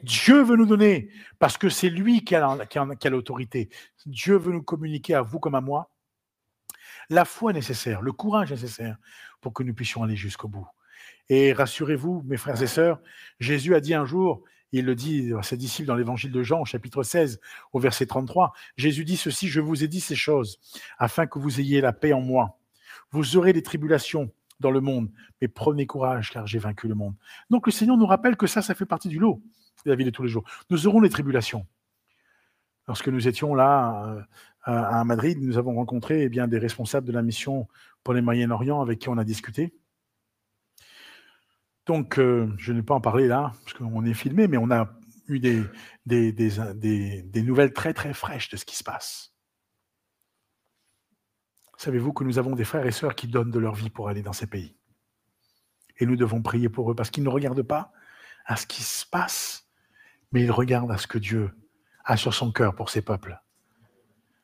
Dieu 0.03 0.41
veut 0.41 0.55
nous 0.55 0.65
donner, 0.65 1.09
parce 1.39 1.57
que 1.57 1.69
c'est 1.69 1.89
lui 1.89 2.23
qui 2.23 2.35
a, 2.35 2.57
l'autorité. 3.09 3.69
Dieu 4.05 4.37
veut 4.37 4.53
nous 4.53 4.63
communiquer 4.63 5.15
à 5.15 5.21
vous 5.21 5.39
comme 5.39 5.55
à 5.55 5.61
moi 5.61 5.91
la 7.09 7.25
foi 7.25 7.51
nécessaire, 7.51 8.01
le 8.01 8.11
courage 8.11 8.51
nécessaire 8.51 8.97
pour 9.41 9.53
que 9.53 9.63
nous 9.63 9.73
puissions 9.73 10.03
aller 10.03 10.15
jusqu'au 10.15 10.47
bout. 10.47 10.67
Et 11.29 11.53
rassurez-vous, 11.53 12.23
mes 12.25 12.37
frères 12.37 12.61
et 12.61 12.67
sœurs, 12.67 12.99
Jésus 13.39 13.75
a 13.75 13.79
dit 13.79 13.93
un 13.93 14.05
jour, 14.05 14.43
il 14.71 14.85
le 14.85 14.95
dit 14.95 15.31
à 15.37 15.43
ses 15.43 15.57
disciples 15.57 15.87
dans 15.87 15.95
l'évangile 15.95 16.31
de 16.31 16.43
Jean, 16.43 16.63
chapitre 16.63 17.03
16, 17.03 17.39
au 17.73 17.79
verset 17.79 18.05
33, 18.05 18.53
Jésus 18.77 19.03
dit 19.03 19.17
ceci, 19.17 19.47
je 19.47 19.59
vous 19.59 19.83
ai 19.83 19.87
dit 19.87 19.99
ces 19.99 20.15
choses, 20.15 20.59
afin 20.97 21.27
que 21.27 21.39
vous 21.39 21.59
ayez 21.59 21.81
la 21.81 21.93
paix 21.93 22.13
en 22.13 22.21
moi. 22.21 22.59
Vous 23.11 23.35
aurez 23.35 23.51
des 23.51 23.63
tribulations 23.63 24.31
dans 24.61 24.71
le 24.71 24.81
monde, 24.81 25.09
mais 25.41 25.47
prenez 25.47 25.85
courage, 25.85 26.31
car 26.31 26.47
j'ai 26.47 26.59
vaincu 26.59 26.87
le 26.87 26.95
monde. 26.95 27.15
Donc 27.49 27.65
le 27.65 27.71
Seigneur 27.71 27.97
nous 27.97 28.05
rappelle 28.05 28.37
que 28.37 28.47
ça, 28.47 28.61
ça 28.61 28.75
fait 28.75 28.85
partie 28.85 29.09
du 29.09 29.19
lot 29.19 29.41
de 29.85 29.89
la 29.89 29.95
vie 29.95 30.05
de 30.05 30.09
tous 30.09 30.23
les 30.23 30.29
jours. 30.29 30.43
Nous 30.69 30.87
aurons 30.87 31.01
des 31.01 31.09
tribulations. 31.09 31.65
Lorsque 32.87 33.07
nous 33.07 33.27
étions 33.27 33.55
là 33.55 34.05
euh, 34.67 34.71
à 34.71 35.03
Madrid, 35.03 35.39
nous 35.41 35.57
avons 35.57 35.75
rencontré 35.75 36.23
eh 36.23 36.29
bien, 36.29 36.47
des 36.47 36.57
responsables 36.57 37.07
de 37.07 37.11
la 37.11 37.21
mission 37.21 37.67
pour 38.03 38.13
les 38.13 38.21
Moyen-Orient 38.21 38.81
avec 38.81 38.99
qui 38.99 39.09
on 39.09 39.17
a 39.17 39.23
discuté. 39.23 39.73
Donc, 41.85 42.19
euh, 42.19 42.53
je 42.57 42.71
ne 42.71 42.77
vais 42.77 42.83
pas 42.83 42.93
en 42.93 43.01
parler 43.01 43.27
là, 43.27 43.53
parce 43.63 43.73
qu'on 43.73 44.05
est 44.05 44.13
filmé, 44.13 44.47
mais 44.47 44.57
on 44.57 44.69
a 44.69 44.89
eu 45.27 45.39
des, 45.39 45.63
des, 46.05 46.31
des, 46.31 47.43
nouvelles 47.43 47.73
très 47.73 47.93
très 47.93 48.13
fraîches 48.13 48.49
de 48.49 48.57
ce 48.57 48.65
qui 48.65 48.75
se 48.75 48.83
passe. 48.83 49.30
Savez-vous 51.81 52.13
que 52.13 52.23
nous 52.23 52.37
avons 52.37 52.55
des 52.55 52.63
frères 52.63 52.85
et 52.85 52.91
sœurs 52.91 53.15
qui 53.15 53.27
donnent 53.27 53.49
de 53.49 53.57
leur 53.57 53.73
vie 53.73 53.89
pour 53.89 54.07
aller 54.07 54.21
dans 54.21 54.33
ces 54.33 54.45
pays? 54.45 54.75
Et 55.97 56.05
nous 56.05 56.15
devons 56.15 56.43
prier 56.43 56.69
pour 56.69 56.91
eux, 56.91 56.93
parce 56.93 57.09
qu'ils 57.09 57.23
ne 57.23 57.29
regardent 57.29 57.63
pas 57.63 57.91
à 58.45 58.55
ce 58.55 58.67
qui 58.67 58.83
se 58.83 59.03
passe, 59.03 59.67
mais 60.31 60.43
ils 60.43 60.51
regardent 60.51 60.91
à 60.91 60.99
ce 60.99 61.07
que 61.07 61.17
Dieu 61.17 61.49
a 62.05 62.17
sur 62.17 62.35
son 62.35 62.51
cœur 62.51 62.75
pour 62.75 62.91
ses 62.91 63.01
peuples 63.01 63.41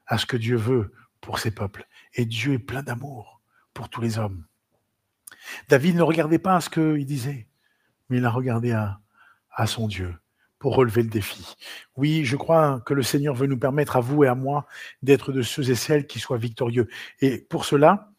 à 0.07 0.17
ce 0.17 0.25
que 0.25 0.37
Dieu 0.37 0.55
veut 0.55 0.91
pour 1.21 1.37
ses 1.37 1.51
peuples. 1.51 1.85
Et 2.15 2.25
Dieu 2.25 2.53
est 2.53 2.59
plein 2.59 2.81
d'amour 2.81 3.41
pour 3.75 3.89
tous 3.89 4.01
les 4.01 4.17
hommes. 4.17 4.47
David 5.69 5.95
ne 5.95 6.01
regardait 6.01 6.39
pas 6.39 6.55
à 6.55 6.61
ce 6.61 6.71
qu'il 6.71 7.05
disait, 7.05 7.47
mais 8.09 8.17
il 8.17 8.25
a 8.25 8.31
regardé 8.31 8.71
à, 8.71 8.99
à 9.51 9.67
son 9.67 9.87
Dieu 9.87 10.17
pour 10.59 10.75
relever 10.75 11.03
le 11.03 11.09
défi. 11.09 11.55
Oui, 11.95 12.25
je 12.25 12.35
crois 12.35 12.81
que 12.81 12.93
le 12.93 13.03
Seigneur 13.03 13.35
veut 13.35 13.47
nous 13.47 13.59
permettre 13.59 13.95
à 13.95 14.01
vous 14.01 14.23
et 14.23 14.27
à 14.27 14.35
moi 14.35 14.65
d'être 15.01 15.31
de 15.31 15.41
ceux 15.41 15.69
et 15.69 15.75
celles 15.75 16.07
qui 16.07 16.19
soient 16.19 16.37
victorieux. 16.37 16.87
Et 17.21 17.39
pour 17.39 17.65
cela, 17.65 18.11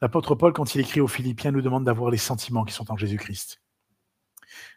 l'apôtre 0.00 0.34
Paul, 0.34 0.52
quand 0.52 0.74
il 0.74 0.80
écrit 0.80 1.00
aux 1.00 1.08
Philippiens, 1.08 1.52
nous 1.52 1.62
demande 1.62 1.84
d'avoir 1.84 2.10
les 2.10 2.18
sentiments 2.18 2.64
qui 2.64 2.74
sont 2.74 2.90
en 2.90 2.96
Jésus-Christ. 2.96 3.60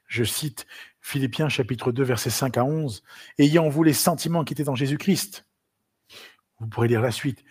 Je 0.07 0.23
cite 0.23 0.67
Philippiens 0.99 1.49
chapitre 1.49 1.91
2, 1.91 2.03
versets 2.03 2.29
5 2.29 2.57
à 2.57 2.65
11, 2.65 3.03
Ayant 3.39 3.65
en 3.65 3.69
vous 3.69 3.83
les 3.83 3.93
sentiments 3.93 4.43
qui 4.43 4.53
étaient 4.53 4.69
en 4.69 4.75
Jésus-Christ, 4.75 5.47
vous 6.59 6.67
pourrez 6.67 6.87
lire 6.87 7.01
la 7.01 7.11
suite. 7.11 7.43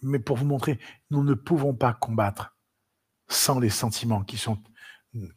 Mais 0.00 0.18
pour 0.18 0.36
vous 0.36 0.46
montrer, 0.46 0.78
nous 1.10 1.22
ne 1.22 1.34
pouvons 1.34 1.74
pas 1.74 1.92
combattre 1.92 2.56
sans 3.28 3.58
les 3.58 3.68
sentiments 3.68 4.22
qui, 4.22 4.38
sont, 4.38 4.58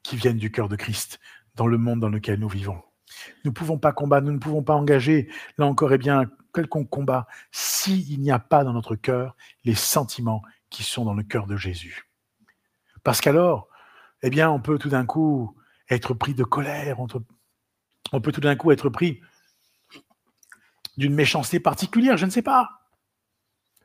qui 0.02 0.16
viennent 0.16 0.38
du 0.38 0.52
cœur 0.52 0.70
de 0.70 0.76
Christ 0.76 1.20
dans 1.56 1.68
le 1.68 1.78
monde 1.78 2.00
dans 2.00 2.10
lequel 2.10 2.40
nous 2.40 2.48
vivons. 2.48 2.82
Nous 3.44 3.52
ne 3.52 3.54
pouvons 3.54 3.78
pas 3.78 3.92
combattre, 3.92 4.26
nous 4.26 4.34
ne 4.34 4.40
pouvons 4.40 4.64
pas 4.64 4.76
engager, 4.76 5.30
là 5.58 5.66
encore, 5.66 5.94
eh 5.94 5.98
bien, 5.98 6.26
quelconque 6.54 6.90
combat, 6.90 7.28
s'il 7.52 8.22
n'y 8.22 8.32
a 8.32 8.40
pas 8.40 8.64
dans 8.64 8.74
notre 8.74 8.96
cœur 8.96 9.36
les 9.64 9.76
sentiments 9.76 10.42
qui 10.70 10.84
sont 10.84 11.06
dans 11.06 11.14
le 11.14 11.24
cœur 11.24 11.48
de 11.48 11.56
Jésus. 11.56 12.10
Parce 13.04 13.22
qu'alors, 13.22 13.68
eh 14.22 14.30
bien, 14.30 14.50
on 14.50 14.60
peut 14.60 14.78
tout 14.78 14.90
d'un 14.90 15.06
coup 15.06 15.56
être 15.90 16.14
pris 16.14 16.34
de 16.34 16.44
colère, 16.44 17.00
on 17.00 17.08
peut 18.22 18.32
tout 18.32 18.42
d'un 18.42 18.56
coup 18.56 18.72
être 18.72 18.90
pris 18.90 19.22
d'une 20.98 21.14
méchanceté 21.14 21.60
particulière, 21.60 22.18
je 22.18 22.26
ne 22.26 22.32
sais 22.32 22.42
pas. 22.42 22.70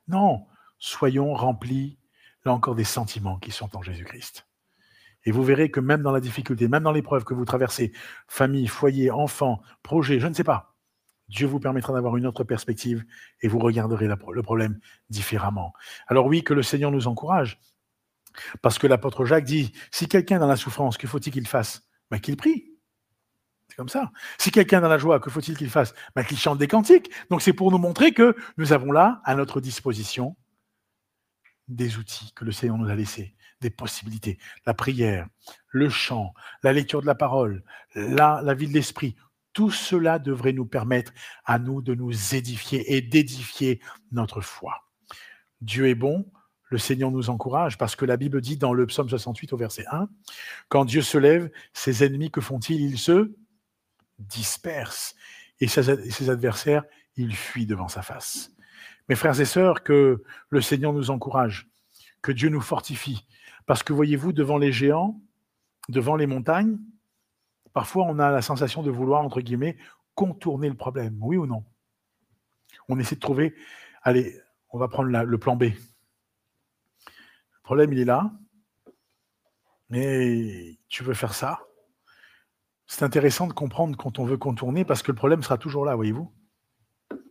Non, 0.08 0.46
soyons 0.78 1.34
remplis, 1.34 1.98
là 2.44 2.52
encore, 2.52 2.74
des 2.74 2.84
sentiments 2.84 3.38
qui 3.38 3.50
sont 3.50 3.76
en 3.76 3.82
Jésus-Christ. 3.82 4.47
Et 5.28 5.30
vous 5.30 5.44
verrez 5.44 5.70
que 5.70 5.78
même 5.78 6.00
dans 6.00 6.10
la 6.10 6.20
difficulté, 6.20 6.68
même 6.68 6.84
dans 6.84 6.90
l'épreuve 6.90 7.24
que 7.24 7.34
vous 7.34 7.44
traversez, 7.44 7.92
famille, 8.28 8.66
foyer, 8.66 9.10
enfant, 9.10 9.60
projet, 9.82 10.20
je 10.20 10.26
ne 10.26 10.32
sais 10.32 10.42
pas, 10.42 10.74
Dieu 11.28 11.46
vous 11.46 11.60
permettra 11.60 11.92
d'avoir 11.92 12.16
une 12.16 12.24
autre 12.24 12.44
perspective 12.44 13.04
et 13.42 13.48
vous 13.48 13.58
regarderez 13.58 14.08
le 14.08 14.42
problème 14.42 14.80
différemment. 15.10 15.74
Alors 16.06 16.24
oui, 16.24 16.42
que 16.42 16.54
le 16.54 16.62
Seigneur 16.62 16.90
nous 16.90 17.08
encourage, 17.08 17.60
parce 18.62 18.78
que 18.78 18.86
l'apôtre 18.86 19.26
Jacques 19.26 19.44
dit, 19.44 19.74
si 19.90 20.08
quelqu'un 20.08 20.36
est 20.36 20.38
dans 20.38 20.46
la 20.46 20.56
souffrance, 20.56 20.96
que 20.96 21.06
faut-il 21.06 21.30
qu'il 21.30 21.46
fasse? 21.46 21.82
Ben, 22.10 22.20
Qu'il 22.20 22.38
prie. 22.38 22.72
C'est 23.68 23.76
comme 23.76 23.90
ça. 23.90 24.10
Si 24.38 24.50
quelqu'un 24.50 24.80
dans 24.80 24.88
la 24.88 24.96
joie, 24.96 25.20
que 25.20 25.28
faut-il 25.28 25.58
qu'il 25.58 25.68
fasse? 25.68 25.92
Ben, 26.16 26.24
Qu'il 26.24 26.38
chante 26.38 26.56
des 26.56 26.68
cantiques. 26.68 27.10
Donc 27.28 27.42
c'est 27.42 27.52
pour 27.52 27.70
nous 27.70 27.76
montrer 27.76 28.12
que 28.12 28.34
nous 28.56 28.72
avons 28.72 28.92
là, 28.92 29.20
à 29.24 29.34
notre 29.34 29.60
disposition, 29.60 30.38
des 31.68 31.98
outils 31.98 32.32
que 32.34 32.46
le 32.46 32.52
Seigneur 32.52 32.78
nous 32.78 32.88
a 32.88 32.94
laissés, 32.94 33.36
des 33.60 33.70
possibilités. 33.70 34.38
La 34.66 34.74
prière, 34.74 35.28
le 35.68 35.88
chant, 35.88 36.34
la 36.62 36.72
lecture 36.72 37.00
de 37.00 37.06
la 37.06 37.14
parole, 37.14 37.62
la, 37.94 38.54
vie 38.54 38.68
de 38.68 38.72
l'esprit. 38.72 39.16
Tout 39.52 39.70
cela 39.70 40.18
devrait 40.18 40.52
nous 40.52 40.66
permettre 40.66 41.12
à 41.44 41.58
nous 41.58 41.82
de 41.82 41.94
nous 41.94 42.34
édifier 42.34 42.96
et 42.96 43.00
d'édifier 43.00 43.80
notre 44.12 44.40
foi. 44.40 44.88
Dieu 45.60 45.88
est 45.88 45.94
bon, 45.94 46.30
le 46.70 46.78
Seigneur 46.78 47.10
nous 47.10 47.30
encourage 47.30 47.78
parce 47.78 47.96
que 47.96 48.04
la 48.04 48.16
Bible 48.16 48.40
dit 48.40 48.56
dans 48.56 48.72
le 48.72 48.86
psaume 48.86 49.08
68 49.08 49.52
au 49.52 49.56
verset 49.56 49.84
1, 49.90 50.08
quand 50.68 50.84
Dieu 50.84 51.02
se 51.02 51.18
lève, 51.18 51.50
ses 51.72 52.04
ennemis, 52.04 52.30
que 52.30 52.40
font-ils? 52.40 52.80
Ils 52.80 52.98
se 52.98 53.32
disperse 54.18 55.14
et 55.60 55.66
ses 55.66 56.30
adversaires, 56.30 56.84
ils 57.16 57.34
fuient 57.34 57.66
devant 57.66 57.88
sa 57.88 58.02
face. 58.02 58.52
Mes 59.08 59.16
frères 59.16 59.40
et 59.40 59.44
sœurs, 59.44 59.82
que 59.82 60.22
le 60.50 60.60
Seigneur 60.60 60.92
nous 60.92 61.10
encourage, 61.10 61.68
que 62.22 62.30
Dieu 62.30 62.48
nous 62.48 62.60
fortifie, 62.60 63.26
parce 63.68 63.82
que 63.82 63.92
voyez-vous, 63.92 64.32
devant 64.32 64.56
les 64.56 64.72
géants, 64.72 65.20
devant 65.90 66.16
les 66.16 66.26
montagnes, 66.26 66.78
parfois 67.74 68.06
on 68.06 68.18
a 68.18 68.30
la 68.30 68.40
sensation 68.40 68.82
de 68.82 68.90
vouloir, 68.90 69.22
entre 69.22 69.42
guillemets, 69.42 69.76
contourner 70.14 70.70
le 70.70 70.74
problème, 70.74 71.18
oui 71.20 71.36
ou 71.36 71.46
non? 71.46 71.64
On 72.88 72.98
essaie 72.98 73.14
de 73.14 73.20
trouver, 73.20 73.54
allez, 74.02 74.34
on 74.70 74.78
va 74.78 74.88
prendre 74.88 75.10
le 75.10 75.38
plan 75.38 75.54
B. 75.54 75.64
Le 75.64 75.74
problème, 77.62 77.92
il 77.92 77.98
est 77.98 78.06
là, 78.06 78.32
mais 79.90 80.78
tu 80.88 81.04
veux 81.04 81.12
faire 81.12 81.34
ça, 81.34 81.60
c'est 82.86 83.02
intéressant 83.04 83.46
de 83.46 83.52
comprendre 83.52 83.98
quand 83.98 84.18
on 84.18 84.24
veut 84.24 84.38
contourner 84.38 84.86
parce 84.86 85.02
que 85.02 85.12
le 85.12 85.16
problème 85.16 85.42
sera 85.42 85.58
toujours 85.58 85.84
là, 85.84 85.94
voyez-vous. 85.94 86.32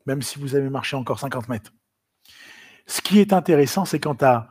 Même 0.06 0.21
si 0.21 0.38
vous 0.38 0.54
avez 0.54 0.69
marché 0.69 0.95
encore 0.95 1.19
50 1.19 1.50
mètres. 1.50 1.73
Ce 2.86 3.02
qui 3.02 3.19
est 3.19 3.34
intéressant, 3.34 3.86
c'est 3.86 4.00
quand 4.00 4.17
tu 4.17 4.26
as 4.26 4.47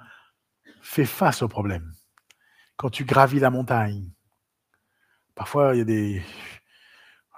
fait 0.87 1.05
face 1.05 1.43
au 1.43 1.49
problème. 1.49 1.93
Quand 2.77 2.91
tu 2.91 3.05
gravis 3.05 3.41
la 3.41 3.51
montagne. 3.51 4.09
Parfois, 5.35 5.75
il 5.75 5.79
y 5.79 5.81
a 5.81 5.85
des. 5.85 6.23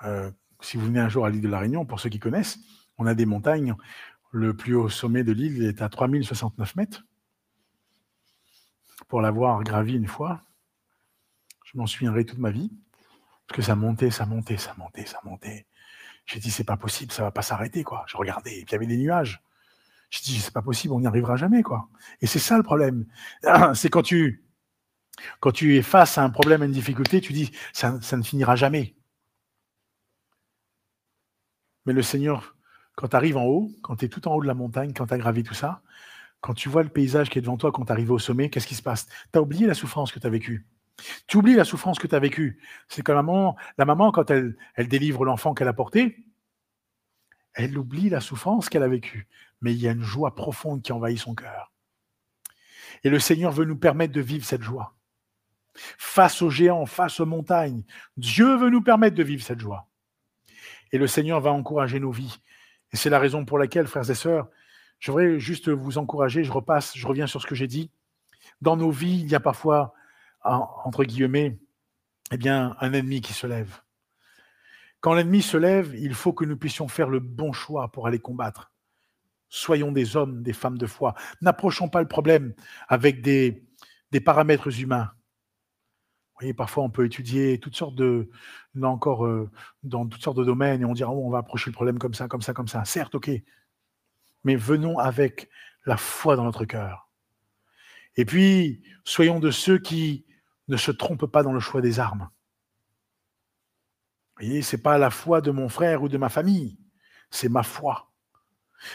Euh, 0.05 0.31
si 0.61 0.77
vous 0.77 0.87
venez 0.87 1.01
un 1.01 1.09
jour 1.09 1.25
à 1.25 1.31
l'île 1.31 1.41
de 1.41 1.49
la 1.49 1.59
Réunion, 1.59 1.87
pour 1.87 1.99
ceux 1.99 2.11
qui 2.11 2.19
connaissent, 2.19 2.59
on 2.99 3.07
a 3.07 3.15
des 3.15 3.27
montagnes. 3.27 3.75
Le 4.31 4.55
plus 4.55 4.75
haut 4.75 4.91
sommet 4.91 5.25
de 5.25 5.33
l'île 5.33 5.65
est 5.65 5.81
à 5.81 5.89
3069 5.89 6.77
mètres. 6.77 7.05
Pour 9.09 9.23
l'avoir 9.23 9.63
gravi 9.65 9.95
une 9.95 10.07
fois, 10.07 10.43
je 11.65 11.79
m'en 11.79 11.87
souviendrai 11.87 12.25
toute 12.27 12.39
ma 12.39 12.51
vie. 12.51 12.71
Parce 13.47 13.57
que 13.57 13.63
ça 13.63 13.75
montait, 13.75 14.11
ça 14.11 14.27
montait, 14.27 14.59
ça 14.59 14.75
montait, 14.77 15.07
ça 15.07 15.21
montait. 15.25 15.67
J'ai 16.27 16.39
dit, 16.39 16.51
c'est 16.51 16.65
pas 16.65 16.77
possible, 16.77 17.13
ça 17.13 17.23
va 17.23 17.31
pas 17.31 17.43
s'arrêter, 17.43 17.83
quoi. 17.83 18.05
Je 18.07 18.17
regardais, 18.19 18.59
et 18.59 18.65
puis 18.65 18.73
il 18.73 18.73
y 18.73 18.77
avait 18.77 18.87
des 18.87 18.99
nuages. 18.99 19.41
J'ai 20.11 20.23
dit, 20.23 20.39
c'est 20.41 20.53
pas 20.53 20.63
possible, 20.63 20.95
on 20.95 21.01
n'y 21.01 21.07
arrivera 21.07 21.37
jamais, 21.37 21.63
quoi. 21.63 21.89
Et 22.21 22.27
c'est 22.27 22.39
ça 22.39 22.57
le 22.57 22.63
problème. 22.63 23.07
C'est 23.75 23.91
quand 23.91 24.03
tu, 24.03 24.43
es 25.77 25.83
face 25.83 26.17
à 26.17 26.25
un 26.25 26.31
problème, 26.31 26.63
à 26.63 26.65
une 26.65 26.73
difficulté, 26.73 27.21
tu 27.21 27.33
dis, 27.33 27.51
ça, 27.73 27.99
ne 28.17 28.23
finira 28.23 28.57
jamais. 28.57 28.95
Mais 31.87 31.93
le 31.93 32.03
Seigneur, 32.03 32.57
quand 32.97 33.09
tu 33.09 33.17
arrives 33.17 33.37
en 33.37 33.45
haut, 33.45 33.71
quand 33.83 33.97
tu 33.97 34.07
es 34.07 34.09
tout 34.09 34.27
en 34.29 34.35
haut 34.35 34.43
de 34.43 34.47
la 34.47 34.55
montagne, 34.55 34.93
quand 34.95 35.07
tu 35.07 35.15
as 35.15 35.19
gravi 35.19 35.43
tout 35.43 35.55
ça, 35.55 35.83
quand 36.41 36.55
tu 36.55 36.69
vois 36.69 36.83
le 36.83 36.89
paysage 36.89 37.31
qui 37.31 37.39
est 37.39 37.43
devant 37.43 37.57
toi, 37.57 37.73
quand 37.73 37.85
tu 37.85 37.93
arrives 37.93 38.13
au 38.13 38.19
sommet, 38.19 38.49
qu'est-ce 38.49 38.67
qui 38.67 38.75
se 38.75 38.83
passe? 38.83 39.07
Tu 39.33 39.39
as 39.39 39.43
oublié 39.43 39.67
la 39.67 39.75
souffrance 39.75 40.13
que 40.13 40.21
tu 40.21 40.27
as 40.27 40.31
vécue. 40.31 40.67
Tu 41.27 41.37
oublies 41.37 41.55
la 41.55 41.65
souffrance 41.65 41.99
que 41.99 42.07
tu 42.07 42.15
as 42.15 42.19
vécue. 42.19 42.61
C'est 42.89 43.03
que 43.03 43.13
la 43.13 43.23
maman, 43.23 43.57
la 43.77 43.85
maman 43.85 44.13
quand 44.13 44.31
elle 44.31 44.57
délivre 44.89 45.25
l'enfant 45.25 45.55
qu'elle 45.55 45.69
a 45.69 45.73
porté, 45.73 46.28
elle 47.59 47.77
oublie 47.77 48.09
la 48.09 48.21
souffrance 48.21 48.69
qu'elle 48.69 48.85
a 48.85 48.89
vécue. 48.89 49.27
Mais 49.61 49.73
il 49.73 49.81
y 49.81 49.89
a 49.89 49.93
une 49.93 50.03
joie 50.03 50.37
profonde 50.37 50.81
qui 50.81 50.93
envahit 50.93 51.19
son 51.19 51.35
cœur. 51.35 51.73
Et 53.03 53.11
le 53.11 53.19
Seigneur 53.19 53.51
veut 53.51 53.65
nous 53.65 53.77
permettre 53.77 54.13
de 54.13 54.21
vivre 54.21 54.45
cette 54.45 54.63
joie. 54.63 54.95
face 55.97 56.43
aux 56.43 56.51
géants, 56.51 56.87
face 56.87 57.21
aux 57.21 57.27
montagnes. 57.27 57.85
Dieu 58.17 58.57
veut 58.57 58.71
nous 58.71 58.83
permettre 58.83 59.17
de 59.17 59.23
vivre 59.23 59.45
cette 59.45 59.61
joie. 59.61 59.87
Et 60.91 60.99
le 60.99 61.07
Seigneur 61.07 61.41
va 61.41 61.53
encourager 61.53 62.01
nos 62.01 62.11
vies. 62.11 62.41
Et 62.93 62.97
c'est 62.97 63.11
la 63.11 63.19
raison 63.19 63.45
pour 63.45 63.59
laquelle, 63.59 63.87
frères 63.87 64.11
et 64.11 64.15
sœurs, 64.15 64.49
je 64.99 65.13
voudrais 65.13 65.39
juste 65.39 65.69
vous 65.69 65.99
encourager, 65.99 66.43
je 66.43 66.51
repasse, 66.51 66.97
je 66.97 67.07
reviens 67.07 67.29
sur 67.29 67.41
ce 67.41 67.47
que 67.47 67.55
j'ai 67.55 67.69
dit. 67.69 67.93
Dans 68.61 68.77
nos 68.77 68.91
vies, 68.91 69.21
il 69.21 69.29
y 69.29 69.37
a 69.37 69.41
parfois, 69.41 69.95
entre 70.43 71.05
guillemets, 71.05 71.59
eh 72.33 72.37
bien, 72.37 72.77
un 72.81 72.93
ennemi 72.93 73.21
qui 73.21 73.33
se 73.33 73.47
lève. 73.47 73.81
Quand 75.01 75.15
l'ennemi 75.15 75.43
se 75.43 75.57
lève, 75.57 75.95
il 75.97 76.15
faut 76.15 76.33
que 76.33 76.45
nous 76.45 76.57
puissions 76.57 76.89
faire 76.89 77.09
le 77.09 77.21
bon 77.21 77.53
choix 77.53 77.91
pour 77.93 78.07
aller 78.07 78.19
combattre. 78.19 78.73
Soyons 79.49 79.93
des 79.93 80.17
hommes, 80.17 80.43
des 80.43 80.53
femmes 80.53 80.79
de 80.79 80.87
foi. 80.87 81.15
N'approchons 81.41 81.89
pas 81.89 82.03
le 82.03 82.09
problème 82.09 82.55
avec 82.89 83.23
des, 83.23 83.65
paramètres 84.25 84.81
humains. 84.81 85.11
Vous 85.13 86.41
voyez, 86.41 86.55
parfois 86.55 86.85
on 86.85 86.91
peut 86.91 87.05
étudier 87.05 87.59
toutes 87.59 87.77
sortes 87.77 87.95
de, 87.95 88.31
là 88.75 88.89
encore, 88.89 89.27
euh, 89.27 89.51
dans 89.83 90.07
toutes 90.07 90.23
sortes 90.23 90.37
de 90.39 90.45
domaines 90.45 90.83
et 90.83 90.85
on 90.85 90.93
dira, 90.93 91.11
oh, 91.13 91.27
on 91.27 91.31
va 91.31 91.39
approcher 91.39 91.71
le 91.71 91.75
problème 91.75 91.99
comme 91.99 92.15
ça, 92.15 92.29
comme 92.29 92.43
ça, 92.43 92.53
comme 92.53 92.69
ça. 92.69 92.85
Certes, 92.85 93.15
ok. 93.15 93.31
Mais 94.45 94.57
venons 94.57 94.99
avec 94.99 95.49
la 95.87 95.97
foi 95.97 96.37
dans 96.37 96.45
notre 96.45 96.65
cœur. 96.65 97.09
Et 98.17 98.25
puis, 98.25 98.83
soyons 99.05 99.39
de 99.39 99.51
ceux 99.51 99.79
qui 99.79 100.27
ne 100.67 100.77
se 100.77 100.91
trompent 100.91 101.27
pas 101.27 101.43
dans 101.43 101.53
le 101.53 101.61
choix 101.61 101.81
des 101.81 101.99
armes. 101.99 102.29
Voyez, 104.39 104.63
c'est 104.63 104.83
pas 104.83 104.99
la 104.99 105.11
foi 105.11 105.41
de 105.41 105.51
mon 105.51 105.69
frère 105.69 106.03
ou 106.03 106.09
de 106.09 106.19
ma 106.19 106.29
famille, 106.29 106.79
c'est 107.31 107.49
ma 107.49 107.63
foi. 107.63 108.11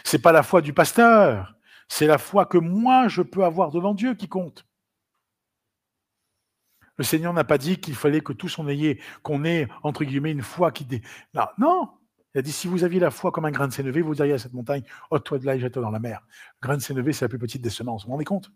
C'est 0.03 0.21
pas 0.21 0.31
la 0.31 0.43
foi 0.43 0.61
du 0.61 0.73
pasteur, 0.73 1.55
c'est 1.87 2.07
la 2.07 2.17
foi 2.17 2.45
que 2.45 2.57
moi 2.57 3.07
je 3.07 3.21
peux 3.21 3.43
avoir 3.43 3.71
devant 3.71 3.93
Dieu 3.93 4.15
qui 4.15 4.29
compte. 4.29 4.65
Le 6.97 7.03
Seigneur 7.03 7.33
n'a 7.33 7.43
pas 7.43 7.57
dit 7.57 7.79
qu'il 7.79 7.95
fallait 7.95 8.21
que 8.21 8.33
tous 8.33 8.59
on 8.59 8.67
ait, 8.67 8.99
qu'on 9.23 9.43
ait, 9.43 9.67
entre 9.81 10.03
guillemets, 10.03 10.31
une 10.31 10.43
foi 10.43 10.71
qui... 10.71 10.85
Dé... 10.85 11.01
Non, 11.33 11.47
non, 11.57 11.89
il 12.33 12.39
a 12.39 12.41
dit, 12.41 12.51
si 12.51 12.67
vous 12.67 12.83
aviez 12.83 12.99
la 12.99 13.11
foi 13.11 13.31
comme 13.31 13.45
un 13.45 13.51
grain 13.51 13.67
de 13.67 13.73
sénévé, 13.73 14.01
vous 14.01 14.15
diriez 14.15 14.33
à 14.33 14.37
cette 14.39 14.53
montagne, 14.53 14.83
ôte-toi 15.09 15.39
de 15.39 15.45
là 15.45 15.55
et 15.55 15.59
jette-toi 15.59 15.81
dans 15.81 15.91
la 15.91 15.99
mer. 15.99 16.21
grain 16.61 16.77
de 16.77 16.81
sénévé, 16.81 17.13
c'est 17.13 17.25
la 17.25 17.29
plus 17.29 17.39
petite 17.39 17.61
des 17.61 17.69
semences. 17.69 18.03
Vous 18.03 18.07
vous 18.07 18.13
rendez 18.13 18.25
compte? 18.25 18.51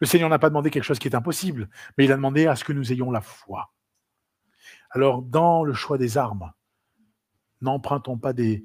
Le 0.00 0.06
Seigneur 0.06 0.30
n'a 0.30 0.38
pas 0.38 0.48
demandé 0.48 0.70
quelque 0.70 0.84
chose 0.84 0.98
qui 0.98 1.08
est 1.08 1.14
impossible, 1.14 1.68
mais 1.96 2.04
il 2.04 2.12
a 2.12 2.16
demandé 2.16 2.46
à 2.46 2.56
ce 2.56 2.64
que 2.64 2.72
nous 2.72 2.90
ayons 2.92 3.10
la 3.10 3.20
foi. 3.20 3.70
Alors, 4.90 5.22
dans 5.22 5.64
le 5.64 5.74
choix 5.74 5.98
des 5.98 6.16
armes, 6.16 6.52
n'empruntons 7.60 8.18
pas 8.18 8.32
des, 8.32 8.64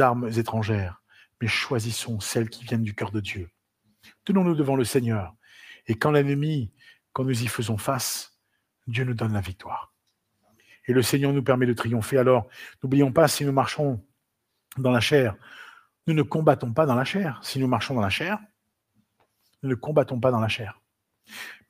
armes 0.00 0.28
étrangères, 0.36 1.02
mais 1.40 1.48
choisissons 1.48 2.20
celles 2.20 2.50
qui 2.50 2.64
viennent 2.64 2.82
du 2.82 2.94
cœur 2.94 3.10
de 3.10 3.20
Dieu. 3.20 3.50
Tenons-nous 4.24 4.54
devant 4.54 4.76
le 4.76 4.84
Seigneur. 4.84 5.34
Et 5.86 5.94
quand 5.94 6.10
l'ennemi, 6.10 6.72
quand 7.12 7.24
nous 7.24 7.42
y 7.42 7.46
faisons 7.46 7.78
face, 7.78 8.38
Dieu 8.86 9.04
nous 9.04 9.14
donne 9.14 9.32
la 9.32 9.40
victoire. 9.40 9.92
Et 10.86 10.92
le 10.92 11.02
Seigneur 11.02 11.32
nous 11.32 11.42
permet 11.42 11.66
de 11.66 11.72
triompher. 11.72 12.18
Alors, 12.18 12.48
n'oublions 12.82 13.12
pas, 13.12 13.28
si 13.28 13.44
nous 13.44 13.52
marchons 13.52 14.04
dans 14.76 14.90
la 14.90 15.00
chair, 15.00 15.36
nous 16.06 16.14
ne 16.14 16.22
combattons 16.22 16.72
pas 16.72 16.86
dans 16.86 16.94
la 16.94 17.04
chair. 17.04 17.38
Si 17.42 17.58
nous 17.58 17.68
marchons 17.68 17.94
dans 17.94 18.00
la 18.00 18.10
chair, 18.10 18.38
nous 19.62 19.70
ne 19.70 19.74
combattons 19.74 20.18
pas 20.18 20.30
dans 20.30 20.40
la 20.40 20.48
chair. 20.48 20.79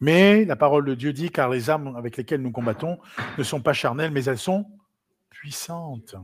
Mais 0.00 0.44
la 0.44 0.56
parole 0.56 0.84
de 0.84 0.94
Dieu 0.94 1.12
dit, 1.12 1.30
car 1.30 1.50
les 1.50 1.70
armes 1.70 1.96
avec 1.96 2.16
lesquelles 2.16 2.42
nous 2.42 2.52
combattons 2.52 2.98
ne 3.38 3.42
sont 3.42 3.60
pas 3.60 3.72
charnelles, 3.72 4.10
mais 4.10 4.24
elles 4.24 4.38
sont 4.38 4.66
puissantes. 5.28 6.14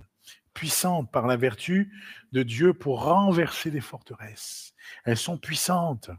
Puissantes 0.54 1.10
par 1.10 1.26
la 1.26 1.36
vertu 1.36 1.92
de 2.32 2.42
Dieu 2.42 2.72
pour 2.72 3.04
renverser 3.04 3.70
des 3.70 3.80
forteresses. 3.80 4.72
Elles 5.04 5.18
sont 5.18 5.36
puissantes. 5.36 6.10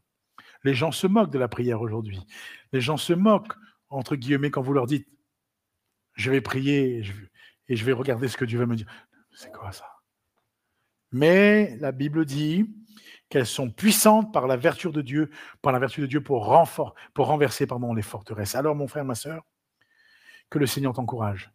Les 0.64 0.74
gens 0.74 0.92
se 0.92 1.08
moquent 1.08 1.32
de 1.32 1.40
la 1.40 1.48
prière 1.48 1.82
aujourd'hui. 1.82 2.20
Les 2.72 2.82
gens 2.82 2.98
se 2.98 3.14
moquent 3.14 3.54
entre 3.90 4.16
guillemets, 4.16 4.52
quand 4.52 4.62
vous 4.62 4.74
leur 4.74 4.88
dites, 4.88 5.08
je 6.16 6.32
vais 6.32 6.42
prier 6.42 7.04
et 7.68 7.76
je 7.76 7.86
vais 7.86 7.94
regarder 7.94 8.28
ce 8.28 8.38
que 8.38 8.46
Dieu 8.46 8.60
va 8.60 8.66
me 8.66 8.76
dire. 8.76 8.88
C'est 9.34 9.52
quoi 9.52 9.72
ça? 9.72 9.86
Mais 11.12 11.78
la 11.78 11.92
Bible 11.92 12.26
dit 12.26 12.70
qu'elles 13.30 13.46
sont 13.46 13.70
puissantes 13.70 14.34
par 14.34 14.48
la 14.48 14.58
vertu 14.58 14.90
de 14.92 15.02
Dieu, 15.02 15.30
par 15.62 15.74
la 15.74 15.80
vertu 15.80 16.02
de 16.02 16.06
Dieu 16.06 16.22
pour, 16.22 16.64
pour 17.14 17.28
renverser 17.28 17.68
les 17.96 18.02
forteresses. 18.02 18.56
Alors, 18.56 18.76
mon 18.76 18.88
frère, 18.88 19.06
ma 19.06 19.16
soeur, 19.16 19.44
que 20.50 20.60
le 20.60 20.66
Seigneur 20.66 20.94
t'encourage, 20.94 21.52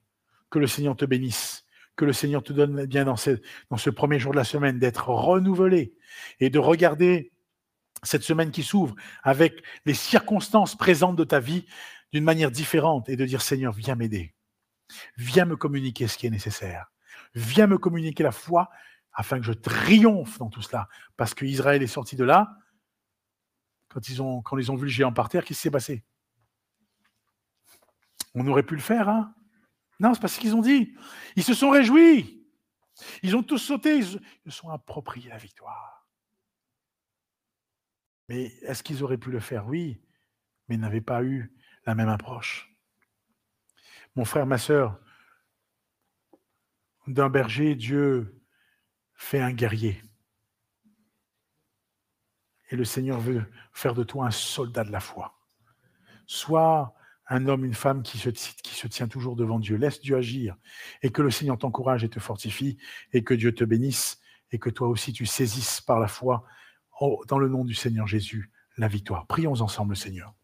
que 0.50 0.58
le 0.58 0.66
Seigneur 0.66 0.96
te 0.96 1.04
bénisse, 1.04 1.64
que 1.96 2.04
le 2.04 2.12
Seigneur 2.12 2.42
te 2.42 2.52
donne 2.52 2.86
bien 2.86 3.04
dans 3.04 3.16
ce 3.16 3.90
premier 3.90 4.18
jour 4.18 4.32
de 4.32 4.36
la 4.36 4.44
semaine 4.44 4.78
d'être 4.78 5.08
renouvelé 5.08 5.94
et 6.40 6.50
de 6.50 6.58
regarder 6.58 7.32
cette 8.02 8.22
semaine 8.22 8.50
qui 8.50 8.62
s'ouvre 8.62 8.94
avec 9.22 9.62
les 9.86 9.94
circonstances 9.94 10.76
présentes 10.76 11.16
de 11.16 11.24
ta 11.24 11.40
vie 11.40 11.66
d'une 12.12 12.24
manière 12.24 12.50
différente 12.50 13.08
et 13.08 13.16
de 13.16 13.24
dire 13.24 13.42
Seigneur, 13.42 13.72
viens 13.72 13.94
m'aider. 13.94 14.34
Viens 15.16 15.44
me 15.44 15.56
communiquer 15.56 16.08
ce 16.08 16.18
qui 16.18 16.26
est 16.26 16.30
nécessaire. 16.30 16.92
Viens 17.34 17.66
me 17.66 17.78
communiquer 17.78 18.22
la 18.22 18.32
foi 18.32 18.70
afin 19.14 19.38
que 19.38 19.46
je 19.46 19.52
triomphe 19.52 20.38
dans 20.38 20.48
tout 20.48 20.62
cela. 20.62 20.88
Parce 21.16 21.34
qu'Israël 21.34 21.82
est 21.82 21.86
sorti 21.86 22.16
de 22.16 22.24
là. 22.24 22.56
Quand 23.88 24.08
ils, 24.08 24.22
ont, 24.22 24.76
vu 24.76 24.84
le 24.84 24.88
géant 24.88 25.12
par 25.12 25.28
terre, 25.28 25.44
qu'est-ce 25.44 25.58
qui 25.58 25.62
s'est 25.62 25.70
passé? 25.70 26.04
On 28.34 28.46
aurait 28.46 28.62
pu 28.62 28.74
le 28.74 28.80
faire, 28.80 29.08
hein? 29.08 29.34
Non, 30.00 30.14
c'est 30.14 30.20
pas 30.20 30.28
ce 30.28 30.40
qu'ils 30.40 30.56
ont 30.56 30.62
dit. 30.62 30.96
Ils 31.36 31.44
se 31.44 31.52
sont 31.52 31.70
réjouis. 31.70 32.42
Ils 33.22 33.36
ont 33.36 33.42
tous 33.42 33.58
sauté. 33.58 33.98
Ils 33.98 34.04
se 34.04 34.18
sont 34.50 34.70
appropriés 34.70 35.28
la 35.28 35.36
victoire. 35.36 36.08
Mais 38.28 38.44
est-ce 38.62 38.82
qu'ils 38.82 39.02
auraient 39.02 39.18
pu 39.18 39.30
le 39.30 39.40
faire? 39.40 39.66
Oui, 39.66 40.00
mais 40.66 40.76
ils 40.76 40.80
n'avaient 40.80 41.02
pas 41.02 41.22
eu 41.22 41.54
la 41.84 41.94
même 41.94 42.08
approche. 42.08 42.74
Mon 44.14 44.24
frère, 44.24 44.46
ma 44.46 44.58
sœur, 44.58 44.98
d'un 47.06 47.28
berger, 47.28 47.74
Dieu 47.74 48.41
fait 49.22 49.40
un 49.40 49.52
guerrier. 49.52 50.02
Et 52.70 52.76
le 52.76 52.84
Seigneur 52.84 53.20
veut 53.20 53.44
faire 53.72 53.94
de 53.94 54.02
toi 54.02 54.26
un 54.26 54.30
soldat 54.30 54.82
de 54.82 54.90
la 54.90 55.00
foi. 55.00 55.38
Sois 56.26 56.94
un 57.28 57.46
homme, 57.46 57.64
une 57.64 57.72
femme 57.74 58.02
qui 58.02 58.18
se, 58.18 58.30
qui 58.30 58.74
se 58.74 58.88
tient 58.88 59.08
toujours 59.08 59.36
devant 59.36 59.60
Dieu. 59.60 59.76
Laisse 59.76 60.00
Dieu 60.00 60.16
agir 60.16 60.56
et 61.02 61.10
que 61.10 61.22
le 61.22 61.30
Seigneur 61.30 61.56
t'encourage 61.56 62.02
et 62.02 62.08
te 62.08 62.18
fortifie 62.18 62.78
et 63.12 63.22
que 63.22 63.32
Dieu 63.32 63.54
te 63.54 63.64
bénisse 63.64 64.20
et 64.50 64.58
que 64.58 64.70
toi 64.70 64.88
aussi 64.88 65.12
tu 65.12 65.24
saisisses 65.24 65.80
par 65.80 66.00
la 66.00 66.08
foi, 66.08 66.44
dans 67.28 67.38
le 67.38 67.48
nom 67.48 67.64
du 67.64 67.74
Seigneur 67.74 68.06
Jésus, 68.06 68.50
la 68.76 68.88
victoire. 68.88 69.26
Prions 69.26 69.60
ensemble, 69.60 69.96
Seigneur. 69.96 70.34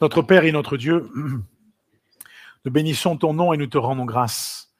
Notre 0.00 0.22
Père 0.22 0.44
et 0.44 0.52
notre 0.52 0.76
Dieu, 0.76 1.10
nous 2.64 2.70
bénissons 2.70 3.16
ton 3.16 3.32
nom 3.32 3.52
et 3.52 3.56
nous 3.56 3.66
te 3.66 3.78
rendons 3.78 4.04
grâce. 4.04 4.74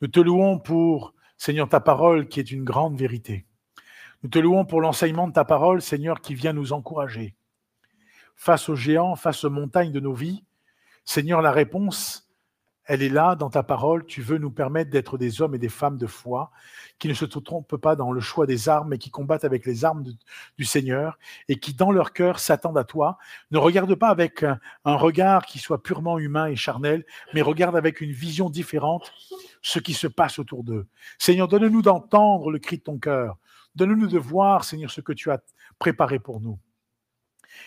Nous 0.00 0.08
te 0.08 0.20
louons 0.20 0.58
pour, 0.58 1.14
Seigneur, 1.38 1.68
ta 1.68 1.78
parole 1.78 2.26
qui 2.26 2.40
est 2.40 2.50
une 2.50 2.64
grande 2.64 2.98
vérité. 2.98 3.46
Nous 4.24 4.28
te 4.28 4.40
louons 4.40 4.64
pour 4.64 4.80
l'enseignement 4.80 5.28
de 5.28 5.32
ta 5.32 5.44
parole, 5.44 5.80
Seigneur, 5.80 6.20
qui 6.20 6.34
vient 6.34 6.52
nous 6.52 6.72
encourager. 6.72 7.36
Face 8.34 8.68
aux 8.68 8.74
géants, 8.74 9.14
face 9.14 9.44
aux 9.44 9.50
montagnes 9.50 9.92
de 9.92 10.00
nos 10.00 10.14
vies, 10.14 10.44
Seigneur, 11.04 11.40
la 11.40 11.52
réponse, 11.52 12.28
elle 12.88 13.02
est 13.02 13.08
là 13.08 13.36
dans 13.36 13.50
ta 13.50 13.62
parole. 13.62 14.04
Tu 14.06 14.20
veux 14.20 14.38
nous 14.38 14.50
permettre 14.50 14.90
d'être 14.90 15.16
des 15.16 15.40
hommes 15.40 15.54
et 15.54 15.58
des 15.58 15.68
femmes 15.68 15.96
de 15.96 16.06
foi 16.06 16.50
qui 16.98 17.06
ne 17.06 17.14
se 17.14 17.24
trompent 17.24 17.76
pas 17.76 17.94
dans 17.94 18.10
le 18.10 18.20
choix 18.20 18.46
des 18.46 18.68
armes, 18.68 18.88
mais 18.88 18.98
qui 18.98 19.10
combattent 19.10 19.44
avec 19.44 19.64
les 19.64 19.84
armes 19.84 20.04
du 20.56 20.64
Seigneur 20.64 21.18
et 21.48 21.56
qui, 21.56 21.74
dans 21.74 21.92
leur 21.92 22.12
cœur, 22.12 22.40
s'attendent 22.40 22.78
à 22.78 22.84
toi. 22.84 23.18
Ne 23.52 23.58
regarde 23.58 23.94
pas 23.94 24.08
avec 24.08 24.42
un, 24.42 24.58
un, 24.84 24.96
regard 24.96 25.46
qui 25.46 25.58
soit 25.60 25.82
purement 25.82 26.18
humain 26.18 26.46
et 26.46 26.56
charnel, 26.56 27.04
mais 27.34 27.42
regarde 27.42 27.76
avec 27.76 28.00
une 28.00 28.10
vision 28.10 28.50
différente 28.50 29.12
ce 29.62 29.78
qui 29.78 29.94
se 29.94 30.06
passe 30.06 30.38
autour 30.38 30.64
d'eux. 30.64 30.86
Seigneur, 31.18 31.48
donne-nous 31.48 31.82
d'entendre 31.82 32.50
le 32.50 32.58
cri 32.58 32.78
de 32.78 32.82
ton 32.82 32.98
cœur. 32.98 33.38
Donne-nous 33.74 34.08
de 34.08 34.18
voir, 34.18 34.64
Seigneur, 34.64 34.90
ce 34.90 35.00
que 35.00 35.12
tu 35.12 35.30
as 35.30 35.40
préparé 35.78 36.18
pour 36.18 36.40
nous 36.40 36.58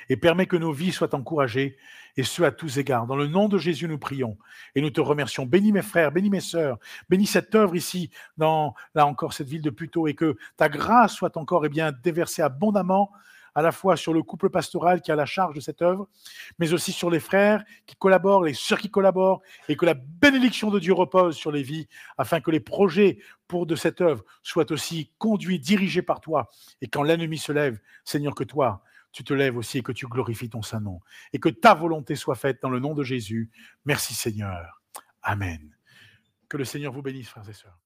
et 0.09 0.17
permets 0.17 0.45
que 0.45 0.57
nos 0.57 0.71
vies 0.71 0.91
soient 0.91 1.13
encouragées, 1.15 1.77
et 2.17 2.23
ce 2.23 2.43
à 2.43 2.51
tous 2.51 2.77
égards. 2.77 3.07
Dans 3.07 3.15
le 3.15 3.27
nom 3.27 3.47
de 3.47 3.57
Jésus, 3.57 3.87
nous 3.87 3.97
prions 3.97 4.37
et 4.75 4.81
nous 4.81 4.89
te 4.89 4.99
remercions. 4.99 5.45
Bénis 5.45 5.71
mes 5.71 5.81
frères, 5.81 6.11
bénis 6.11 6.29
mes 6.29 6.41
sœurs, 6.41 6.77
bénis 7.09 7.25
cette 7.25 7.55
œuvre 7.55 7.75
ici, 7.75 8.09
dans 8.37 8.73
là 8.95 9.07
encore 9.07 9.33
cette 9.33 9.47
ville 9.47 9.61
de 9.61 9.69
Puteaux, 9.69 10.07
et 10.07 10.13
que 10.13 10.35
ta 10.57 10.67
grâce 10.67 11.13
soit 11.13 11.37
encore 11.37 11.63
et 11.63 11.67
eh 11.67 11.69
bien 11.69 11.91
déversée 12.03 12.41
abondamment 12.41 13.11
à 13.55 13.61
la 13.61 13.71
fois 13.71 13.97
sur 13.97 14.13
le 14.13 14.23
couple 14.23 14.49
pastoral 14.49 15.01
qui 15.01 15.11
a 15.11 15.15
la 15.15 15.25
charge 15.25 15.55
de 15.55 15.59
cette 15.59 15.81
œuvre, 15.81 16.07
mais 16.59 16.73
aussi 16.73 16.91
sur 16.91 17.09
les 17.09 17.19
frères 17.19 17.63
qui 17.85 17.95
collaborent, 17.95 18.43
les 18.43 18.53
sœurs 18.53 18.79
qui 18.79 18.89
collaborent, 18.89 19.41
et 19.67 19.75
que 19.75 19.85
la 19.85 19.93
bénédiction 19.93 20.69
de 20.69 20.79
Dieu 20.79 20.93
repose 20.93 21.35
sur 21.35 21.51
les 21.51 21.63
vies, 21.63 21.87
afin 22.17 22.39
que 22.39 22.51
les 22.51 22.59
projets 22.59 23.19
pour 23.47 23.65
de 23.65 23.75
cette 23.75 24.01
œuvre 24.01 24.23
soient 24.43 24.71
aussi 24.71 25.11
conduits, 25.17 25.59
dirigés 25.59 26.01
par 26.01 26.21
toi, 26.21 26.49
et 26.81 26.87
quand 26.87 27.03
l'ennemi 27.03 27.37
se 27.37 27.51
lève, 27.51 27.79
Seigneur, 28.05 28.35
que 28.35 28.43
toi, 28.43 28.83
tu 29.11 29.23
te 29.23 29.33
lèves 29.33 29.57
aussi 29.57 29.79
et 29.79 29.83
que 29.83 29.91
tu 29.91 30.07
glorifies 30.07 30.49
ton 30.49 30.61
Saint-Nom. 30.61 31.01
Et 31.33 31.39
que 31.39 31.49
ta 31.49 31.73
volonté 31.73 32.15
soit 32.15 32.35
faite 32.35 32.61
dans 32.61 32.69
le 32.69 32.79
nom 32.79 32.93
de 32.93 33.03
Jésus. 33.03 33.51
Merci 33.85 34.13
Seigneur. 34.13 34.81
Amen. 35.21 35.75
Que 36.47 36.57
le 36.57 36.65
Seigneur 36.65 36.93
vous 36.93 37.01
bénisse, 37.01 37.27
frères 37.27 37.49
et 37.49 37.53
sœurs. 37.53 37.80